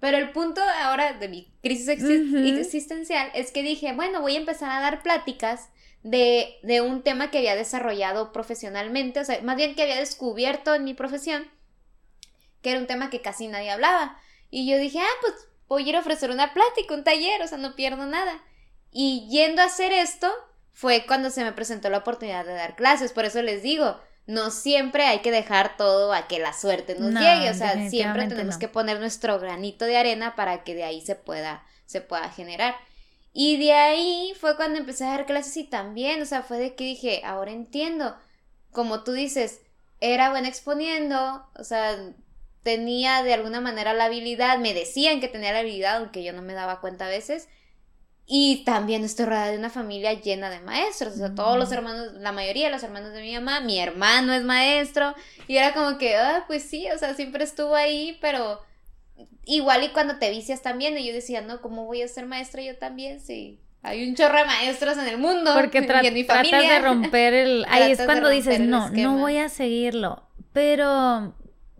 Pero 0.00 0.16
el 0.16 0.32
punto 0.32 0.62
ahora 0.82 1.12
de 1.12 1.28
mi 1.28 1.52
crisis 1.62 1.88
existencial 1.88 3.30
es 3.34 3.52
que 3.52 3.62
dije, 3.62 3.92
bueno, 3.92 4.22
voy 4.22 4.34
a 4.34 4.40
empezar 4.40 4.70
a 4.70 4.80
dar 4.80 5.02
pláticas 5.02 5.68
de, 6.02 6.58
de 6.62 6.80
un 6.80 7.02
tema 7.02 7.30
que 7.30 7.38
había 7.38 7.54
desarrollado 7.54 8.32
profesionalmente, 8.32 9.20
o 9.20 9.24
sea, 9.24 9.40
más 9.42 9.56
bien 9.56 9.74
que 9.74 9.82
había 9.82 9.96
descubierto 9.96 10.74
en 10.74 10.84
mi 10.84 10.94
profesión, 10.94 11.50
que 12.62 12.70
era 12.70 12.80
un 12.80 12.86
tema 12.86 13.10
que 13.10 13.20
casi 13.20 13.46
nadie 13.48 13.70
hablaba. 13.70 14.18
Y 14.50 14.68
yo 14.68 14.78
dije, 14.78 14.98
ah, 15.00 15.16
pues 15.20 15.34
voy 15.68 15.84
a 15.84 15.88
ir 15.90 15.96
a 15.96 16.00
ofrecer 16.00 16.30
una 16.30 16.54
plática, 16.54 16.94
un 16.94 17.04
taller, 17.04 17.42
o 17.42 17.46
sea, 17.46 17.58
no 17.58 17.76
pierdo 17.76 18.06
nada. 18.06 18.42
Y 18.90 19.28
yendo 19.30 19.60
a 19.62 19.66
hacer 19.66 19.92
esto 19.92 20.32
fue 20.72 21.04
cuando 21.06 21.30
se 21.30 21.44
me 21.44 21.52
presentó 21.52 21.90
la 21.90 21.98
oportunidad 21.98 22.46
de 22.46 22.54
dar 22.54 22.74
clases, 22.74 23.12
por 23.12 23.26
eso 23.26 23.42
les 23.42 23.62
digo, 23.62 24.00
no 24.26 24.50
siempre 24.50 25.04
hay 25.06 25.20
que 25.20 25.30
dejar 25.32 25.76
todo 25.76 26.12
a 26.12 26.28
que 26.28 26.38
la 26.38 26.52
suerte 26.52 26.94
nos 26.96 27.10
No, 27.10 27.20
llegue, 27.20 27.50
o 27.50 27.54
sea, 27.54 27.88
siempre 27.88 28.26
tenemos 28.26 28.54
no. 28.54 28.58
que 28.58 28.68
poner 28.68 29.00
nuestro 29.00 29.38
granito 29.40 29.84
de 29.84 29.96
arena 29.96 30.36
para 30.36 30.64
que 30.64 30.74
de 30.74 30.84
ahí 30.84 31.00
se 31.00 31.16
pueda, 31.16 31.64
se 31.86 32.00
pueda 32.00 32.28
generar. 32.30 32.76
Y 33.32 33.58
de 33.58 33.72
ahí 33.72 34.32
fue 34.40 34.56
cuando 34.56 34.78
empecé 34.78 35.04
a 35.04 35.10
dar 35.10 35.26
clases 35.26 35.56
y 35.56 35.64
también, 35.64 36.20
o 36.22 36.26
sea, 36.26 36.42
fue 36.42 36.58
de 36.58 36.74
que 36.74 36.84
dije, 36.84 37.22
ahora 37.24 37.52
entiendo, 37.52 38.16
como 38.72 39.04
tú 39.04 39.12
dices, 39.12 39.60
era 40.00 40.30
buena 40.30 40.48
exponiendo, 40.48 41.46
o 41.56 41.64
sea, 41.64 41.96
tenía 42.62 43.22
de 43.22 43.34
alguna 43.34 43.60
manera 43.60 43.94
la 43.94 44.04
habilidad, 44.06 44.58
me 44.58 44.74
decían 44.74 45.20
que 45.20 45.28
tenía 45.28 45.52
la 45.52 45.60
habilidad, 45.60 45.96
aunque 45.98 46.22
yo 46.24 46.32
no 46.32 46.42
me 46.42 46.54
daba 46.54 46.80
cuenta 46.80 47.06
a 47.06 47.08
veces. 47.08 47.48
Y 48.32 48.62
también 48.64 49.02
estoy 49.02 49.24
rodeada 49.26 49.50
de 49.50 49.58
una 49.58 49.70
familia 49.70 50.12
llena 50.12 50.50
de 50.50 50.60
maestros, 50.60 51.14
o 51.14 51.16
sea, 51.16 51.34
todos 51.34 51.58
los 51.58 51.72
hermanos, 51.72 52.12
la 52.14 52.30
mayoría 52.30 52.66
de 52.66 52.72
los 52.72 52.82
hermanos 52.84 53.12
de 53.12 53.22
mi 53.22 53.34
mamá, 53.34 53.58
mi 53.60 53.80
hermano 53.80 54.32
es 54.32 54.44
maestro, 54.44 55.16
y 55.48 55.56
era 55.56 55.74
como 55.74 55.98
que, 55.98 56.14
ah, 56.16 56.44
pues 56.46 56.62
sí, 56.62 56.86
o 56.94 56.96
sea, 56.98 57.14
siempre 57.14 57.42
estuvo 57.42 57.74
ahí, 57.74 58.16
pero 58.20 58.62
igual 59.46 59.82
y 59.82 59.88
cuando 59.88 60.16
te 60.18 60.30
vicias 60.30 60.62
también, 60.62 60.96
y 60.96 61.04
yo 61.06 61.12
decía, 61.12 61.40
no, 61.40 61.60
¿cómo 61.60 61.86
voy 61.86 62.02
a 62.02 62.08
ser 62.08 62.26
maestra 62.26 62.62
yo 62.62 62.76
también? 62.76 63.18
Sí, 63.18 63.58
hay 63.82 64.08
un 64.08 64.14
chorro 64.14 64.38
de 64.38 64.44
maestros 64.44 64.96
en 64.98 65.08
el 65.08 65.18
mundo, 65.18 65.50
Porque 65.54 65.78
y 65.78 65.82
tra- 65.88 66.04
en 66.06 66.14
mi 66.14 66.22
tratas 66.22 66.48
familia. 66.50 66.74
de 66.74 66.78
romper 66.86 67.34
el... 67.34 67.66
Ahí 67.68 67.90
es 67.90 68.00
cuando 68.02 68.28
dices, 68.28 68.60
no, 68.60 68.78
no 68.80 68.86
esquema". 68.86 69.16
voy 69.16 69.38
a 69.38 69.48
seguirlo. 69.48 70.22
Pero 70.52 70.86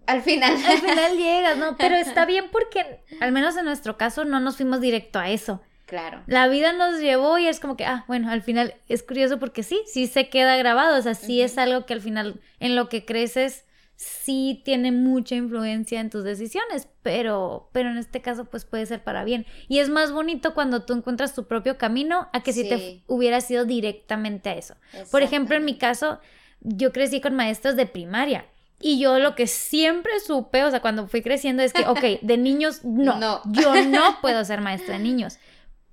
Al 0.07 0.23
final. 0.23 0.53
al 0.67 0.79
final 0.79 1.17
llegas, 1.17 1.57
¿no? 1.59 1.77
Pero 1.77 1.95
está 1.95 2.25
bien 2.27 2.47
porque, 2.51 3.05
al 3.21 3.31
menos 3.31 3.57
en 3.57 3.67
nuestro 3.67 3.97
caso, 3.97 4.25
no 4.25 4.41
nos 4.41 4.57
fuimos 4.57 4.81
directo 4.81 5.21
a 5.21 5.31
eso. 5.31 5.61
Claro. 5.91 6.23
La 6.27 6.49
vida 6.49 6.73
nos 6.73 7.01
llevó 7.01 7.37
y 7.37 7.49
es 7.49 7.61
como 7.61 7.77
que, 7.77 7.85
ah, 7.85 8.05
bueno, 8.09 8.31
al 8.31 8.43
final 8.43 8.75
es 8.89 9.03
curioso 9.03 9.39
porque 9.39 9.63
sí, 9.63 9.83
sí 9.87 10.07
se 10.07 10.31
queda 10.31 10.57
grabado, 10.57 10.99
o 10.99 11.03
sea, 11.03 11.15
sí 11.15 11.43
es 11.43 11.59
algo 11.59 11.85
que 11.85 11.93
al 11.93 12.01
final 12.01 12.41
en 12.61 12.77
lo 12.77 12.89
que 12.89 13.05
creces 13.05 13.65
sí 13.97 14.63
tiene 14.65 14.93
mucha 14.93 15.35
influencia 15.35 16.01
en 16.01 16.09
tus 16.09 16.25
decisiones, 16.25 16.89
pero, 17.03 17.69
pero 17.73 17.91
en 17.91 17.99
este 17.99 18.23
caso 18.23 18.47
pues 18.47 18.65
puede 18.65 18.87
ser 18.87 19.05
para 19.05 19.25
bien. 19.25 19.45
Y 19.69 19.81
es 19.81 19.91
más 19.91 20.11
bonito 20.11 20.55
cuando 20.55 20.85
tú 20.85 20.95
encuentras 20.95 21.35
tu 21.35 21.47
propio 21.47 21.77
camino 21.77 22.29
a 22.33 22.43
que 22.43 22.55
si 22.55 22.67
te 22.67 23.03
hubieras 23.09 23.51
ido 23.51 23.67
directamente 23.67 24.49
a 24.49 24.55
eso. 24.55 24.75
Por 25.11 25.23
ejemplo, 25.23 25.55
en 25.55 25.67
mi 25.67 25.77
caso, 25.77 26.19
yo 26.61 26.93
crecí 26.93 27.21
con 27.21 27.35
maestros 27.35 27.77
de 27.77 27.85
primaria. 27.85 28.47
Y 28.83 28.99
yo 28.99 29.19
lo 29.19 29.35
que 29.35 29.47
siempre 29.47 30.19
supe, 30.21 30.65
o 30.65 30.71
sea, 30.71 30.81
cuando 30.81 31.07
fui 31.07 31.21
creciendo, 31.21 31.63
es 31.63 31.75
que, 31.75 31.83
ok, 31.87 32.23
de 32.23 32.39
niños 32.39 32.83
no, 32.83 33.19
No. 33.21 33.43
yo 33.53 33.75
no 33.85 34.19
puedo 34.23 34.43
ser 34.47 34.63
maestra 34.63 34.97
de 34.97 35.05
niños. 35.05 35.39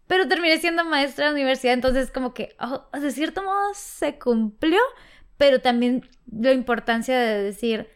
Pero 0.07 0.27
terminé 0.27 0.57
siendo 0.59 0.85
maestra 0.85 1.27
de 1.27 1.33
universidad, 1.33 1.73
entonces 1.73 2.11
como 2.11 2.33
que, 2.33 2.55
oh, 2.59 2.85
de 2.97 3.11
cierto 3.11 3.43
modo 3.43 3.73
se 3.75 4.17
cumplió, 4.17 4.79
pero 5.37 5.61
también 5.61 6.09
la 6.31 6.53
importancia 6.53 7.17
de 7.19 7.43
decir... 7.43 7.89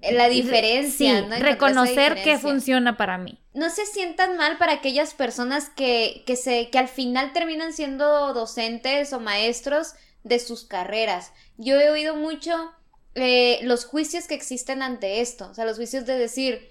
La 0.00 0.28
diferencia, 0.28 1.20
Sí, 1.22 1.26
¿no? 1.26 1.36
Reconocer 1.38 2.14
que 2.14 2.36
diferencia. 2.36 2.38
funciona 2.38 2.96
para 2.96 3.18
mí. 3.18 3.40
no 3.52 3.68
se 3.70 3.84
sientan 3.86 4.36
mal 4.36 4.56
para 4.58 4.74
aquellas 4.74 5.14
personas 5.14 5.70
que, 5.70 6.22
que, 6.26 6.36
se, 6.36 6.70
que 6.70 6.78
al 6.78 6.88
final 6.88 7.32
terminan 7.32 7.72
siendo 7.72 8.32
docentes 8.32 9.12
o 9.12 9.18
maestros 9.20 9.94
de 10.22 10.38
sus 10.38 10.64
carreras. 10.64 11.32
Yo 11.56 11.80
he 11.80 11.90
oído 11.90 12.14
mucho 12.14 12.72
eh, 13.16 13.58
los 13.62 13.84
juicios 13.84 14.28
que 14.28 14.34
existen 14.34 14.82
ante 14.82 15.20
esto, 15.20 15.48
o 15.50 15.54
sea, 15.54 15.64
los 15.64 15.76
juicios 15.76 16.06
de 16.06 16.16
decir, 16.16 16.68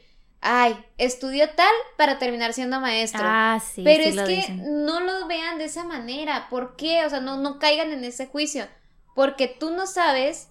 ay, 0.49 0.77
estudió 0.97 1.49
tal 1.49 1.73
para 1.97 2.17
terminar 2.19 2.53
siendo 2.53 2.79
maestro. 2.79 3.21
Ah, 3.23 3.59
sí, 3.63 3.81
Pero 3.83 4.03
sí 4.03 4.09
es 4.09 4.15
que 4.21 4.35
dicen. 4.35 4.85
no 4.85 4.99
lo 5.01 5.27
vean 5.27 5.57
de 5.57 5.65
esa 5.65 5.83
manera. 5.83 6.47
¿Por 6.49 6.75
qué? 6.75 7.05
O 7.05 7.09
sea, 7.09 7.19
no, 7.19 7.37
no 7.37 7.59
caigan 7.59 7.91
en 7.91 8.03
ese 8.03 8.27
juicio. 8.27 8.65
Porque 9.13 9.47
tú 9.47 9.71
no 9.71 9.87
sabes 9.87 10.47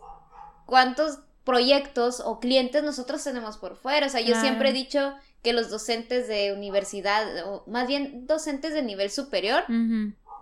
cuántos 0.67 1.21
proyectos 1.45 2.21
o 2.21 2.41
clientes 2.41 2.83
nosotros 2.83 3.23
tenemos 3.25 3.57
por 3.57 3.77
fuera. 3.77 4.07
O 4.07 4.11
sea, 4.11 4.21
yo 4.21 4.39
siempre 4.41 4.71
he 4.71 4.73
dicho 4.73 5.15
que 5.43 5.53
los 5.53 5.71
docentes 5.71 6.27
de 6.29 6.53
universidad, 6.53 7.25
o 7.49 7.63
más 7.69 7.87
bien 7.87 8.27
docentes 8.27 8.75
de 8.75 8.83
nivel 8.83 9.11
superior, 9.11 9.65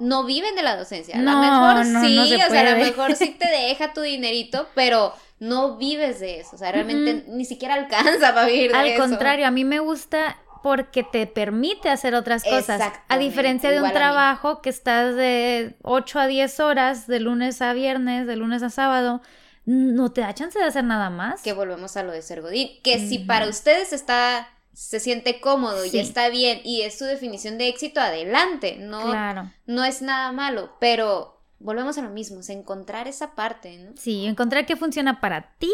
no 0.01 0.25
viven 0.25 0.57
de 0.57 0.63
la 0.63 0.77
docencia. 0.77 1.17
A 1.17 1.19
lo 1.19 1.31
No, 1.31 1.41
mejor 1.41 1.87
no, 1.87 2.01
sí, 2.01 2.17
no 2.17 2.27
se 2.27 2.37
o 2.37 2.51
sea, 2.51 2.61
a 2.61 2.71
lo 2.71 2.77
mejor 2.85 3.15
sí 3.15 3.37
te 3.39 3.47
deja 3.69 3.93
tu 3.93 4.01
dinerito, 4.01 4.67
pero 4.75 5.13
no 5.39 5.77
vives 5.77 6.21
de 6.21 6.41
eso. 6.41 6.57
O 6.57 6.59
sea, 6.59 6.73
realmente 6.73 7.25
ni 7.29 7.45
siquiera 7.45 7.75
alcanza 7.75 8.35
para 8.35 8.47
vivir 8.47 8.73
de 8.73 8.77
Al 8.79 8.87
eso. 8.89 9.01
contrario, 9.03 9.47
a 9.47 9.51
mí 9.51 9.65
me 9.65 9.79
gusta 9.81 10.37
porque 10.63 11.03
te 11.03 11.27
permite 11.27 11.91
hacer 11.91 12.15
otras 12.15 12.43
cosas. 12.45 12.81
A 13.09 13.19
diferencia 13.19 13.71
de 13.71 13.83
un 13.83 13.93
trabajo 13.93 14.63
que 14.63 14.71
estás 14.71 15.15
de 15.15 15.77
8 15.83 16.21
a 16.21 16.27
10 16.27 16.61
horas, 16.61 17.07
de 17.07 17.21
lunes 17.21 17.61
a 17.61 17.75
viernes, 17.75 18.27
de 18.27 18.37
lunes 18.37 18.63
a 18.63 18.71
sábado, 18.71 19.21
no 19.67 20.13
te 20.13 20.23
da 20.23 20.33
chance 20.35 20.59
de 20.59 20.65
hacer 20.65 20.85
nada 20.85 21.11
más. 21.11 21.43
que 21.43 21.53
volvemos 21.53 21.97
a 21.99 22.03
lo 22.03 22.13
de 22.13 22.23
ser 22.23 22.41
Godín, 22.41 22.69
que 22.83 22.99
si 22.99 23.19
para 23.19 23.47
ustedes 23.49 23.93
está 23.93 24.49
se 24.73 24.99
siente 25.01 25.41
cómodo 25.41 25.85
Sí. 25.85 25.99
y 25.99 26.01
está 26.01 26.29
bien 26.31 26.61
y 26.65 26.81
es 26.83 26.99
su 26.99 27.05
definición 27.05 27.59
de 27.59 27.69
éxito, 27.69 28.01
adelante, 28.01 28.77
no, 28.81 29.03
Claro. 29.03 29.51
no 29.67 29.85
es 29.85 30.03
nada 30.03 30.33
malo, 30.33 30.73
pero 30.81 31.34
volvemos 31.59 31.97
a 31.99 32.03
lo 32.03 32.11
mismo, 32.11 32.41
es 32.41 32.49
encontrar 32.51 33.09
esa 33.09 33.35
parte, 33.35 33.77
¿no? 33.79 33.93
Sí, 33.97 34.27
encontrar 34.27 34.67
qué 34.67 34.77
funciona 34.77 35.21
para 35.21 35.55
ti 35.59 35.73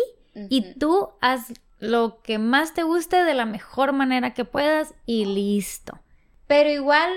y 0.48 0.74
tú 0.74 1.08
haz 1.20 1.52
lo 1.78 2.22
que 2.22 2.38
más 2.38 2.72
te 2.74 2.82
guste 2.84 3.24
de 3.24 3.34
la 3.34 3.46
mejor 3.46 3.92
manera 3.92 4.32
que 4.34 4.44
puedas 4.44 4.94
y 5.06 5.24
listo. 5.24 5.98
Pero 6.46 6.68
igual, 6.70 7.10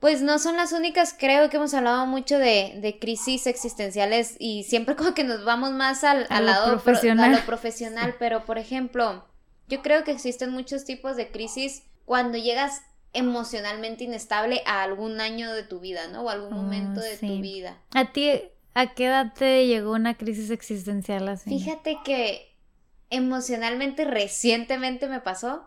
pues 0.00 0.22
no 0.22 0.38
son 0.38 0.56
las 0.56 0.72
únicas, 0.72 1.14
creo 1.18 1.48
que 1.50 1.58
hemos 1.58 1.74
hablado 1.74 2.06
mucho 2.06 2.38
de, 2.38 2.78
de 2.80 2.98
crisis 2.98 3.46
existenciales 3.46 4.36
y 4.38 4.64
siempre 4.64 4.96
como 4.96 5.14
que 5.14 5.24
nos 5.24 5.44
vamos 5.44 5.70
más 5.72 6.02
al, 6.04 6.26
A 6.30 6.38
al 6.38 6.46
lado 6.46 6.66
pro- 6.72 6.82
profesional. 6.82 7.34
a 7.34 7.38
lo 7.38 7.46
profesional, 7.46 8.14
pero 8.18 8.44
por 8.44 8.58
ejemplo, 8.58 9.24
yo 9.68 9.82
creo 9.82 10.02
que 10.04 10.12
existen 10.12 10.50
muchos 10.50 10.84
tipos 10.84 11.16
de 11.16 11.30
crisis 11.30 11.82
cuando 12.04 12.38
llegas 12.38 12.82
emocionalmente 13.12 14.04
inestable 14.04 14.62
a 14.66 14.82
algún 14.82 15.20
año 15.20 15.52
de 15.52 15.62
tu 15.62 15.80
vida, 15.80 16.08
¿no? 16.08 16.22
O 16.22 16.30
algún 16.30 16.52
Oh, 16.52 16.56
momento 16.56 17.00
de 17.00 17.16
tu 17.16 17.40
vida. 17.40 17.80
¿A 17.94 18.12
ti 18.12 18.30
a 18.74 18.94
qué 18.94 19.06
edad 19.06 19.32
te 19.34 19.66
llegó 19.66 19.92
una 19.92 20.16
crisis 20.16 20.50
existencial 20.50 21.28
así? 21.28 21.48
Fíjate 21.50 21.98
que 22.04 22.54
emocionalmente 23.10 24.04
recientemente 24.04 25.08
me 25.08 25.20
pasó. 25.20 25.66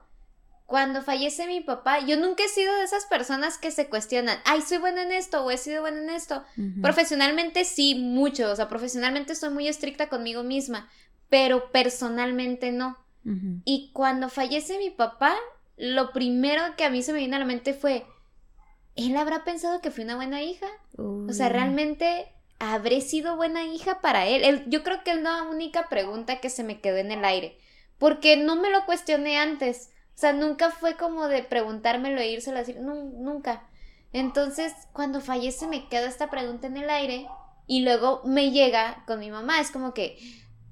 Cuando 0.65 1.01
fallece 1.01 1.47
mi 1.47 1.61
papá, 1.61 1.99
yo 2.05 2.15
nunca 2.17 2.43
he 2.43 2.47
sido 2.47 2.75
de 2.75 2.83
esas 2.83 3.05
personas 3.05 3.57
que 3.57 3.71
se 3.71 3.89
cuestionan, 3.89 4.37
ay, 4.45 4.61
soy 4.61 4.77
buena 4.77 5.01
en 5.01 5.11
esto 5.11 5.43
o 5.43 5.49
he 5.49 5.57
sido 5.57 5.81
buena 5.81 5.97
en 6.03 6.11
esto. 6.11 6.43
Profesionalmente 6.83 7.65
sí, 7.65 7.95
mucho, 7.95 8.51
o 8.51 8.55
sea, 8.55 8.67
profesionalmente 8.69 9.33
soy 9.33 9.49
muy 9.49 9.67
estricta 9.67 10.09
conmigo 10.09 10.43
misma, 10.43 10.87
pero 11.29 11.71
personalmente 11.71 12.71
no. 12.71 12.97
Y 13.65 13.89
cuando 13.93 14.29
fallece 14.29 14.77
mi 14.77 14.91
papá, 14.91 15.35
lo 15.79 16.11
primero 16.11 16.61
que 16.77 16.83
a 16.83 16.89
mí 16.89 17.01
se 17.01 17.13
me 17.13 17.19
vino 17.19 17.35
a 17.37 17.39
la 17.39 17.45
mente 17.45 17.73
fue, 17.73 18.05
¿él 18.95 19.15
habrá 19.17 19.43
pensado 19.45 19.79
que 19.81 19.91
fui 19.91 20.03
una 20.03 20.17
buena 20.17 20.41
hija? 20.41 20.67
O 21.29 21.33
sea, 21.33 21.47
realmente 21.49 22.27
habré 22.59 22.99
sido 23.01 23.37
buena 23.37 23.63
hija 23.63 24.01
para 24.01 24.27
él. 24.27 24.43
Él- 24.43 24.65
yo 24.67 24.83
creo 24.83 25.03
que 25.03 25.11
es 25.11 25.21
la 25.21 25.43
única 25.43 25.87
pregunta 25.87 26.41
que 26.41 26.49
se 26.49 26.63
me 26.63 26.81
quedó 26.81 26.97
en 26.97 27.11
el 27.13 27.23
aire, 27.23 27.57
porque 27.97 28.35
no 28.35 28.55
me 28.57 28.69
lo 28.69 28.85
cuestioné 28.85 29.37
antes. 29.37 29.91
O 30.15 30.19
sea, 30.19 30.33
nunca 30.33 30.69
fue 30.69 30.97
como 30.97 31.29
de 31.29 31.43
preguntármelo 31.43 32.19
e 32.19 32.29
írselo 32.29 32.57
a 32.57 32.59
decir, 32.59 32.81
"Nu- 32.81 33.13
nunca. 33.17 33.69
Entonces, 34.11 34.73
cuando 34.91 35.21
fallece 35.21 35.65
me 35.67 35.87
queda 35.87 36.07
esta 36.09 36.29
pregunta 36.29 36.67
en 36.67 36.75
el 36.75 36.89
aire 36.89 37.25
y 37.67 37.81
luego 37.83 38.21
me 38.25 38.51
llega 38.51 39.03
con 39.07 39.19
mi 39.19 39.31
mamá. 39.31 39.61
Es 39.61 39.71
como 39.71 39.93
que, 39.93 40.17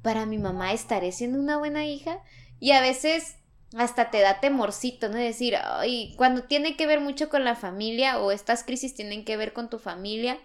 para 0.01 0.25
mi 0.25 0.37
mamá 0.37 0.73
estaré 0.73 1.13
siendo 1.13 1.39
una 1.39 1.57
buena 1.57 1.85
hija 1.85 2.19
y 2.59 2.71
a 2.71 2.81
veces 2.81 3.36
hasta 3.75 4.09
te 4.11 4.21
da 4.21 4.39
temorcito, 4.39 5.09
¿no? 5.09 5.17
Decir, 5.17 5.55
ay, 5.61 6.13
cuando 6.15 6.43
tiene 6.43 6.77
que 6.77 6.87
ver 6.87 7.01
mucho 7.01 7.29
con 7.29 7.43
la 7.43 7.55
familia 7.55 8.19
o 8.19 8.31
estas 8.31 8.63
crisis 8.63 8.95
tienen 8.95 9.25
que 9.25 9.37
ver 9.37 9.53
con 9.53 9.69
tu 9.69 9.79
familia 9.79 10.39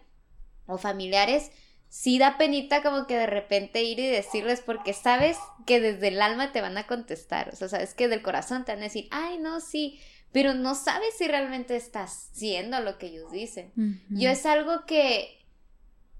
o 0.66 0.78
familiares, 0.78 1.52
sí 1.88 2.18
da 2.18 2.38
penita 2.38 2.82
como 2.82 3.06
que 3.06 3.16
de 3.16 3.26
repente 3.26 3.82
ir 3.82 4.00
y 4.00 4.06
decirles 4.06 4.60
porque 4.60 4.92
sabes 4.92 5.36
que 5.66 5.80
desde 5.80 6.08
el 6.08 6.22
alma 6.22 6.50
te 6.50 6.60
van 6.60 6.78
a 6.78 6.86
contestar, 6.86 7.50
o 7.52 7.56
sea, 7.56 7.68
sabes 7.68 7.94
que 7.94 8.08
del 8.08 8.22
corazón 8.22 8.64
te 8.64 8.72
van 8.72 8.80
a 8.80 8.84
decir, 8.84 9.08
ay, 9.10 9.38
no, 9.38 9.60
sí, 9.60 10.00
pero 10.32 10.54
no 10.54 10.74
sabes 10.74 11.14
si 11.16 11.28
realmente 11.28 11.76
estás 11.76 12.30
siendo 12.32 12.80
lo 12.80 12.98
que 12.98 13.08
ellos 13.08 13.30
dicen. 13.30 13.72
Yo 14.08 14.30
es 14.30 14.46
algo 14.46 14.86
que, 14.86 15.44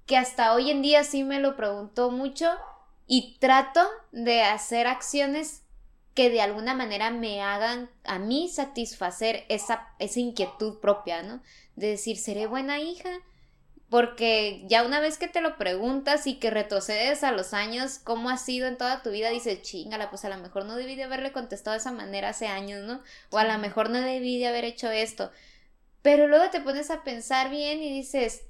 que 0.07 0.19
hasta 0.19 0.55
hoy 0.55 0.71
en 0.71 0.83
día 0.83 1.03
sí 1.03 1.25
me 1.25 1.41
lo 1.41 1.57
pregunto 1.57 2.11
mucho 2.11 2.53
y 3.07 3.39
trato 3.41 3.81
de 4.13 4.43
hacer 4.43 4.87
acciones 4.87 5.62
que 6.15 6.31
de 6.31 6.43
alguna 6.43 6.75
manera 6.75 7.11
me 7.11 7.43
hagan 7.43 7.91
a 8.05 8.19
mí 8.19 8.49
satisfacer 8.49 9.45
esa, 9.49 9.89
esa 9.99 10.21
inquietud 10.21 10.79
propia, 10.81 11.23
¿no? 11.23 11.43
De 11.77 11.89
decir, 11.89 12.19
¿seré 12.19 12.47
buena 12.47 12.81
hija? 12.81 13.11
Porque 13.89 14.65
ya 14.67 14.85
una 14.85 15.01
vez 15.01 15.19
que 15.19 15.29
te 15.29 15.41
lo 15.41 15.57
preguntas 15.57 16.27
y 16.27 16.39
que 16.39 16.51
retrocedes 16.51 17.25
a 17.25 17.33
los 17.33 17.55
años, 17.55 17.99
cómo 17.99 18.31
ha 18.31 18.37
sido 18.37 18.67
en 18.67 18.79
toda 18.79 19.03
tu 19.03 19.11
vida, 19.11 19.31
dices, 19.31 19.63
chingala, 19.63 20.11
pues 20.11 20.25
a 20.25 20.29
lo 20.29 20.39
mejor 20.39 20.65
no 20.65 20.77
debí 20.77 20.97
de 20.97 21.05
haberle 21.05 21.33
contestado 21.33 21.73
de 21.73 21.79
esa 21.81 21.93
manera 21.93 22.31
hace 22.31 22.47
años, 22.47 22.85
¿no? 22.85 23.03
O 23.31 23.39
a 23.39 23.45
lo 23.45 23.59
mejor 23.59 23.91
no 23.91 24.01
debí 24.01 24.39
de 24.39 24.49
haber 24.49 24.65
hecho 24.65 24.91
esto. 24.91 25.31
Pero 26.03 26.27
luego 26.27 26.51
te 26.51 26.61
pones 26.61 26.91
a 26.91 27.05
pensar 27.05 27.51
bien 27.51 27.83
y 27.83 27.91
dices, 27.91 28.45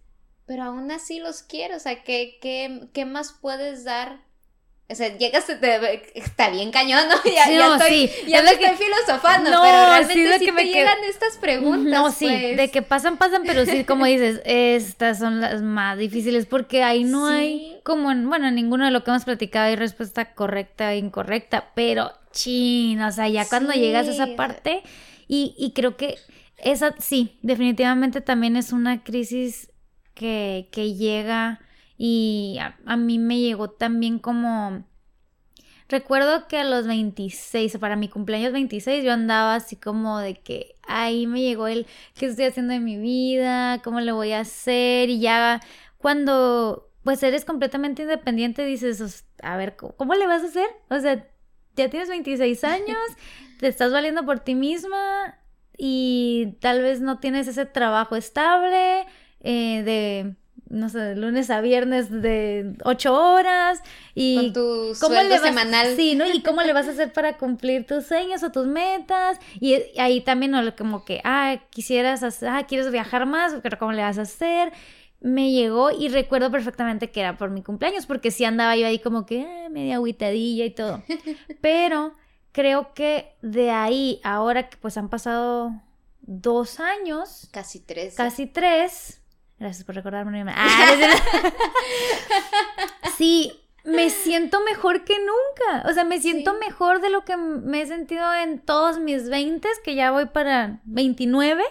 pero 0.47 0.65
aún 0.65 0.91
así 0.91 1.21
los 1.21 1.43
quiero, 1.43 1.77
o 1.77 1.81
sea, 1.81 2.03
¿qué, 2.03 2.39
qué, 2.41 2.89
qué 2.93 3.05
más 3.05 3.33
puedes 3.33 3.85
dar 3.85 4.21
O 4.93 4.95
sea, 4.95 5.17
llegas, 5.17 5.47
te, 5.47 6.03
está 6.19 6.51
bien 6.51 6.71
cañón, 6.71 7.09
¿no? 7.09 7.15
Ya, 7.35 7.47
no, 7.69 7.75
estoy, 7.77 8.09
sí. 8.09 8.11
ya 8.29 8.39
Es 8.41 8.45
me 8.45 8.59
que- 8.59 8.67
estoy 8.67 8.87
filosofando, 8.87 9.51
No, 9.51 9.63
pero 9.63 9.79
sí, 9.79 9.87
realmente 9.87 10.29
de 10.29 10.39
sí, 10.39 10.45
que 10.45 10.53
me 10.53 10.63
te 10.63 10.69
qued- 10.69 10.73
llegan 10.75 10.99
estas 11.09 11.37
preguntas. 11.39 11.93
No, 11.93 12.11
sí, 12.13 12.27
pues. 12.29 12.57
de 12.57 12.71
que 12.71 12.83
pasan, 12.83 13.17
pasan, 13.17 13.43
pero 13.47 13.65
sí, 13.67 13.85
como 13.85 14.05
dices, 14.07 14.41
estas 14.45 15.19
son 15.19 15.41
las 15.41 15.63
más 15.63 15.99
difíciles 15.99 16.47
porque 16.47 16.83
ahí 16.83 17.05
no 17.05 17.27
Sí. 17.29 17.35
hay, 17.35 17.81
como 17.85 18.13
en, 18.13 18.29
bueno, 18.29 18.49
en 18.49 18.55
ninguno 18.55 18.85
de 18.85 18.91
lo 18.91 19.03
que 19.03 19.11
hemos 19.11 19.25
platicado 19.25 19.67
hay 19.67 19.77
respuesta 19.77 20.35
correcta 20.35 20.93
e 20.93 20.99
incorrecta, 20.99 21.71
pero 21.75 22.13
chin, 22.33 23.01
o 23.03 23.11
sea, 23.13 23.29
ya 23.29 23.49
cuando 23.49 23.73
llegas 23.73 24.07
a 24.09 24.11
esa 24.13 24.37
parte, 24.37 24.83
y, 25.29 25.55
y 25.59 25.73
creo 25.73 25.97
que 25.97 26.17
esa, 26.59 26.95
sí, 26.99 27.39
definitivamente 27.43 28.21
también 28.21 28.57
es 28.57 28.73
una 28.73 29.03
crisis 29.03 29.71
que, 30.15 30.69
que 30.71 30.95
llega 30.95 31.61
y 32.05 32.59
a, 32.61 32.77
a 32.85 32.97
mí 32.97 33.19
me 33.21 33.39
llegó 33.39 33.71
también 33.71 34.19
como... 34.19 34.85
Recuerdo 35.89 36.49
que 36.49 36.59
a 36.59 36.65
los 36.65 36.87
26, 36.87 37.77
para 37.79 37.97
mi 37.97 38.09
cumpleaños 38.09 38.53
26, 38.53 39.05
yo 39.05 39.13
andaba 39.13 39.55
así 39.55 39.77
como 39.77 40.19
de 40.19 40.35
que 40.41 40.77
ahí 40.89 41.27
me 41.27 41.43
llegó 41.43 41.67
el 41.69 41.87
qué 42.15 42.27
estoy 42.27 42.47
haciendo 42.47 42.73
en 42.73 42.83
mi 42.85 42.97
vida, 42.97 43.81
cómo 43.85 44.01
le 44.01 44.13
voy 44.13 44.33
a 44.33 44.41
hacer 44.41 45.11
y 45.11 45.21
ya 45.21 45.61
cuando 45.99 46.89
pues 47.05 47.23
eres 47.23 47.45
completamente 47.45 48.03
independiente 48.03 48.65
dices, 48.65 49.01
"Os- 49.01 49.25
a 49.43 49.57
ver, 49.57 49.77
¿cómo, 49.77 49.95
cómo 49.97 50.15
le 50.15 50.27
vas 50.27 50.43
a 50.43 50.47
hacer? 50.47 50.67
O 50.89 50.99
sea, 50.99 51.29
ya 51.77 51.91
tienes 51.91 52.09
26 52.09 52.65
años, 52.65 52.99
te 53.61 53.69
estás 53.69 53.93
valiendo 53.93 54.25
por 54.25 54.41
ti 54.41 54.55
misma 54.55 55.39
y 55.77 56.57
tal 56.61 56.81
vez 56.83 57.01
no 57.01 57.19
tienes 57.19 57.49
ese 57.49 57.67
trabajo 57.67 58.17
estable 58.17 59.05
eh, 59.41 59.83
de, 59.83 60.37
no 60.73 60.89
sé, 60.89 60.99
de 60.99 61.17
lunes 61.17 61.51
a 61.51 61.61
viernes 61.61 62.11
de 62.11 62.75
8 62.85 63.15
horas 63.15 63.83
y 64.15 64.37
con 64.37 64.53
tu 64.55 64.93
¿Cómo 65.01 65.15
le 65.21 65.29
vas, 65.29 65.43
semanal. 65.43 65.95
Sí, 65.97 66.15
¿no? 66.15 66.27
¿Y 66.27 66.43
cómo 66.43 66.63
le 66.63 66.73
vas 66.73 66.89
a 66.89 66.93
hacer 66.93 67.13
para 67.13 67.37
cumplir 67.37 67.87
tus 67.87 68.07
sueños 68.07 68.43
o 68.43 68.51
tus 68.51 68.67
metas? 68.67 69.39
Y 69.61 69.75
eh, 69.75 69.93
ahí 69.99 70.23
también, 70.23 70.53
¿no? 70.53 70.75
como 70.75 71.05
que, 71.05 71.21
ah, 71.25 71.61
quisieras 71.71 72.23
hacer, 72.23 72.49
ah, 72.49 72.67
quieres 72.67 72.91
viajar 72.91 73.27
más, 73.27 73.55
pero 73.63 73.79
¿cómo 73.79 73.93
le 73.93 74.03
vas 74.03 74.19
a 74.19 74.23
hacer? 74.23 74.73
Me 75.21 75.53
llegó 75.53 75.91
y 75.91 76.09
recuerdo 76.09 76.51
perfectamente 76.51 77.11
que 77.11 77.21
era 77.21 77.37
por 77.37 77.51
mi 77.51 77.63
cumpleaños, 77.63 78.07
porque 78.07 78.31
sí 78.31 78.45
andaba 78.45 78.75
yo 78.75 78.87
ahí 78.87 78.99
como 78.99 79.27
que 79.27 79.47
ah, 79.47 79.69
media 79.69 79.97
agüitadilla 79.97 80.65
y 80.65 80.71
todo. 80.71 81.03
Pero 81.61 82.15
creo 82.53 82.95
que 82.95 83.35
de 83.43 83.71
ahí, 83.71 84.21
ahora 84.25 84.69
que 84.69 84.79
pues 84.79 84.97
han 84.97 85.09
pasado 85.11 85.71
dos 86.23 86.81
años, 86.81 87.49
Casi 87.53 87.79
tres. 87.81 88.15
casi 88.15 88.47
tres. 88.47 89.22
Gracias 89.63 89.85
por 89.85 89.95
recordarme. 89.95 90.45
Ah, 90.49 90.97
sí, 93.17 93.53
me 93.85 94.11
siento 94.11 94.61
mejor 94.65 95.05
que 95.05 95.15
nunca. 95.19 95.89
O 95.89 95.95
sea, 95.95 96.03
me 96.03 96.21
siento 96.21 96.51
Sí. 96.53 96.57
mejor 96.67 97.01
de 97.01 97.11
lo 97.11 97.25
que 97.25 97.37
me 97.37 97.83
he 97.83 97.87
sentido 97.87 98.35
en 98.35 98.59
todos 98.59 98.99
mis 98.99 99.29
20, 99.29 99.69
que 99.85 99.95
ya 99.95 100.11
voy 100.11 100.27
para 100.27 100.81
29. 100.85 101.63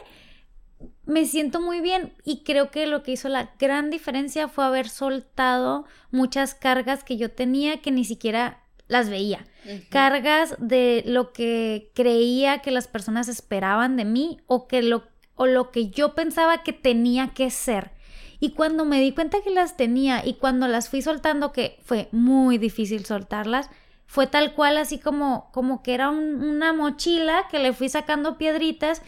Me 1.05 1.25
siento 1.25 1.59
muy 1.59 1.81
bien 1.81 2.13
y 2.23 2.43
creo 2.43 2.71
que 2.71 2.87
lo 2.87 3.03
que 3.03 3.11
hizo 3.11 3.27
la 3.27 3.51
gran 3.59 3.89
diferencia 3.89 4.47
fue 4.47 4.63
haber 4.63 4.87
soltado 4.87 5.85
muchas 6.11 6.55
cargas 6.55 7.03
que 7.03 7.17
yo 7.17 7.29
tenía 7.29 7.81
que 7.81 7.91
ni 7.91 8.05
siquiera 8.05 8.59
las 8.87 9.09
veía 9.09 9.45
cargas 9.89 10.55
de 10.59 11.03
lo 11.05 11.33
que 11.33 11.91
creía 11.93 12.59
que 12.59 12.71
las 12.71 12.87
personas 12.87 13.27
esperaban 13.27 13.95
de 13.95 14.05
mí 14.05 14.39
o 14.47 14.67
que 14.67 14.81
lo 14.81 15.03
o 15.35 15.47
lo 15.47 15.71
que 15.71 15.89
yo 15.89 16.13
pensaba 16.15 16.63
que 16.63 16.73
tenía 16.73 17.29
que 17.33 17.49
ser. 17.49 17.91
Y 18.39 18.51
cuando 18.51 18.85
me 18.85 18.99
di 18.99 19.11
cuenta 19.13 19.41
que 19.43 19.51
las 19.51 19.77
tenía 19.77 20.25
y 20.25 20.35
cuando 20.35 20.67
las 20.67 20.89
fui 20.89 21.01
soltando, 21.01 21.51
que 21.51 21.77
fue 21.83 22.09
muy 22.11 22.57
difícil 22.57 23.05
soltarlas, 23.05 23.69
fue 24.07 24.27
tal 24.27 24.53
cual 24.55 24.77
así 24.77 24.99
como, 24.99 25.49
como 25.53 25.83
que 25.83 25.93
era 25.93 26.09
un- 26.09 26.43
una 26.43 26.73
mochila 26.73 27.47
que 27.49 27.59
le 27.59 27.71
fui 27.73 27.87
sacando 27.87 28.37
piedritas 28.37 29.01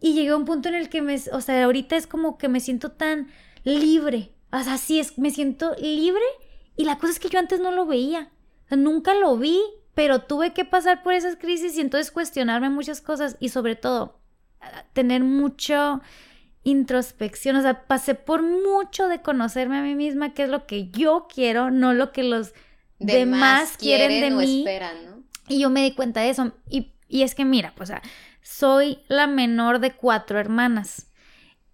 y 0.00 0.14
llegué 0.14 0.30
a 0.30 0.36
un 0.36 0.44
punto 0.46 0.68
en 0.68 0.74
el 0.74 0.88
que 0.88 1.02
me, 1.02 1.16
o 1.32 1.40
sea, 1.40 1.64
ahorita 1.64 1.96
es 1.96 2.06
como 2.06 2.38
que 2.38 2.48
me 2.48 2.60
siento 2.60 2.90
tan 2.92 3.28
libre. 3.64 4.32
O 4.52 4.58
sea, 4.62 4.78
sí, 4.78 4.98
es, 4.98 5.18
me 5.18 5.30
siento 5.30 5.74
libre 5.80 6.22
y 6.76 6.84
la 6.84 6.98
cosa 6.98 7.12
es 7.12 7.20
que 7.20 7.28
yo 7.28 7.38
antes 7.38 7.60
no 7.60 7.70
lo 7.72 7.86
veía. 7.86 8.30
Nunca 8.70 9.14
lo 9.14 9.36
vi, 9.36 9.60
pero 9.94 10.20
tuve 10.22 10.52
que 10.52 10.64
pasar 10.64 11.02
por 11.02 11.12
esas 11.12 11.36
crisis 11.36 11.76
y 11.76 11.80
entonces 11.80 12.10
cuestionarme 12.10 12.70
muchas 12.70 13.00
cosas 13.00 13.36
y 13.40 13.50
sobre 13.50 13.76
todo 13.76 14.19
tener 14.92 15.22
mucho 15.22 16.00
introspección, 16.62 17.56
o 17.56 17.62
sea, 17.62 17.86
pasé 17.86 18.14
por 18.14 18.42
mucho 18.42 19.08
de 19.08 19.22
conocerme 19.22 19.78
a 19.78 19.82
mí 19.82 19.94
misma, 19.94 20.34
qué 20.34 20.44
es 20.44 20.48
lo 20.48 20.66
que 20.66 20.90
yo 20.90 21.26
quiero, 21.32 21.70
no 21.70 21.94
lo 21.94 22.12
que 22.12 22.22
los 22.22 22.52
demás, 22.98 23.76
quieren, 23.78 24.20
de 24.20 24.30
mí. 24.30 24.58
esperan, 24.60 25.06
¿no? 25.06 25.22
Y 25.48 25.60
yo 25.60 25.70
me 25.70 25.82
di 25.82 25.92
cuenta 25.92 26.20
de 26.20 26.30
eso. 26.30 26.52
Y, 26.68 26.92
y 27.08 27.22
es 27.22 27.34
que 27.34 27.44
mira, 27.44 27.72
pues, 27.76 27.90
o 27.90 27.92
sea, 27.92 28.02
soy 28.42 28.98
la 29.08 29.26
menor 29.26 29.80
de 29.80 29.92
cuatro 29.92 30.38
hermanas. 30.38 31.10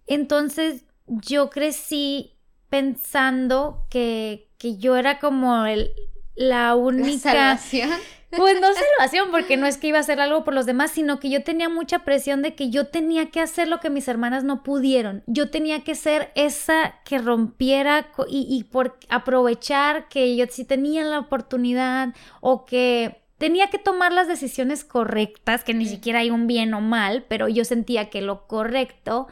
Entonces 0.07 0.85
yo 1.05 1.49
crecí 1.49 2.37
pensando 2.69 3.85
que, 3.89 4.49
que 4.57 4.77
yo 4.77 4.95
era 4.95 5.19
como 5.19 5.65
el, 5.65 5.91
la 6.37 6.67
La 6.67 6.75
única... 6.75 7.17
salvación. 7.19 7.89
Pues 8.29 8.59
no 8.59 8.67
salvación, 8.97 9.29
porque 9.31 9.57
no 9.57 9.65
es 9.67 9.77
que 9.77 9.87
iba 9.87 9.97
a 9.97 10.01
hacer 10.01 10.19
algo 10.19 10.43
por 10.43 10.53
los 10.53 10.65
demás, 10.65 10.91
sino 10.91 11.19
que 11.19 11.29
yo 11.29 11.43
tenía 11.43 11.69
mucha 11.69 11.99
presión 11.99 12.41
de 12.41 12.55
que 12.55 12.69
yo 12.69 12.87
tenía 12.87 13.31
que 13.31 13.39
hacer 13.39 13.67
lo 13.67 13.79
que 13.79 13.89
mis 13.89 14.07
hermanas 14.07 14.43
no 14.43 14.63
pudieron. 14.63 15.23
Yo 15.27 15.49
tenía 15.49 15.83
que 15.83 15.95
ser 15.95 16.31
esa 16.35 16.95
que 17.05 17.17
rompiera 17.19 18.07
y, 18.27 18.45
y 18.49 18.63
por 18.65 18.97
aprovechar 19.09 20.07
que 20.09 20.35
yo 20.35 20.45
sí 20.49 20.65
tenía 20.65 21.03
la 21.03 21.19
oportunidad 21.19 22.13
o 22.41 22.65
que 22.65 23.21
tenía 23.37 23.67
que 23.67 23.77
tomar 23.77 24.11
las 24.11 24.27
decisiones 24.27 24.83
correctas, 24.83 25.63
que 25.63 25.73
ni 25.73 25.85
siquiera 25.85 26.19
hay 26.19 26.29
un 26.29 26.47
bien 26.47 26.73
o 26.73 26.81
mal, 26.81 27.25
pero 27.27 27.47
yo 27.47 27.65
sentía 27.65 28.09
que 28.09 28.21
lo 28.21 28.47
correcto 28.47 29.27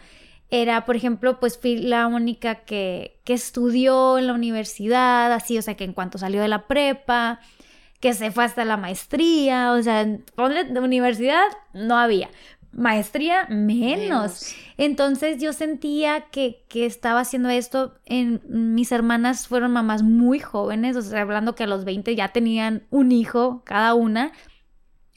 era, 0.61 0.85
por 0.85 0.95
ejemplo, 0.95 1.39
pues 1.39 1.57
fui 1.57 1.77
la 1.77 2.07
única 2.07 2.55
que, 2.55 3.19
que 3.23 3.33
estudió 3.33 4.17
en 4.17 4.27
la 4.27 4.33
universidad, 4.33 5.31
así, 5.31 5.57
o 5.57 5.61
sea, 5.61 5.75
que 5.75 5.83
en 5.83 5.93
cuanto 5.93 6.17
salió 6.17 6.41
de 6.41 6.47
la 6.47 6.67
prepa, 6.67 7.39
que 7.99 8.13
se 8.13 8.31
fue 8.31 8.43
hasta 8.43 8.65
la 8.65 8.77
maestría, 8.77 9.71
o 9.71 9.81
sea, 9.81 10.05
ponle 10.35 10.65
de 10.65 10.79
universidad, 10.79 11.45
no 11.73 11.97
había. 11.97 12.29
Maestría, 12.71 13.47
menos. 13.47 14.53
Entonces 14.77 15.41
yo 15.41 15.53
sentía 15.53 16.25
que, 16.29 16.61
que 16.67 16.85
estaba 16.85 17.21
haciendo 17.21 17.49
esto. 17.49 17.95
En, 18.05 18.41
mis 18.49 18.91
hermanas 18.91 19.47
fueron 19.47 19.71
mamás 19.71 20.03
muy 20.03 20.39
jóvenes, 20.39 20.97
o 20.97 21.01
sea, 21.01 21.21
hablando 21.21 21.55
que 21.55 21.63
a 21.63 21.67
los 21.67 21.85
20 21.85 22.15
ya 22.15 22.29
tenían 22.29 22.83
un 22.89 23.13
hijo 23.13 23.61
cada 23.65 23.93
una. 23.93 24.33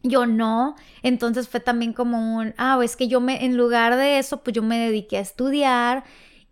Yo 0.03 0.27
no, 0.27 0.77
entonces 1.03 1.49
fue 1.49 1.61
también 1.61 1.93
como 1.93 2.37
un, 2.37 2.55
ah, 2.57 2.79
es 2.85 2.95
que 2.95 3.09
yo 3.09 3.21
me, 3.21 3.45
en 3.45 3.57
lugar 3.57 3.97
de 3.97 4.19
eso, 4.19 4.43
pues 4.45 4.55
yo 4.55 4.63
me 4.63 4.79
dediqué 4.79 5.17
a 5.19 5.21
estudiar 5.21 6.05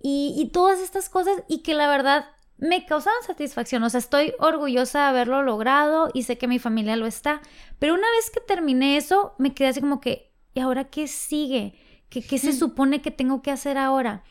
y, 0.03 0.35
y 0.37 0.49
todas 0.51 0.81
estas 0.81 1.09
cosas 1.09 1.43
y 1.49 1.59
que 1.59 1.75
la 1.75 1.89
verdad 1.89 2.27
me 2.59 2.87
causaban 2.87 3.23
satisfacción, 3.23 3.83
o 3.85 3.91
sea, 3.91 3.99
estoy 3.99 4.33
orgullosa 4.39 5.01
de 5.01 5.07
haberlo 5.07 5.43
logrado 5.43 6.11
y 6.13 6.25
sé 6.25 6.39
que 6.39 6.49
mi 6.49 6.59
familia 6.59 6.97
lo 6.97 7.07
está, 7.07 7.41
pero 7.79 7.95
una 7.95 8.11
vez 8.17 8.31
que 8.31 8.41
terminé 8.41 8.97
eso, 8.97 9.35
me 9.39 9.55
quedé 9.55 9.69
así 9.69 9.81
como 9.81 10.01
que, 10.01 10.33
¿y 10.55 10.61
ahora 10.61 10.85
qué 10.85 11.07
sigue? 11.07 11.75
¿Qué, 12.09 12.23
qué 12.23 12.39
se 12.39 12.53
supone 12.53 13.03
que 13.03 13.11
tengo 13.11 13.43
que 13.43 13.51
hacer 13.51 13.77
ahora? 13.79 14.23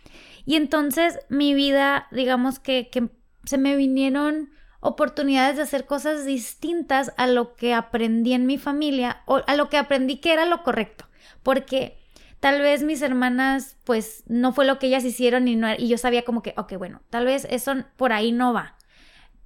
Y 0.46 0.56
entonces 0.56 1.20
mi 1.30 1.54
vida, 1.54 2.08
digamos 2.12 2.60
que, 2.60 2.90
que 2.90 3.10
se 3.46 3.58
me 3.58 3.76
vinieron 3.76 4.50
oportunidades 4.86 5.58
de 5.58 5.64
hacer 5.64 5.86
cosas 5.86 6.26
distintas 6.26 7.12
a 7.18 7.28
lo 7.28 7.56
que 7.56 7.74
aprendí 7.74 8.34
en 8.34 8.46
mi 8.46 8.58
familia 8.58 9.22
o 9.26 9.42
a 9.48 9.56
lo 9.56 9.70
que 9.70 9.78
aprendí 9.78 10.18
que 10.18 10.34
era 10.34 10.46
lo 10.46 10.64
correcto, 10.64 11.06
porque 11.44 11.98
tal 12.40 12.62
vez 12.62 12.84
mis 12.84 13.02
hermanas 13.02 13.78
pues 13.84 14.24
no 14.28 14.54
fue 14.54 14.66
lo 14.66 14.78
que 14.78 14.88
ellas 14.88 15.04
hicieron 15.04 15.48
y, 15.48 15.56
no, 15.56 15.74
y 15.74 15.88
yo 15.88 15.98
sabía 15.98 16.24
como 16.24 16.44
que, 16.44 16.54
ok, 16.58 16.74
bueno, 16.78 17.02
tal 17.10 17.26
vez 17.26 17.48
eso 17.50 17.74
por 17.98 18.14
ahí 18.14 18.32
no 18.32 18.54
va. 18.54 18.76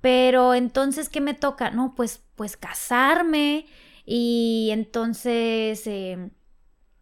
Pero 0.01 0.53
entonces, 0.53 1.09
¿qué 1.09 1.21
me 1.21 1.33
toca? 1.33 1.71
No, 1.71 1.93
pues, 1.95 2.23
pues 2.35 2.55
casarme 2.57 3.65
y 4.05 4.69
entonces, 4.71 5.85
eh, 5.87 6.31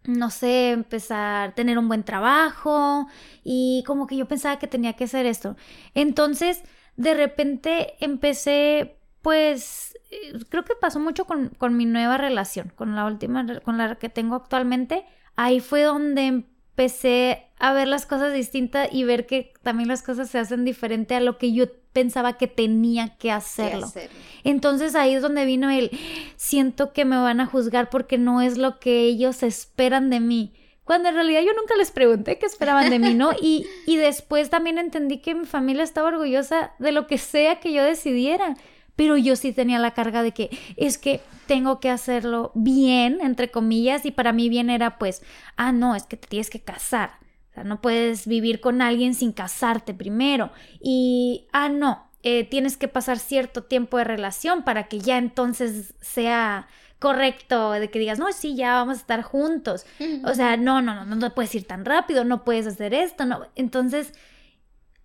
no 0.05 0.29
sé, 0.31 0.71
empezar 0.71 1.53
tener 1.53 1.77
un 1.77 1.87
buen 1.87 2.03
trabajo 2.03 3.07
y 3.43 3.83
como 3.85 4.07
que 4.07 4.17
yo 4.17 4.27
pensaba 4.27 4.59
que 4.59 4.67
tenía 4.67 4.93
que 4.93 5.03
hacer 5.05 5.25
esto. 5.25 5.55
Entonces, 5.93 6.63
de 6.97 7.13
repente 7.13 7.93
empecé, 7.99 8.97
pues, 9.21 9.97
eh, 10.11 10.33
creo 10.49 10.65
que 10.65 10.73
pasó 10.75 10.99
mucho 10.99 11.25
con, 11.25 11.49
con 11.49 11.77
mi 11.77 11.85
nueva 11.85 12.17
relación, 12.17 12.73
con 12.75 12.95
la 12.95 13.05
última, 13.05 13.45
con 13.61 13.77
la 13.77 13.95
que 13.95 14.09
tengo 14.09 14.35
actualmente. 14.35 15.05
Ahí 15.35 15.59
fue 15.59 15.83
donde 15.83 16.25
empecé 16.25 17.47
a 17.59 17.73
ver 17.73 17.87
las 17.87 18.05
cosas 18.05 18.33
distintas 18.33 18.89
y 18.91 19.03
ver 19.03 19.25
que 19.25 19.53
también 19.63 19.89
las 19.89 20.03
cosas 20.03 20.29
se 20.29 20.39
hacen 20.39 20.65
diferente 20.65 21.15
a 21.15 21.19
lo 21.19 21.37
que 21.37 21.53
yo 21.53 21.65
pensaba 21.93 22.33
que 22.33 22.47
tenía 22.47 23.09
que 23.09 23.17
¿Qué 23.17 23.31
hacerlo. 23.31 23.85
hacer? 23.87 24.11
Entonces 24.43 24.93
ahí 24.93 25.15
es 25.15 25.21
donde 25.23 25.45
vino 25.45 25.69
el 25.71 25.89
siento 26.35 26.93
que 26.93 27.05
me 27.05 27.17
van 27.17 27.39
a 27.39 27.47
juzgar 27.47 27.89
porque 27.89 28.19
no 28.19 28.41
es 28.41 28.57
lo 28.57 28.79
que 28.79 29.01
ellos 29.01 29.41
esperan 29.41 30.09
de 30.11 30.19
mí. 30.19 30.53
Cuando 30.87 31.09
en 31.09 31.15
realidad 31.15 31.41
yo 31.41 31.53
nunca 31.53 31.75
les 31.75 31.91
pregunté 31.91 32.39
qué 32.39 32.47
esperaban 32.47 32.89
de 32.89 32.97
mí, 32.97 33.13
¿no? 33.13 33.31
Y, 33.41 33.67
y 33.85 33.97
después 33.97 34.49
también 34.49 34.79
entendí 34.79 35.19
que 35.19 35.35
mi 35.35 35.45
familia 35.45 35.83
estaba 35.83 36.07
orgullosa 36.07 36.71
de 36.79 36.91
lo 36.91 37.05
que 37.05 37.19
sea 37.19 37.59
que 37.59 37.71
yo 37.73 37.83
decidiera. 37.83 38.55
pero 38.95 39.15
yo 39.15 39.35
sí 39.35 39.53
tenía 39.53 39.77
la 39.79 39.91
carga 39.93 40.23
de 40.23 40.31
que 40.31 40.49
es 40.75 40.97
que 40.97 41.21
tengo 41.45 41.79
que 41.79 41.89
hacerlo 41.89 42.51
bien, 42.55 43.19
entre 43.21 43.51
comillas, 43.51 44.05
y 44.05 44.11
para 44.11 44.33
mí 44.33 44.49
bien 44.49 44.69
era 44.69 44.97
pues, 44.97 45.21
ah, 45.55 45.71
no, 45.71 45.95
es 45.95 46.03
que 46.03 46.17
te 46.17 46.27
tienes 46.27 46.49
que 46.49 46.61
casar. 46.61 47.11
O 47.51 47.53
sea, 47.53 47.63
no 47.63 47.79
puedes 47.79 48.25
vivir 48.27 48.59
con 48.59 48.81
alguien 48.81 49.13
sin 49.13 49.31
casarte 49.33 49.93
primero. 49.93 50.51
Y, 50.81 51.47
ah, 51.53 51.69
no, 51.69 52.09
eh, 52.23 52.43
tienes 52.43 52.75
que 52.75 52.87
pasar 52.87 53.19
cierto 53.19 53.63
tiempo 53.63 53.97
de 53.97 54.03
relación 54.03 54.63
para 54.63 54.87
que 54.87 54.99
ya 54.99 55.17
entonces 55.17 55.93
sea 56.01 56.67
correcto 56.99 57.71
de 57.71 57.89
que 57.89 57.99
digas, 57.99 58.19
no, 58.19 58.31
sí, 58.31 58.55
ya 58.55 58.73
vamos 58.73 58.97
a 58.97 59.01
estar 59.01 59.21
juntos. 59.21 59.85
O 60.23 60.33
sea, 60.33 60.57
no, 60.57 60.81
no, 60.81 61.05
no, 61.05 61.15
no 61.15 61.35
puedes 61.35 61.53
ir 61.55 61.65
tan 61.65 61.85
rápido, 61.85 62.23
no 62.23 62.43
puedes 62.43 62.67
hacer 62.67 62.93
esto, 62.93 63.25
no. 63.25 63.47
Entonces, 63.55 64.13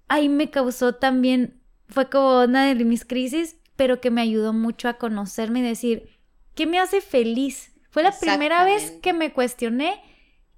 ahí 0.09 0.29
me 0.29 0.51
causó 0.51 0.95
también, 0.95 1.61
fue 1.89 2.09
como 2.09 2.43
una 2.43 2.67
de 2.67 2.85
mis 2.85 3.05
crisis, 3.05 3.57
pero 3.77 4.01
que 4.01 4.11
me 4.11 4.23
ayudó 4.23 4.53
mucho 4.53 4.89
a 4.89 4.95
conocerme 4.95 5.61
y 5.61 5.63
decir, 5.63 6.09
¿qué 6.55 6.67
me 6.67 6.79
hace 6.79 7.01
feliz? 7.01 7.73
Fue 7.91 8.03
la 8.03 8.13
primera 8.19 8.65
vez 8.65 8.93
que 9.03 9.13
me 9.13 9.33
cuestioné 9.33 10.01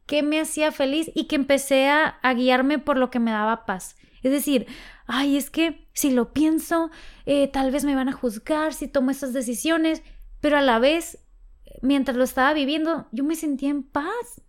qué 0.07 0.23
me 0.23 0.41
hacía 0.41 0.71
feliz 0.71 1.11
y 1.15 1.25
que 1.25 1.37
empecé 1.37 1.89
a, 1.89 2.07
a 2.07 2.35
guiarme 2.35 2.79
por 2.79 2.97
lo 2.97 3.11
que 3.11 3.19
me 3.19 3.31
daba 3.31 3.65
paz. 3.65 3.97
Es 4.23 4.31
decir, 4.31 4.67
ay, 5.07 5.37
es 5.37 5.51
que 5.51 5.87
si 5.93 6.11
lo 6.11 6.33
pienso, 6.33 6.91
eh, 7.27 7.49
tal 7.49 7.71
vez 7.71 7.85
me 7.85 7.95
van 7.95 8.09
a 8.09 8.13
juzgar 8.13 8.73
si 8.73 8.89
tomo 8.89 9.11
esas 9.11 9.33
decisiones, 9.33 10.03
pero 10.41 10.57
a 10.57 10.63
la 10.63 10.79
vez 10.79 11.24
mientras 11.83 12.17
lo 12.17 12.25
estaba 12.25 12.53
viviendo, 12.53 13.07
yo 13.13 13.25
me 13.25 13.37
sentía 13.37 13.71
en 13.71 13.83
paz. 13.83 14.43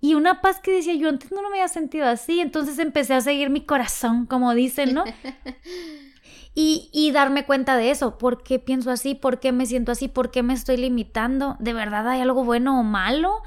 Y 0.00 0.14
una 0.14 0.40
paz 0.40 0.58
que 0.60 0.72
decía, 0.72 0.94
yo 0.94 1.08
antes 1.08 1.30
no 1.30 1.42
me 1.42 1.48
había 1.48 1.68
sentido 1.68 2.06
así, 2.06 2.40
entonces 2.40 2.78
empecé 2.78 3.14
a 3.14 3.20
seguir 3.20 3.50
mi 3.50 3.64
corazón, 3.64 4.26
como 4.26 4.52
dicen, 4.52 4.94
¿no? 4.94 5.04
y, 6.54 6.90
y 6.92 7.12
darme 7.12 7.46
cuenta 7.46 7.76
de 7.76 7.90
eso, 7.90 8.18
¿por 8.18 8.42
qué 8.42 8.58
pienso 8.58 8.90
así? 8.90 9.14
¿Por 9.14 9.38
qué 9.38 9.52
me 9.52 9.64
siento 9.64 9.92
así? 9.92 10.08
¿Por 10.08 10.32
qué 10.32 10.42
me 10.42 10.54
estoy 10.54 10.76
limitando? 10.76 11.56
¿De 11.60 11.72
verdad 11.72 12.08
hay 12.08 12.20
algo 12.20 12.44
bueno 12.44 12.80
o 12.80 12.82
malo? 12.82 13.42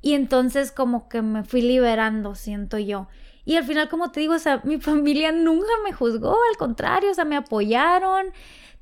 Y 0.00 0.12
entonces 0.12 0.70
como 0.70 1.08
que 1.08 1.22
me 1.22 1.44
fui 1.44 1.62
liberando, 1.62 2.34
siento 2.34 2.78
yo. 2.78 3.08
Y 3.46 3.56
al 3.56 3.64
final, 3.64 3.88
como 3.88 4.10
te 4.10 4.20
digo, 4.20 4.34
o 4.34 4.38
sea, 4.38 4.60
mi 4.64 4.78
familia 4.80 5.32
nunca 5.32 5.72
me 5.84 5.92
juzgó, 5.92 6.36
al 6.50 6.56
contrario, 6.56 7.10
o 7.10 7.14
sea, 7.14 7.24
me 7.24 7.36
apoyaron, 7.36 8.26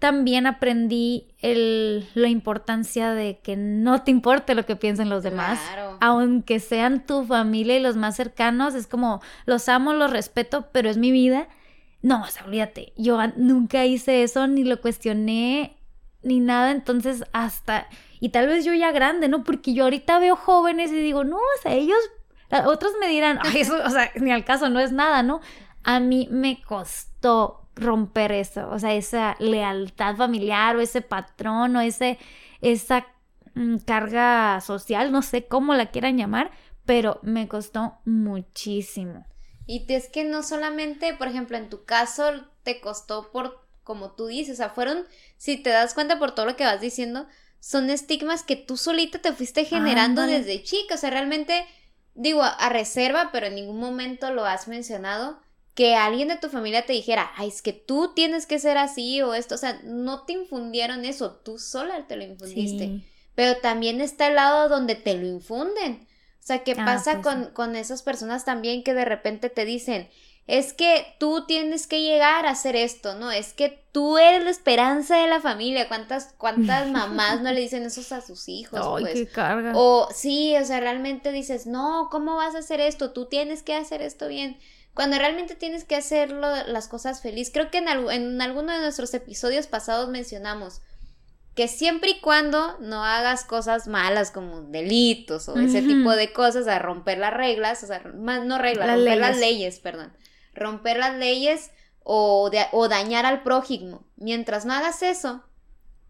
también 0.02 0.48
aprendí 0.48 1.28
el, 1.38 2.08
la 2.14 2.26
importancia 2.26 3.14
de 3.14 3.38
que 3.38 3.54
no 3.54 4.02
te 4.02 4.10
importe 4.10 4.56
lo 4.56 4.66
que 4.66 4.74
piensen 4.74 5.08
los 5.08 5.22
demás. 5.22 5.60
Aunque 6.00 6.58
sean 6.58 7.06
tu 7.06 7.24
familia 7.24 7.76
y 7.76 7.80
los 7.80 7.94
más 7.94 8.16
cercanos, 8.16 8.74
es 8.74 8.88
como 8.88 9.22
los 9.46 9.68
amo, 9.68 9.92
los 9.92 10.10
respeto, 10.10 10.66
pero 10.72 10.90
es 10.90 10.96
mi 10.96 11.12
vida. 11.12 11.46
No, 12.00 12.22
o 12.22 12.26
sea, 12.26 12.44
olvídate, 12.46 12.92
yo 12.96 13.16
nunca 13.36 13.86
hice 13.86 14.24
eso, 14.24 14.48
ni 14.48 14.64
lo 14.64 14.80
cuestioné, 14.80 15.76
ni 16.24 16.40
nada, 16.40 16.72
entonces 16.72 17.22
hasta, 17.32 17.86
y 18.18 18.30
tal 18.30 18.48
vez 18.48 18.64
yo 18.64 18.74
ya 18.74 18.90
grande, 18.90 19.28
¿no? 19.28 19.44
Porque 19.44 19.72
yo 19.72 19.84
ahorita 19.84 20.18
veo 20.18 20.34
jóvenes 20.34 20.90
y 20.90 20.96
digo, 20.96 21.22
no, 21.22 21.36
o 21.36 21.62
sea, 21.62 21.74
ellos, 21.74 22.00
otros 22.66 22.94
me 23.00 23.06
dirán, 23.06 23.38
Ay, 23.44 23.60
eso, 23.60 23.76
o 23.76 23.90
sea, 23.90 24.10
ni 24.16 24.32
al 24.32 24.44
caso, 24.44 24.68
no 24.68 24.80
es 24.80 24.90
nada, 24.90 25.22
¿no? 25.22 25.40
A 25.84 26.00
mí 26.00 26.26
me 26.28 26.60
costó 26.60 27.61
romper 27.74 28.32
eso, 28.32 28.68
o 28.70 28.78
sea, 28.78 28.94
esa 28.94 29.36
lealtad 29.38 30.16
familiar 30.16 30.76
o 30.76 30.80
ese 30.80 31.00
patrón 31.00 31.76
o 31.76 31.80
ese, 31.80 32.18
esa 32.60 33.06
mm, 33.54 33.78
carga 33.78 34.60
social, 34.60 35.12
no 35.12 35.22
sé 35.22 35.46
cómo 35.46 35.74
la 35.74 35.90
quieran 35.90 36.18
llamar, 36.18 36.50
pero 36.84 37.18
me 37.22 37.48
costó 37.48 37.98
muchísimo. 38.04 39.26
Y 39.66 39.86
es 39.92 40.08
que 40.08 40.24
no 40.24 40.42
solamente, 40.42 41.14
por 41.14 41.28
ejemplo, 41.28 41.56
en 41.56 41.70
tu 41.70 41.84
caso 41.84 42.30
te 42.62 42.80
costó 42.80 43.30
por, 43.30 43.64
como 43.84 44.12
tú 44.12 44.26
dices, 44.26 44.54
o 44.54 44.56
sea, 44.56 44.70
fueron, 44.70 45.06
si 45.36 45.56
te 45.56 45.70
das 45.70 45.94
cuenta 45.94 46.18
por 46.18 46.34
todo 46.34 46.46
lo 46.46 46.56
que 46.56 46.64
vas 46.64 46.80
diciendo, 46.80 47.26
son 47.60 47.90
estigmas 47.90 48.42
que 48.42 48.56
tú 48.56 48.76
solita 48.76 49.20
te 49.20 49.32
fuiste 49.32 49.64
generando 49.64 50.22
desde 50.22 50.62
chica, 50.64 50.96
o 50.96 50.98
sea, 50.98 51.10
realmente, 51.10 51.64
digo, 52.14 52.42
a 52.42 52.68
reserva, 52.68 53.30
pero 53.32 53.46
en 53.46 53.54
ningún 53.54 53.78
momento 53.78 54.32
lo 54.32 54.44
has 54.44 54.66
mencionado 54.66 55.40
que 55.74 55.94
alguien 55.94 56.28
de 56.28 56.36
tu 56.36 56.48
familia 56.48 56.84
te 56.84 56.92
dijera, 56.92 57.30
ay, 57.36 57.48
es 57.48 57.62
que 57.62 57.72
tú 57.72 58.12
tienes 58.14 58.46
que 58.46 58.58
ser 58.58 58.76
así 58.76 59.22
o 59.22 59.34
esto, 59.34 59.54
o 59.54 59.58
sea, 59.58 59.80
no 59.84 60.24
te 60.24 60.34
infundieron 60.34 61.04
eso, 61.04 61.40
tú 61.44 61.58
sola 61.58 62.06
te 62.06 62.16
lo 62.16 62.24
infundiste. 62.24 63.02
Pero 63.34 63.58
también 63.60 64.02
está 64.02 64.28
el 64.28 64.34
lado 64.34 64.68
donde 64.68 64.94
te 64.94 65.14
lo 65.14 65.26
infunden. 65.26 66.06
O 66.38 66.44
sea, 66.44 66.62
¿qué 66.64 66.72
ah, 66.72 66.84
pasa 66.84 67.20
pues 67.20 67.24
con, 67.24 67.46
con 67.54 67.76
esas 67.76 68.02
personas 68.02 68.44
también 68.44 68.84
que 68.84 68.92
de 68.92 69.06
repente 69.06 69.48
te 69.48 69.64
dicen, 69.64 70.10
es 70.46 70.72
que 70.72 71.14
tú 71.18 71.46
tienes 71.46 71.86
que 71.86 72.02
llegar 72.02 72.46
a 72.46 72.50
hacer 72.50 72.74
esto, 72.74 73.14
¿no? 73.14 73.30
Es 73.30 73.52
que 73.52 73.86
tú 73.92 74.18
eres 74.18 74.42
la 74.42 74.50
esperanza 74.50 75.16
de 75.16 75.28
la 75.28 75.40
familia. 75.40 75.86
¿Cuántas, 75.88 76.34
cuántas 76.36 76.90
mamás 76.90 77.40
no 77.42 77.52
le 77.52 77.60
dicen 77.60 77.84
eso 77.84 78.14
a 78.14 78.20
sus 78.20 78.48
hijos? 78.48 78.80
Ay, 78.82 79.04
pues? 79.04 79.14
qué 79.14 79.26
carga. 79.28 79.72
O 79.76 80.08
sí, 80.12 80.54
o 80.60 80.64
sea, 80.64 80.80
realmente 80.80 81.30
dices, 81.30 81.66
no, 81.66 82.08
¿cómo 82.10 82.36
vas 82.36 82.56
a 82.56 82.58
hacer 82.58 82.80
esto? 82.80 83.12
Tú 83.12 83.26
tienes 83.26 83.62
que 83.62 83.74
hacer 83.74 84.02
esto 84.02 84.28
bien 84.28 84.58
cuando 84.94 85.18
realmente 85.18 85.54
tienes 85.54 85.84
que 85.84 85.96
hacerlo 85.96 86.48
las 86.66 86.88
cosas 86.88 87.22
feliz. 87.22 87.50
Creo 87.52 87.70
que 87.70 87.78
en, 87.78 87.88
en 87.88 88.40
alguno 88.42 88.72
de 88.72 88.80
nuestros 88.80 89.14
episodios 89.14 89.66
pasados 89.66 90.08
mencionamos 90.08 90.82
que 91.54 91.68
siempre 91.68 92.10
y 92.10 92.20
cuando 92.20 92.78
no 92.80 93.04
hagas 93.04 93.44
cosas 93.44 93.86
malas 93.86 94.30
como 94.30 94.62
delitos 94.62 95.48
o 95.48 95.58
ese 95.58 95.82
tipo 95.82 96.10
de 96.12 96.32
cosas, 96.32 96.66
a 96.66 96.78
romper 96.78 97.18
las 97.18 97.34
reglas, 97.34 97.82
o 97.82 97.86
sea, 97.86 98.00
no 98.00 98.58
reglas, 98.58 98.96
romper 98.96 99.18
las 99.18 99.36
leyes, 99.38 99.78
perdón, 99.78 100.12
romper 100.54 100.96
las 100.96 101.16
leyes 101.16 101.70
o, 102.02 102.50
o 102.72 102.88
dañar 102.88 103.26
al 103.26 103.42
prójimo. 103.42 104.06
Mientras 104.16 104.64
no 104.64 104.72
hagas 104.72 105.02
eso 105.02 105.44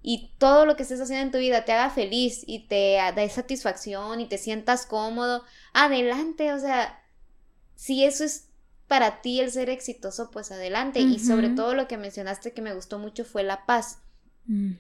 y 0.01 0.33
todo 0.39 0.65
lo 0.65 0.77
que 0.77 0.85
estés 0.85 1.01
haciendo 1.01 1.27
en 1.27 1.33
tu 1.33 1.39
vida 1.39 1.65
te 1.65 1.73
haga 1.73 1.91
feliz 1.91 2.45
y 2.47 2.67
te 2.69 2.99
dé 3.15 3.29
satisfacción 3.29 4.21
y 4.21 4.27
te 4.27 4.39
sientas 4.39 4.87
cómodo, 4.87 5.43
adelante, 5.73 6.53
o 6.53 6.59
sea, 6.61 7.03
si 7.75 8.05
eso 8.05 8.23
es 8.23 8.49
para 8.93 9.23
ti 9.23 9.41
el 9.41 9.51
ser 9.51 9.71
exitoso, 9.71 10.31
pues 10.31 10.53
adelante. 10.53 11.01
Y 11.01 11.19
sobre 11.19 11.49
todo 11.49 11.73
lo 11.73 11.89
que 11.89 11.97
mencionaste 11.97 12.53
que 12.53 12.61
me 12.61 12.75
gustó 12.75 12.99
mucho 12.99 13.25
fue 13.25 13.43
la 13.43 13.65
paz. 13.65 14.03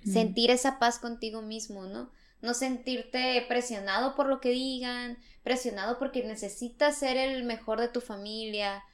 Sentir 0.04 0.50
esa 0.50 0.78
paz 0.78 0.98
contigo 0.98 1.40
mismo, 1.40 1.86
¿no? 1.86 2.10
No 2.42 2.52
sentirte 2.52 3.42
presionado 3.48 4.14
por 4.14 4.26
lo 4.26 4.38
que 4.38 4.50
digan, 4.50 5.16
presionado 5.42 5.98
porque 5.98 6.24
necesitas 6.24 6.98
ser 6.98 7.16
el 7.16 7.44
mejor 7.44 7.80
de 7.80 7.88
tu 7.88 8.02
familia. 8.02 8.84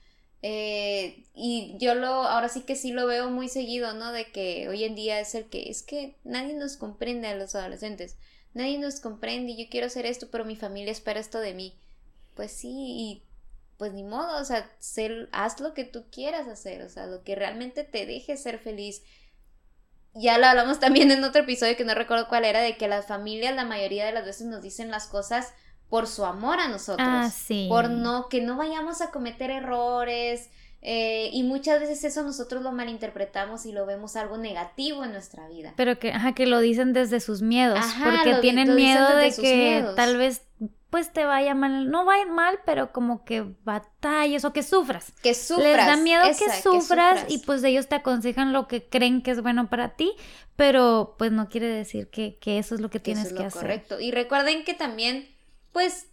Eh, 0.43 1.25
y 1.35 1.75
yo 1.81 1.97
lo, 1.97 2.23
ahora 2.23 2.49
sí 2.49 2.61
que 2.61 2.77
sí 2.77 2.93
lo 2.93 3.05
veo 3.09 3.29
muy 3.29 3.49
seguido, 3.49 3.95
¿no? 3.95 4.13
De 4.13 4.31
que 4.31 4.69
hoy 4.69 4.85
en 4.85 4.95
día 4.95 5.19
es 5.19 5.35
el 5.35 5.47
que, 5.47 5.69
es 5.69 5.83
que 5.83 6.15
nadie 6.23 6.55
nos 6.55 6.77
comprende 6.77 7.27
a 7.27 7.35
los 7.35 7.57
adolescentes. 7.57 8.19
Nadie 8.55 8.79
nos 8.79 9.01
comprende 9.01 9.51
y 9.51 9.65
yo 9.65 9.69
quiero 9.69 9.89
hacer 9.89 10.07
esto, 10.07 10.29
pero 10.31 10.45
mi 10.45 10.55
familia 10.55 10.93
espera 10.93 11.19
esto 11.19 11.41
de 11.41 11.55
mí. 11.55 11.75
Pues 12.37 12.53
sí, 12.53 12.71
y 12.71 13.23
pues 13.79 13.93
ni 13.93 14.03
modo, 14.03 14.41
o 14.41 14.45
sea, 14.45 14.69
haz 15.33 15.61
lo 15.61 15.73
que 15.73 15.85
tú 15.85 16.05
quieras 16.11 16.49
hacer, 16.49 16.83
o 16.83 16.89
sea, 16.89 17.07
lo 17.07 17.23
que 17.23 17.37
realmente 17.37 17.85
te 17.85 18.07
deje 18.07 18.37
ser 18.37 18.59
feliz. 18.59 19.03
Ya 20.15 20.37
lo 20.37 20.47
hablamos 20.47 20.81
también 20.81 21.11
en 21.13 21.23
otro 21.25 21.43
episodio 21.43 21.77
que 21.77 21.85
no 21.85 21.95
recuerdo 21.95 22.29
cuál 22.29 22.45
era, 22.45 22.61
de 22.61 22.77
que 22.77 22.89
las 22.89 23.07
familias 23.07 23.55
la 23.55 23.65
mayoría 23.65 24.05
de 24.05 24.13
las 24.13 24.25
veces 24.25 24.49
nos 24.49 24.63
dicen 24.63 24.91
las 24.91 25.07
cosas 25.07 25.55
por 25.89 26.09
su 26.09 26.25
amor 26.25 26.59
a 26.59 26.69
nosotros. 26.69 27.09
Ah, 27.09 27.31
sí. 27.31 27.67
Por 27.69 27.89
no, 27.89 28.29
que 28.29 28.43
no 28.43 28.57
vayamos 28.57 29.01
a 29.01 29.11
cometer 29.13 29.51
errores. 29.51 30.51
Eh, 30.81 31.31
y 31.33 31.43
muchas 31.43 31.81
veces 31.81 32.05
eso 32.05 32.23
nosotros 32.23 32.63
lo 32.63 32.71
malinterpretamos 32.71 33.67
y 33.67 33.73
lo 33.73 33.85
vemos 33.85 34.15
algo 34.15 34.39
negativo 34.39 35.05
en 35.05 35.13
nuestra 35.13 35.49
vida. 35.49 35.75
Pero 35.77 35.99
que, 35.99 36.13
ajá, 36.13 36.35
que 36.35 36.47
lo 36.47 36.61
dicen 36.61 36.93
desde 36.93 37.21
sus 37.21 37.43
miedos. 37.43 37.85
porque 38.03 38.37
tienen 38.41 38.75
miedo 38.75 39.17
de 39.17 39.33
que 39.35 39.85
tal 39.97 40.17
vez 40.17 40.43
pues 40.91 41.13
te 41.13 41.25
vaya 41.25 41.55
mal, 41.55 41.91
no 41.91 42.07
vaya 42.07 42.27
mal, 42.27 42.61
pero 42.65 42.93
como 42.93 43.25
que 43.25 43.45
batalles 43.65 44.45
o 44.45 44.53
que 44.53 44.63
sufras. 44.63 45.13
Que 45.23 45.35
sufras. 45.35 45.77
Les 45.77 45.87
da 45.87 45.97
miedo 45.97 46.25
que, 46.27 46.63
sufras 46.63 47.27
y 47.29 47.39
pues 47.39 47.63
ellos 47.63 47.89
te 47.89 47.97
aconsejan 47.97 48.53
lo 48.53 48.69
que 48.69 48.89
creen 48.89 49.23
que 49.23 49.33
es 49.33 49.43
bueno 49.43 49.69
para 49.69 49.97
ti, 49.97 50.15
pero 50.57 51.17
pues 51.19 51.31
no 51.31 51.49
quiere 51.49 51.69
decir 51.69 52.09
que, 52.09 52.39
eso 52.43 52.75
es 52.75 52.81
lo 52.81 52.89
que, 52.89 53.01
tienes 53.01 53.35
que 53.35 53.45
hacer. 53.45 53.61
Correcto. 53.61 54.01
Y 54.01 54.13
recuerden 54.13 54.65
que 54.65 54.73
también, 54.73 55.29
pues, 55.73 56.07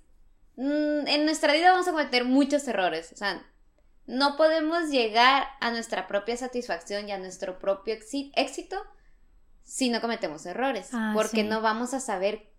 mm, 0.58 1.08
en 1.08 1.24
nuestra 1.24 1.54
vida 1.54 1.72
vamos 1.72 1.88
a 1.88 1.92
cometer 1.92 2.26
muchos 2.26 2.68
errores. 2.68 3.14
O 3.14 3.16
sea, 3.16 3.46
no 4.08 4.38
podemos 4.38 4.90
llegar 4.90 5.48
a 5.60 5.72
nuestra 5.72 6.08
propia 6.08 6.38
satisfacción 6.38 7.10
y 7.10 7.12
a 7.12 7.18
nuestro 7.18 7.60
propio 7.60 7.96
éxito 8.36 8.78
si 9.64 9.90
no 9.90 10.00
cometemos 10.00 10.46
errores, 10.46 10.90
ah, 10.94 11.12
porque 11.16 11.44
no 11.44 11.60
vamos 11.62 11.94
a 11.94 12.00
saber 12.00 12.52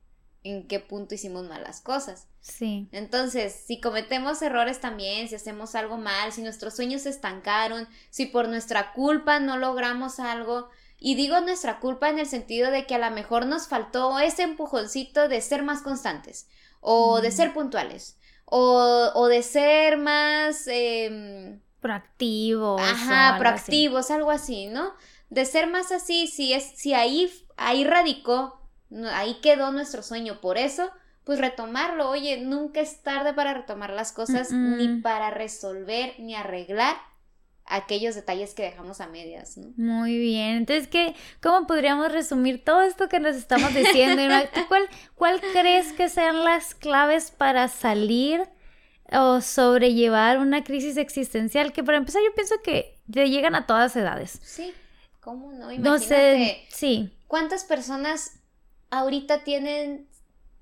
en 0.42 0.66
qué 0.66 0.80
punto 0.80 1.14
hicimos 1.14 1.48
malas 1.48 1.80
cosas. 1.80 2.28
Sí. 2.40 2.88
Entonces, 2.92 3.64
si 3.66 3.80
cometemos 3.80 4.42
errores 4.42 4.80
también, 4.80 5.28
si 5.28 5.34
hacemos 5.34 5.74
algo 5.74 5.96
mal, 5.98 6.32
si 6.32 6.42
nuestros 6.42 6.76
sueños 6.76 7.02
se 7.02 7.10
estancaron, 7.10 7.88
si 8.10 8.26
por 8.26 8.48
nuestra 8.48 8.92
culpa 8.92 9.40
no 9.40 9.56
logramos 9.56 10.20
algo, 10.20 10.68
y 10.98 11.14
digo 11.14 11.40
nuestra 11.40 11.78
culpa 11.78 12.08
en 12.08 12.18
el 12.18 12.26
sentido 12.26 12.70
de 12.70 12.86
que 12.86 12.94
a 12.94 12.98
lo 12.98 13.10
mejor 13.10 13.46
nos 13.46 13.68
faltó 13.68 14.18
ese 14.18 14.42
empujoncito 14.42 15.28
de 15.28 15.40
ser 15.40 15.62
más 15.62 15.82
constantes, 15.82 16.48
o 16.80 17.20
de 17.20 17.32
ser 17.32 17.52
puntuales, 17.52 18.16
o, 18.46 19.26
de 19.28 19.42
ser 19.42 19.98
más... 19.98 20.66
Eh, 20.68 21.58
proactivos. 21.80 22.80
Ajá, 22.80 23.36
proactivos, 23.38 24.10
algo 24.10 24.30
así, 24.30 24.66
¿no? 24.66 24.92
de 25.30 25.44
ser 25.44 25.66
más 25.66 25.92
así, 25.92 26.26
si 26.26 26.52
es, 26.52 26.64
si 26.76 26.94
ahí, 26.94 27.30
ahí 27.56 27.84
radicó, 27.84 28.60
ahí 29.12 29.40
quedó 29.40 29.72
nuestro 29.72 30.02
sueño, 30.02 30.40
por 30.40 30.58
eso, 30.58 30.90
pues 31.24 31.40
retomarlo, 31.40 32.08
oye, 32.08 32.40
nunca 32.40 32.80
es 32.80 33.02
tarde 33.02 33.34
para 33.34 33.54
retomar 33.54 33.90
las 33.90 34.12
cosas, 34.12 34.52
ni 34.52 35.00
para 35.00 35.30
resolver, 35.30 36.14
ni 36.18 36.34
arreglar 36.34 36.96
aquellos 37.68 38.14
detalles 38.14 38.54
que 38.54 38.62
dejamos 38.62 39.00
a 39.00 39.08
medias, 39.08 39.56
¿no? 39.56 39.72
Muy 39.76 40.18
bien. 40.18 40.56
Entonces, 40.56 40.88
¿qué, 40.88 41.14
¿cómo 41.42 41.66
podríamos 41.66 42.12
resumir 42.12 42.64
todo 42.64 42.82
esto 42.82 43.08
que 43.08 43.20
nos 43.20 43.36
estamos 43.36 43.74
diciendo? 43.74 44.22
¿Cuál, 44.68 44.88
¿Cuál 45.14 45.40
crees 45.52 45.92
que 45.92 46.08
sean 46.08 46.44
las 46.44 46.74
claves 46.74 47.30
para 47.30 47.68
salir 47.68 48.42
o 49.12 49.40
sobrellevar 49.40 50.38
una 50.38 50.64
crisis 50.64 50.96
existencial? 50.96 51.72
Que 51.72 51.82
para 51.82 51.98
empezar 51.98 52.22
yo 52.24 52.34
pienso 52.34 52.54
que 52.62 52.98
te 53.10 53.28
llegan 53.28 53.54
a 53.54 53.66
todas 53.66 53.94
edades. 53.96 54.38
Sí, 54.42 54.72
¿cómo 55.20 55.52
no? 55.52 55.66
No 55.66 55.72
Imagínate. 55.72 56.06
sé, 56.06 56.66
sí. 56.70 57.12
¿Cuántas 57.26 57.64
personas 57.64 58.38
ahorita 58.90 59.42
tienen 59.44 60.08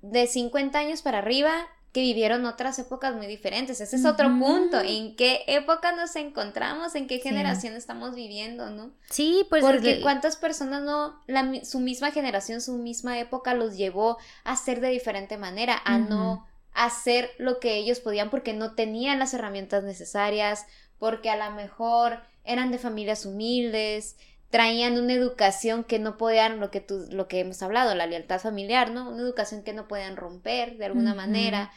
de 0.01 0.27
50 0.27 0.77
años 0.77 1.01
para 1.01 1.19
arriba 1.19 1.53
que 1.95 2.01
vivieron 2.01 2.45
otras 2.45 2.77
épocas 2.77 3.15
muy 3.15 3.25
diferentes? 3.25 3.79
Ese 3.79 3.95
es 3.95 4.03
otro 4.03 4.27
punto. 4.37 4.81
¿En 4.81 5.15
qué 5.15 5.45
época 5.47 5.93
nos 5.93 6.17
encontramos? 6.17 6.93
¿En 6.93 7.07
qué 7.07 7.15
Sí. 7.15 7.21
generación 7.21 7.73
estamos 7.75 8.15
viviendo, 8.15 8.69
no? 8.69 8.91
Sí, 9.09 9.47
pues 9.49 9.63
Porque 9.63 10.01
cuántas 10.01 10.35
personas 10.35 10.81
no, 10.81 11.23
la 11.25 11.63
su 11.63 11.79
misma 11.79 12.11
generación, 12.11 12.59
su 12.59 12.73
misma 12.73 13.17
época 13.17 13.53
los 13.53 13.77
llevó 13.77 14.17
a 14.43 14.57
ser 14.57 14.81
de 14.81 14.89
diferente 14.89 15.37
manera, 15.37 15.81
a 15.85 15.97
no 15.97 16.45
hacer 16.73 17.31
lo 17.37 17.61
que 17.61 17.77
ellos 17.77 18.01
podían 18.01 18.29
porque 18.29 18.51
no 18.51 18.75
tenían 18.75 19.17
las 19.17 19.33
herramientas 19.33 19.85
necesarias, 19.85 20.65
porque 20.99 21.29
a 21.29 21.37
lo 21.37 21.55
mejor 21.55 22.19
eran 22.43 22.71
de 22.71 22.77
familias 22.77 23.25
humildes, 23.25 24.17
traían 24.49 24.97
una 24.97 25.13
educación 25.13 25.85
que 25.85 25.97
no 25.99 26.17
podían, 26.17 26.59
lo 26.59 26.71
que 26.71 26.81
tú, 26.81 27.05
lo 27.09 27.29
que 27.29 27.39
hemos 27.39 27.61
hablado, 27.61 27.95
la 27.95 28.05
lealtad 28.05 28.41
familiar, 28.41 28.91
¿no? 28.91 29.09
Una 29.09 29.21
educación 29.21 29.63
que 29.63 29.73
no 29.73 29.87
podían 29.87 30.17
romper 30.17 30.77
de 30.77 30.85
alguna 30.85 31.15
manera, 31.15 31.71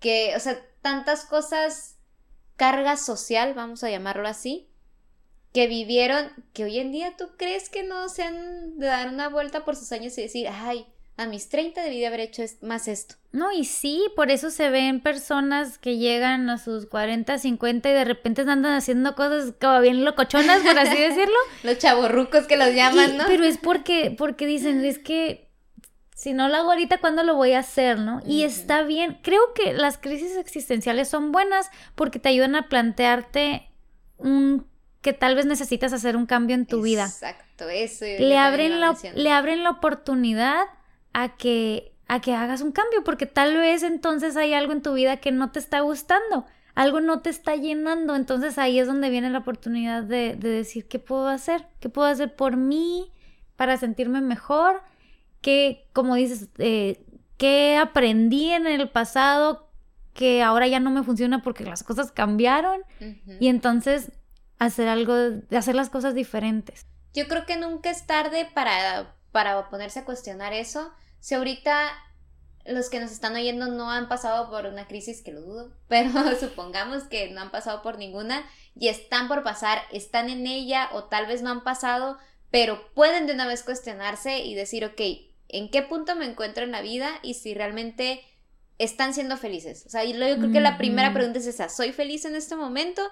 que, 0.00 0.34
o 0.36 0.40
sea, 0.40 0.58
tantas 0.82 1.24
cosas, 1.24 1.96
carga 2.56 2.96
social, 2.96 3.54
vamos 3.54 3.82
a 3.84 3.90
llamarlo 3.90 4.28
así, 4.28 4.68
que 5.52 5.66
vivieron, 5.66 6.30
que 6.52 6.64
hoy 6.64 6.78
en 6.78 6.92
día 6.92 7.14
tú 7.16 7.28
crees 7.36 7.68
que 7.68 7.82
no 7.84 8.08
se 8.08 8.22
han 8.24 8.78
de 8.78 8.86
dar 8.86 9.08
una 9.08 9.28
vuelta 9.28 9.64
por 9.64 9.76
sus 9.76 9.92
años 9.92 10.16
y 10.18 10.22
decir, 10.22 10.48
ay, 10.50 10.86
a 11.16 11.26
mis 11.26 11.48
30 11.48 11.80
debí 11.80 12.00
de 12.00 12.08
haber 12.08 12.18
hecho 12.20 12.42
más 12.60 12.88
esto. 12.88 13.14
No, 13.30 13.52
y 13.52 13.64
sí, 13.64 14.04
por 14.16 14.32
eso 14.32 14.50
se 14.50 14.68
ven 14.70 15.00
personas 15.00 15.78
que 15.78 15.96
llegan 15.96 16.50
a 16.50 16.58
sus 16.58 16.86
40, 16.86 17.38
50 17.38 17.88
y 17.88 17.92
de 17.92 18.04
repente 18.04 18.42
andan 18.42 18.72
haciendo 18.74 19.14
cosas 19.14 19.54
como 19.60 19.80
bien 19.80 20.04
locochonas, 20.04 20.62
por 20.62 20.76
así 20.76 20.96
decirlo. 21.00 21.36
Los 21.62 21.78
chavorrucos 21.78 22.48
que 22.48 22.56
los 22.56 22.74
llaman, 22.74 23.14
Y- 23.14 23.18
¿no? 23.18 23.24
Pero 23.28 23.44
es 23.44 23.58
porque, 23.58 24.12
porque 24.18 24.46
dicen, 24.46 24.84
es 24.84 24.98
que 24.98 25.43
si 26.24 26.32
no 26.32 26.48
lo 26.48 26.56
hago 26.56 26.70
ahorita, 26.70 27.00
¿cuándo 27.00 27.22
lo 27.22 27.34
voy 27.34 27.52
a 27.52 27.58
hacer, 27.58 27.98
no? 27.98 28.22
Y 28.24 28.44
está 28.44 28.82
bien. 28.82 29.18
Creo 29.22 29.52
que 29.54 29.74
las 29.74 29.98
crisis 29.98 30.38
existenciales 30.38 31.06
son 31.06 31.32
buenas 31.32 31.68
porque 31.94 32.18
te 32.18 32.30
ayudan 32.30 32.56
a 32.56 32.70
plantearte 32.70 33.68
un 34.16 34.66
que 35.02 35.12
tal 35.12 35.34
vez 35.34 35.44
necesitas 35.44 35.92
hacer 35.92 36.16
un 36.16 36.24
cambio 36.24 36.56
en 36.56 36.64
tu 36.64 36.80
vida. 36.80 37.04
Exacto, 37.04 37.68
eso. 37.68 38.06
Le 38.06 38.38
abren, 38.38 38.80
la, 38.80 38.96
le 39.14 39.30
abren 39.32 39.64
la 39.64 39.68
oportunidad 39.68 40.62
a 41.12 41.36
que, 41.36 41.92
a 42.08 42.22
que 42.22 42.32
hagas 42.32 42.62
un 42.62 42.72
cambio, 42.72 43.04
porque 43.04 43.26
tal 43.26 43.54
vez 43.58 43.82
entonces 43.82 44.34
hay 44.38 44.54
algo 44.54 44.72
en 44.72 44.80
tu 44.80 44.94
vida 44.94 45.18
que 45.18 45.30
no 45.30 45.52
te 45.52 45.58
está 45.58 45.80
gustando, 45.80 46.46
algo 46.74 47.00
no 47.00 47.20
te 47.20 47.28
está 47.28 47.54
llenando, 47.54 48.16
entonces 48.16 48.56
ahí 48.56 48.78
es 48.78 48.86
donde 48.86 49.10
viene 49.10 49.28
la 49.28 49.40
oportunidad 49.40 50.04
de, 50.04 50.36
de 50.36 50.48
decir, 50.48 50.88
¿qué 50.88 50.98
puedo 50.98 51.28
hacer? 51.28 51.66
¿Qué 51.80 51.90
puedo 51.90 52.08
hacer 52.08 52.34
por 52.34 52.56
mí 52.56 53.12
para 53.56 53.76
sentirme 53.76 54.22
mejor? 54.22 54.80
¿Qué, 55.44 55.90
como 55.92 56.14
dices, 56.14 56.48
eh, 56.56 57.04
qué 57.36 57.76
aprendí 57.76 58.50
en 58.50 58.66
el 58.66 58.88
pasado 58.88 59.68
que 60.14 60.42
ahora 60.42 60.66
ya 60.66 60.80
no 60.80 60.90
me 60.90 61.02
funciona 61.02 61.42
porque 61.42 61.64
las 61.64 61.82
cosas 61.82 62.10
cambiaron? 62.12 62.80
Ujú. 62.98 63.36
Y 63.40 63.48
entonces 63.48 64.10
hacer 64.58 64.88
algo, 64.88 65.14
hacer 65.54 65.74
las 65.74 65.90
cosas 65.90 66.14
diferentes. 66.14 66.86
Yo 67.12 67.28
creo 67.28 67.44
que 67.44 67.58
nunca 67.58 67.90
es 67.90 68.06
tarde 68.06 68.48
para, 68.54 69.16
para 69.32 69.68
ponerse 69.68 69.98
a 69.98 70.06
cuestionar 70.06 70.54
eso. 70.54 70.90
Si 71.20 71.34
ahorita 71.34 71.90
los 72.64 72.88
que 72.88 72.98
nos 72.98 73.12
están 73.12 73.34
oyendo 73.34 73.66
no 73.66 73.90
han 73.90 74.08
pasado 74.08 74.48
por 74.48 74.64
una 74.64 74.88
crisis, 74.88 75.20
que 75.22 75.32
lo 75.32 75.42
dudo, 75.42 75.74
pero 75.88 76.10
supongamos 76.40 77.02
que 77.02 77.30
no 77.32 77.42
han 77.42 77.50
pasado 77.50 77.82
por 77.82 77.98
ninguna 77.98 78.46
y 78.74 78.88
están 78.88 79.28
por 79.28 79.42
pasar, 79.42 79.82
están 79.92 80.30
en 80.30 80.46
ella 80.46 80.88
o 80.94 81.04
tal 81.04 81.26
vez 81.26 81.42
no 81.42 81.50
han 81.50 81.64
pasado, 81.64 82.16
pero 82.50 82.94
pueden 82.94 83.26
de 83.26 83.34
una 83.34 83.46
vez 83.46 83.62
cuestionarse 83.62 84.38
y 84.38 84.54
decir, 84.54 84.86
ok, 84.86 85.02
¿en 85.54 85.70
qué 85.70 85.82
punto 85.82 86.16
me 86.16 86.24
encuentro 86.26 86.64
en 86.64 86.72
la 86.72 86.82
vida 86.82 87.08
y 87.22 87.34
si 87.34 87.54
realmente 87.54 88.20
están 88.78 89.14
siendo 89.14 89.36
felices? 89.36 89.84
O 89.86 89.88
sea, 89.88 90.02
yo 90.04 90.14
creo 90.16 90.50
que 90.50 90.60
la 90.60 90.76
primera 90.76 91.14
pregunta 91.14 91.38
es 91.38 91.46
esa, 91.46 91.68
¿soy 91.68 91.92
feliz 91.92 92.24
en 92.24 92.34
este 92.34 92.56
momento? 92.56 93.02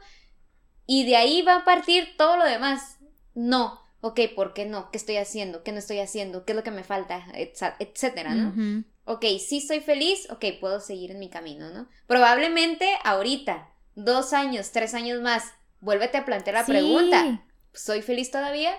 Y 0.87 1.05
de 1.05 1.15
ahí 1.17 1.43
va 1.43 1.59
a 1.59 1.65
partir 1.65 2.17
todo 2.19 2.37
lo 2.37 2.45
demás. 2.45 2.99
No, 3.35 3.81
ok, 4.01 4.21
¿por 4.35 4.55
qué 4.55 4.67
no? 4.67 4.91
¿Qué 4.91 4.99
estoy 4.99 5.19
haciendo? 5.19 5.63
¿Qué 5.63 5.71
no 5.71 5.79
estoy 5.79 6.01
haciendo? 6.01 6.45
¿Qué 6.45 6.53
es 6.53 6.57
lo 6.57 6.65
que 6.65 6.73
me 6.73 6.83
falta? 6.83 7.25
Etcétera, 7.35 8.35
¿no? 8.35 8.85
Ok, 9.05 9.25
sí 9.39 9.61
soy 9.61 9.81
feliz, 9.81 10.29
ok, 10.31 10.45
puedo 10.61 10.81
seguir 10.81 11.13
en 11.13 11.21
mi 11.21 11.31
camino, 11.31 11.71
¿no? 11.71 11.89
Probablemente 12.09 12.89
ahorita, 13.05 13.69
dos 13.95 14.33
años, 14.33 14.73
tres 14.73 14.95
años 14.95 15.21
más, 15.21 15.45
vuélvete 15.81 16.19
a 16.19 16.25
plantear 16.25 16.55
la 16.55 16.65
Sí. 16.65 16.73
pregunta, 16.73 17.47
¿soy 17.73 18.03
feliz 18.03 18.31
todavía? 18.31 18.75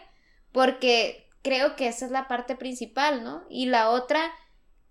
Porque 0.51 1.29
creo 1.43 1.75
que 1.75 1.87
esa 1.87 2.05
es 2.05 2.11
la 2.11 2.27
parte 2.27 2.55
principal, 2.55 3.23
¿no? 3.23 3.43
Y 3.49 3.67
la 3.67 3.89
otra, 3.89 4.31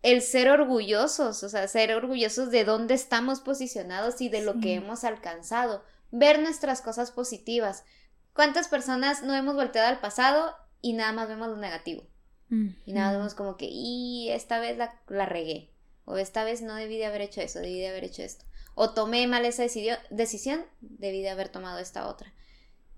el 0.02 0.22
ser 0.22 0.48
orgullosos, 0.50 1.42
o 1.42 1.48
sea, 1.48 1.66
ser 1.66 1.92
orgullosos 1.94 2.50
de 2.50 2.64
dónde 2.64 2.94
estamos 2.94 3.40
posicionados 3.40 4.20
y 4.20 4.28
de 4.28 4.42
lo 4.42 4.60
que 4.60 4.74
hemos 4.74 5.02
alcanzado, 5.04 5.82
ver 6.10 6.40
nuestras 6.40 6.82
cosas 6.82 7.10
positivas. 7.10 7.84
¿Cuántas 8.34 8.68
personas 8.68 9.22
no 9.22 9.34
hemos 9.34 9.54
volteado 9.54 9.88
al 9.88 10.00
pasado 10.00 10.54
y 10.80 10.92
nada 10.92 11.12
más 11.12 11.28
vemos 11.28 11.48
lo 11.48 11.56
negativo? 11.56 12.04
Y 12.84 12.92
nada, 12.92 13.10
Ujú. 13.12 13.18
vemos 13.18 13.34
como 13.34 13.56
que, 13.56 13.66
y 13.70 14.28
esta 14.30 14.58
vez 14.60 14.76
la, 14.76 15.00
la 15.08 15.24
regué. 15.26 15.70
O 16.04 16.18
esta 16.18 16.44
vez 16.44 16.60
no 16.62 16.74
debí 16.74 16.98
de 16.98 17.06
haber 17.06 17.22
hecho 17.22 17.40
eso, 17.40 17.60
debí 17.60 17.78
de 17.80 17.88
haber 17.88 18.04
hecho 18.04 18.22
esto. 18.22 18.44
O 18.74 18.90
tomé 18.92 19.26
mal 19.26 19.46
esa 19.46 19.62
decidio- 19.62 19.98
decisión, 20.10 20.64
debí 20.80 21.22
de 21.22 21.30
haber 21.30 21.48
tomado 21.48 21.78
esta 21.78 22.06
otra. 22.08 22.34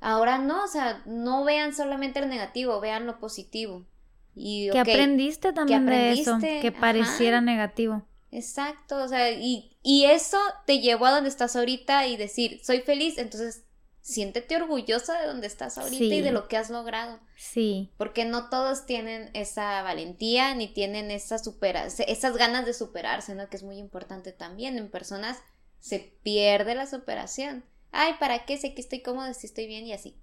Ahora 0.06 0.36
no, 0.36 0.64
o 0.64 0.68
sea, 0.68 1.02
no 1.06 1.44
vean 1.44 1.74
solamente 1.74 2.20
lo 2.20 2.26
negativo, 2.26 2.78
vean 2.78 3.06
lo 3.06 3.18
positivo. 3.18 3.86
Y, 4.34 4.68
¿Qué 4.70 4.82
ok, 4.82 4.88
aprendiste 4.88 5.54
también 5.54 5.86
de 5.86 6.12
eso? 6.12 6.38
Que 6.40 6.68
Ajá. 6.68 6.78
pareciera 6.78 7.40
negativo. 7.40 8.02
Exacto, 8.30 9.02
o 9.02 9.08
sea, 9.08 9.30
y, 9.30 9.78
y 9.82 10.04
eso 10.04 10.36
te 10.66 10.80
llevó 10.80 11.06
a 11.06 11.12
donde 11.12 11.30
estás 11.30 11.56
ahorita 11.56 12.06
y 12.06 12.18
decir, 12.18 12.60
soy 12.62 12.80
feliz, 12.80 13.16
entonces 13.16 13.64
siéntete 14.02 14.56
orgullosa 14.56 15.18
de 15.18 15.26
donde 15.26 15.46
estás 15.46 15.78
ahorita 15.78 16.14
y 16.14 16.20
de 16.20 16.32
lo 16.32 16.48
que 16.48 16.58
has 16.58 16.68
logrado. 16.68 17.18
Sí. 17.38 17.90
Porque 17.96 18.26
no 18.26 18.50
todos 18.50 18.84
tienen 18.84 19.30
esa 19.32 19.82
valentía 19.82 20.54
ni 20.54 20.68
tienen 20.68 21.10
esa 21.10 21.38
supera 21.38 21.86
esas 21.86 22.36
ganas 22.36 22.66
de 22.66 22.74
superarse, 22.74 23.34
¿no? 23.34 23.48
Que 23.48 23.56
es 23.56 23.62
muy 23.62 23.78
importante 23.78 24.32
también. 24.32 24.76
En 24.76 24.90
personas 24.90 25.38
se 25.80 26.14
pierde 26.22 26.74
la 26.74 26.86
superación. 26.86 27.64
Ay, 27.96 28.14
¿para 28.18 28.44
qué? 28.44 28.58
Sé 28.58 28.74
que 28.74 28.80
estoy 28.80 29.00
cómoda, 29.00 29.32
si 29.34 29.46
estoy 29.46 29.66
bien 29.66 29.86
y 29.86 29.92
así. 29.92 30.16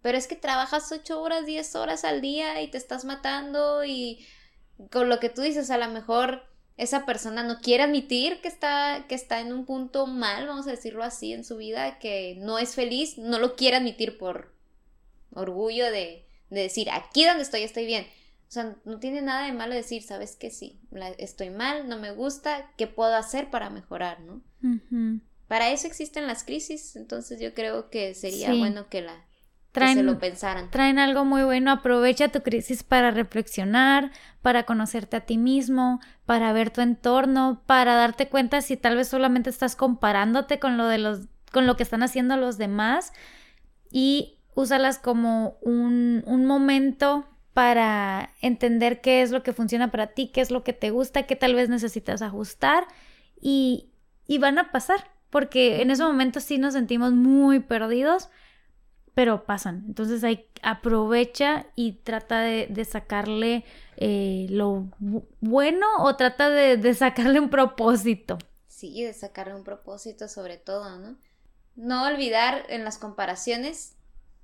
Pero 0.00 0.16
es 0.16 0.28
que 0.28 0.36
trabajas 0.36 0.92
ocho 0.92 1.20
horas, 1.20 1.44
diez 1.44 1.74
horas 1.74 2.04
al 2.04 2.20
día 2.20 2.62
y 2.62 2.68
te 2.68 2.78
estás 2.78 3.04
matando 3.04 3.84
y 3.84 4.24
con 4.90 5.08
lo 5.08 5.18
que 5.18 5.28
tú 5.28 5.42
dices, 5.42 5.70
a 5.70 5.78
lo 5.78 5.88
mejor 5.88 6.44
esa 6.76 7.04
persona 7.04 7.42
no 7.42 7.60
quiere 7.60 7.82
admitir 7.82 8.40
que 8.40 8.48
está, 8.48 9.06
que 9.08 9.14
está 9.14 9.40
en 9.40 9.52
un 9.52 9.64
punto 9.64 10.06
mal, 10.06 10.46
vamos 10.46 10.66
a 10.68 10.70
decirlo 10.70 11.02
así, 11.02 11.32
en 11.32 11.44
su 11.44 11.56
vida, 11.56 11.98
que 11.98 12.36
no 12.38 12.58
es 12.58 12.74
feliz, 12.74 13.18
no 13.18 13.38
lo 13.38 13.56
quiere 13.56 13.78
admitir 13.78 14.18
por 14.18 14.54
orgullo 15.32 15.86
de, 15.86 16.26
de 16.50 16.60
decir, 16.60 16.90
aquí 16.90 17.24
donde 17.24 17.42
estoy 17.42 17.62
estoy 17.62 17.86
bien. 17.86 18.06
O 18.48 18.52
sea, 18.52 18.76
no 18.84 19.00
tiene 19.00 19.22
nada 19.22 19.46
de 19.46 19.52
malo 19.52 19.74
decir, 19.74 20.04
sabes 20.04 20.36
que 20.36 20.50
sí, 20.50 20.78
estoy 21.18 21.50
mal, 21.50 21.88
no 21.88 21.98
me 21.98 22.12
gusta, 22.12 22.70
¿qué 22.76 22.86
puedo 22.86 23.16
hacer 23.16 23.50
para 23.50 23.70
mejorar, 23.70 24.20
no? 24.20 24.40
Para 25.48 25.70
eso 25.70 25.86
existen 25.86 26.26
las 26.26 26.44
crisis, 26.44 26.96
entonces 26.96 27.40
yo 27.40 27.54
creo 27.54 27.88
que 27.90 28.14
sería 28.14 28.50
Sí. 28.52 28.58
bueno 28.58 28.88
que 28.88 29.02
la 29.02 29.14
que 29.14 29.80
Traen, 29.80 29.98
se 29.98 30.02
lo 30.04 30.18
pensaran. 30.18 30.70
traen 30.70 30.98
algo 30.98 31.24
muy 31.26 31.42
bueno. 31.44 31.70
Aprovecha 31.70 32.28
tu 32.28 32.42
crisis 32.42 32.82
para 32.82 33.10
reflexionar, 33.10 34.10
para 34.40 34.64
conocerte 34.64 35.16
a 35.16 35.20
ti 35.26 35.36
mismo, 35.36 36.00
para 36.24 36.52
ver 36.54 36.70
tu 36.70 36.80
entorno, 36.80 37.62
para 37.66 37.94
darte 37.94 38.28
cuenta 38.28 38.62
si 38.62 38.78
tal 38.78 38.96
vez 38.96 39.08
solamente 39.08 39.50
estás 39.50 39.76
comparándote 39.76 40.58
con 40.58 40.78
lo 40.78 40.86
de 40.86 40.96
los, 40.98 41.28
con 41.52 41.66
lo 41.66 41.76
que 41.76 41.82
están 41.82 42.02
haciendo 42.02 42.38
los 42.38 42.56
demás 42.56 43.12
y 43.90 44.38
úsalas 44.54 44.98
como 44.98 45.58
un, 45.60 46.22
un 46.26 46.46
momento 46.46 47.26
para 47.52 48.30
entender 48.40 49.00
qué 49.02 49.20
es 49.22 49.30
lo 49.30 49.42
que 49.42 49.52
funciona 49.52 49.90
para 49.90 50.08
ti, 50.08 50.28
qué 50.28 50.40
es 50.40 50.50
lo 50.50 50.64
que 50.64 50.72
te 50.72 50.90
gusta, 50.90 51.24
qué 51.24 51.36
tal 51.36 51.54
vez 51.54 51.68
necesitas 51.68 52.22
ajustar 52.22 52.86
y, 53.40 53.90
y 54.26 54.38
van 54.38 54.58
a 54.58 54.72
pasar, 54.72 55.10
porque 55.30 55.82
en 55.82 55.90
ese 55.90 56.02
momento 56.04 56.40
sí 56.40 56.58
nos 56.58 56.74
sentimos 56.74 57.12
muy 57.12 57.60
perdidos, 57.60 58.28
pero 59.14 59.44
pasan. 59.46 59.84
Entonces 59.86 60.24
hay, 60.24 60.46
aprovecha 60.62 61.66
y 61.76 61.92
trata 61.94 62.40
de, 62.40 62.66
de 62.68 62.84
sacarle 62.84 63.64
eh, 63.96 64.46
lo 64.50 64.86
bu- 65.00 65.26
bueno 65.40 65.86
o 66.00 66.16
trata 66.16 66.50
de, 66.50 66.76
de 66.76 66.94
sacarle 66.94 67.40
un 67.40 67.50
propósito. 67.50 68.38
Sí, 68.68 69.02
de 69.02 69.14
sacarle 69.14 69.54
un 69.54 69.64
propósito 69.64 70.28
sobre 70.28 70.56
todo, 70.58 70.98
¿no? 70.98 71.16
No 71.76 72.04
olvidar 72.06 72.64
en 72.68 72.84
las 72.84 72.98
comparaciones, 72.98 73.96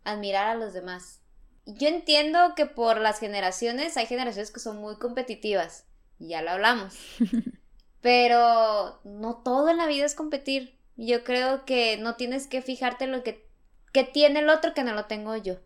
admirar 0.04 0.48
a 0.48 0.54
los 0.54 0.72
demás. 0.72 1.20
Yo 1.66 1.88
entiendo 1.88 2.54
que 2.56 2.66
por 2.66 3.00
las 3.00 3.20
generaciones 3.20 3.96
hay 3.96 4.06
generaciones 4.06 4.50
que 4.50 4.60
son 4.60 4.78
muy 4.78 4.96
competitivas, 4.98 5.84
ya 6.18 6.42
lo 6.42 6.50
hablamos. 6.50 6.94
Pero 8.02 9.00
no 9.04 9.36
todo 9.36 9.70
en 9.70 9.78
la 9.78 9.86
vida 9.86 10.04
es 10.04 10.14
competir. 10.14 10.76
Yo 10.96 11.24
creo 11.24 11.64
que 11.64 11.96
no 11.96 12.16
tienes 12.16 12.46
que 12.46 12.60
fijarte 12.60 13.04
en 13.04 13.12
lo 13.12 13.22
que, 13.22 13.48
que 13.92 14.04
tiene 14.04 14.40
el 14.40 14.48
otro 14.50 14.74
que 14.74 14.84
no 14.84 14.92
lo 14.92 15.06
tengo 15.06 15.34
yo. 15.36 15.56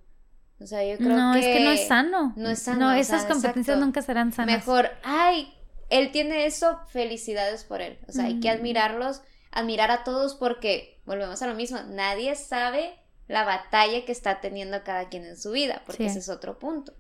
O 0.61 0.67
sea, 0.67 0.85
yo 0.85 0.97
creo 0.97 1.17
no, 1.17 1.33
que... 1.33 1.41
es 1.41 1.47
que 1.59 1.65
no 1.65 1.71
es 1.71 1.89
sano. 1.89 2.33
no 2.37 2.49
es 2.49 2.63
sano, 2.63 2.79
No, 2.87 2.93
esas 2.93 3.23
competencias 3.25 3.57
exacto. 3.77 3.85
nunca 3.85 4.03
serán 4.03 4.33
sanas. 4.33 4.55
Mejor, 4.57 4.91
ay, 5.03 5.53
él 5.91 6.13
tiene 6.13 6.47
eso, 6.47 6.79
felicidades 6.89 7.65
por 7.65 7.81
él. 7.81 7.99
O 8.09 8.13
sea, 8.13 8.27
hay 8.27 8.39
que 8.41 8.49
Mm. 8.49 8.57
admirarlos, 8.59 9.23
admirar 9.51 9.91
a 9.91 10.05
todos 10.05 10.35
porque, 10.35 11.01
volvemos 11.05 11.43
a 11.43 11.47
lo 11.47 11.55
mismo, 11.55 11.79
nadie 11.89 12.35
sabe 12.37 12.95
la 13.29 13.45
batalla 13.45 14.05
que 14.05 14.13
está 14.13 14.41
teniendo 14.41 14.83
cada 14.85 15.09
quien 15.09 15.25
en 15.25 15.37
su 15.37 15.51
vida, 15.53 15.83
porque 15.85 16.05
Sí. 16.05 16.11
ese 16.11 16.19
es 16.21 16.29
otro 16.29 16.59
punto. 16.59 16.93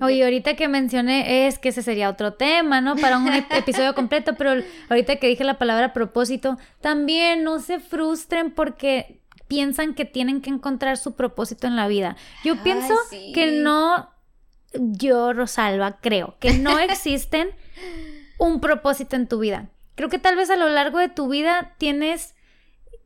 Oye, 0.00 0.24
ahorita 0.24 0.56
que 0.56 0.66
mencioné, 0.66 1.46
es 1.46 1.58
que 1.58 1.68
ese 1.68 1.82
sería 1.82 2.10
otro 2.10 2.32
tema, 2.34 2.80
¿no? 2.80 2.96
Para 2.96 3.16
un 3.18 3.28
ep- 3.28 3.46
episodio 3.56 3.94
completo, 3.94 4.34
pero 4.36 4.60
ahorita 4.88 5.16
que 5.16 5.28
dije 5.28 5.44
la 5.44 5.56
palabra 5.58 5.92
propósito, 5.92 6.58
también 6.80 7.44
no 7.44 7.60
se 7.60 7.78
frustren 7.78 8.50
porque 8.50 9.20
piensan 9.46 9.94
que 9.94 10.04
tienen 10.04 10.40
que 10.40 10.50
encontrar 10.50 10.96
su 10.96 11.14
propósito 11.14 11.66
en 11.68 11.76
la 11.76 11.86
vida. 11.86 12.16
Yo 12.42 12.54
Ay, 12.54 12.60
pienso 12.64 12.94
sí. 13.08 13.30
que 13.34 13.52
no, 13.52 14.10
yo, 14.74 15.32
Rosalba, 15.32 15.98
creo 16.00 16.36
que 16.40 16.54
no 16.54 16.78
existen 16.80 17.50
un 18.38 18.60
propósito 18.60 19.14
en 19.14 19.28
tu 19.28 19.38
vida. 19.38 19.68
Creo 19.94 20.08
que 20.08 20.18
tal 20.18 20.34
vez 20.34 20.50
a 20.50 20.56
lo 20.56 20.68
largo 20.68 20.98
de 20.98 21.08
tu 21.08 21.28
vida 21.28 21.74
tienes 21.78 22.34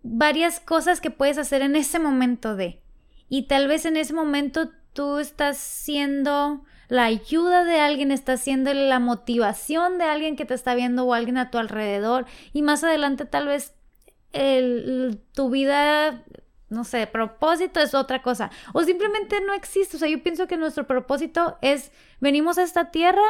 varias 0.02 0.58
cosas 0.58 1.02
que 1.02 1.10
puedes 1.10 1.36
hacer 1.36 1.60
en 1.60 1.76
ese 1.76 1.98
momento 1.98 2.56
de. 2.56 2.80
Y 3.28 3.42
tal 3.42 3.68
vez 3.68 3.84
en 3.84 3.98
ese 3.98 4.14
momento 4.14 4.70
tú 4.94 5.18
estás 5.18 5.58
siendo 5.58 6.64
la 6.88 7.04
ayuda 7.04 7.64
de 7.64 7.78
alguien, 7.80 8.10
estás 8.10 8.40
siendo 8.40 8.72
la 8.72 8.98
motivación 8.98 9.98
de 9.98 10.04
alguien 10.04 10.36
que 10.36 10.44
te 10.46 10.54
está 10.54 10.74
viendo 10.74 11.04
o 11.04 11.14
alguien 11.14 11.36
a 11.38 11.50
tu 11.50 11.58
alrededor. 11.58 12.26
Y 12.52 12.62
más 12.62 12.82
adelante 12.82 13.24
tal 13.26 13.46
vez 13.46 13.74
el- 14.32 15.20
tu 15.34 15.50
vida, 15.50 16.24
no 16.68 16.84
sé, 16.84 17.06
propósito 17.06 17.80
es 17.80 17.94
otra 17.94 18.22
cosa. 18.22 18.50
O 18.72 18.82
simplemente 18.82 19.40
no 19.40 19.52
existe. 19.54 19.96
O 19.96 19.98
sea, 20.00 20.08
yo 20.08 20.22
pienso 20.22 20.46
que 20.46 20.56
nuestro 20.56 20.86
propósito 20.86 21.58
es, 21.62 21.92
venimos 22.20 22.58
a 22.58 22.62
esta 22.62 22.90
tierra 22.90 23.22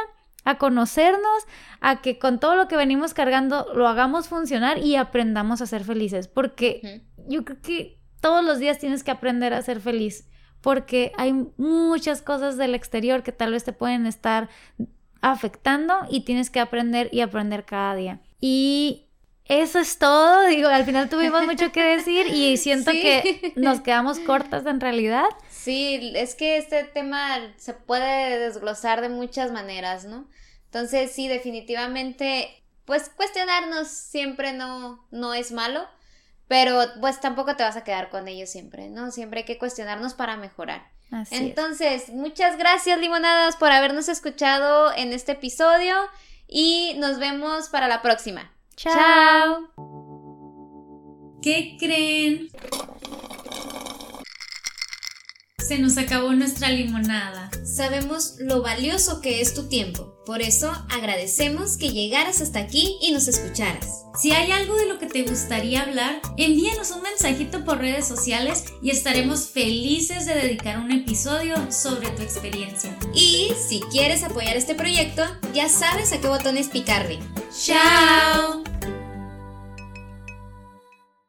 a 0.45 0.57
conocernos, 0.57 1.43
a 1.81 2.01
que 2.01 2.17
con 2.17 2.39
todo 2.39 2.55
lo 2.55 2.67
que 2.69 2.77
venimos 2.77 3.13
cargando 3.13 3.67
lo 3.73 3.87
hagamos 3.87 4.29
funcionar 4.29 4.77
y 4.79 4.95
aprendamos 4.95 5.61
a 5.61 5.65
ser 5.65 5.83
felices. 5.83 6.27
Porque 6.29 6.79
yo 7.27 7.43
creo 7.43 7.61
que 7.61 7.99
todos 8.21 8.43
los 8.43 8.57
días 8.59 8.79
tienes 8.79 9.03
que 9.03 9.11
aprender 9.11 9.53
a 9.53 9.61
ser 9.61 9.81
feliz. 9.81 10.29
Porque 10.61 11.11
hay 11.17 11.33
muchas 11.57 12.21
cosas 12.21 12.57
del 12.57 12.75
exterior 12.75 13.23
que 13.23 13.31
tal 13.31 13.51
vez 13.53 13.63
te 13.63 13.73
pueden 13.73 14.05
estar 14.05 14.49
afectando 15.21 15.93
y 16.09 16.21
tienes 16.21 16.49
que 16.49 16.59
aprender 16.59 17.09
y 17.11 17.21
aprender 17.21 17.65
cada 17.65 17.95
día. 17.95 18.19
Y 18.39 19.05
eso 19.45 19.79
es 19.79 19.97
todo. 19.97 20.41
Digo, 20.47 20.69
al 20.69 20.85
final 20.85 21.09
tuvimos 21.09 21.45
mucho 21.45 21.71
que 21.71 21.83
decir 21.83 22.27
y 22.27 22.57
siento 22.57 22.91
Sí. 22.91 23.01
que 23.01 23.53
nos 23.55 23.81
quedamos 23.81 24.19
cortas 24.19 24.65
en 24.65 24.79
realidad. 24.79 25.25
Sí, 25.49 26.13
es 26.15 26.35
que 26.35 26.57
este 26.57 26.83
tema 26.83 27.37
se 27.57 27.73
puede 27.73 28.39
desglosar 28.39 29.01
de 29.01 29.09
muchas 29.09 29.51
maneras, 29.51 30.05
¿no? 30.05 30.27
Entonces, 30.65 31.11
sí, 31.11 31.27
definitivamente, 31.27 32.63
pues 32.85 33.09
cuestionarnos 33.09 33.87
siempre 33.87 34.53
no, 34.53 35.05
no 35.11 35.33
es 35.33 35.51
malo, 35.51 35.81
pero 36.49 36.81
pues 36.99 37.21
tampoco 37.21 37.55
te 37.55 37.63
vas 37.63 37.77
a 37.77 37.83
quedar 37.83 38.09
con 38.09 38.27
ello 38.27 38.47
siempre, 38.47 38.89
¿no? 38.89 39.11
Siempre 39.11 39.41
hay 39.41 39.45
que 39.45 39.59
cuestionarnos 39.59 40.15
para 40.15 40.35
mejorar. 40.35 40.89
Así 41.11 41.35
es. 41.35 41.41
Entonces, 41.41 42.09
muchas 42.09 42.57
gracias, 42.57 42.99
limonadas, 42.99 43.55
por 43.55 43.71
habernos 43.71 44.09
escuchado 44.09 44.91
en 44.95 45.13
este 45.13 45.33
episodio 45.33 45.95
y 46.47 46.95
nos 46.97 47.19
vemos 47.19 47.69
para 47.69 47.87
la 47.87 48.01
próxima. 48.01 48.51
Chao. 48.75 49.69
¿Qué 51.43 51.77
creen? 51.79 52.49
Se 55.69 55.77
nos 55.77 55.99
acabó 55.99 56.33
nuestra 56.33 56.71
limonada. 56.71 57.51
Sabemos 57.63 58.37
lo 58.39 58.63
valioso 58.63 59.21
que 59.21 59.39
es 59.39 59.53
tu 59.53 59.67
tiempo, 59.67 60.15
por 60.25 60.41
eso 60.41 60.71
agradecemos 60.89 61.77
que 61.77 61.91
llegaras 61.91 62.41
hasta 62.41 62.57
aquí 62.57 62.97
y 63.03 63.11
nos 63.11 63.27
escucharas. 63.27 64.05
Si 64.19 64.31
hay 64.31 64.51
algo 64.51 64.75
de 64.77 64.87
lo 64.87 64.97
que 64.97 65.05
te 65.05 65.21
gustaría 65.21 65.83
hablar, 65.83 66.23
envíanos 66.37 66.89
un 66.89 67.03
mensajito 67.03 67.65
por 67.65 67.77
redes 67.77 68.07
sociales 68.07 68.63
y 68.81 68.89
estaremos 68.89 69.45
felices 69.49 70.25
de 70.25 70.33
dedicar 70.33 70.79
un 70.79 70.91
episodio 70.91 71.71
sobre 71.71 72.09
tu 72.09 72.23
experiencia. 72.23 72.97
Y 73.13 73.51
si 73.67 73.81
quieres 73.91 74.23
apoyar 74.23 74.57
este 74.57 74.73
proyecto, 74.73 75.21
ya 75.53 75.69
sabes 75.69 76.11
a 76.13 76.19
qué 76.19 76.29
botones 76.29 76.69
picarle. 76.69 77.19
¡Chao! 77.63 78.63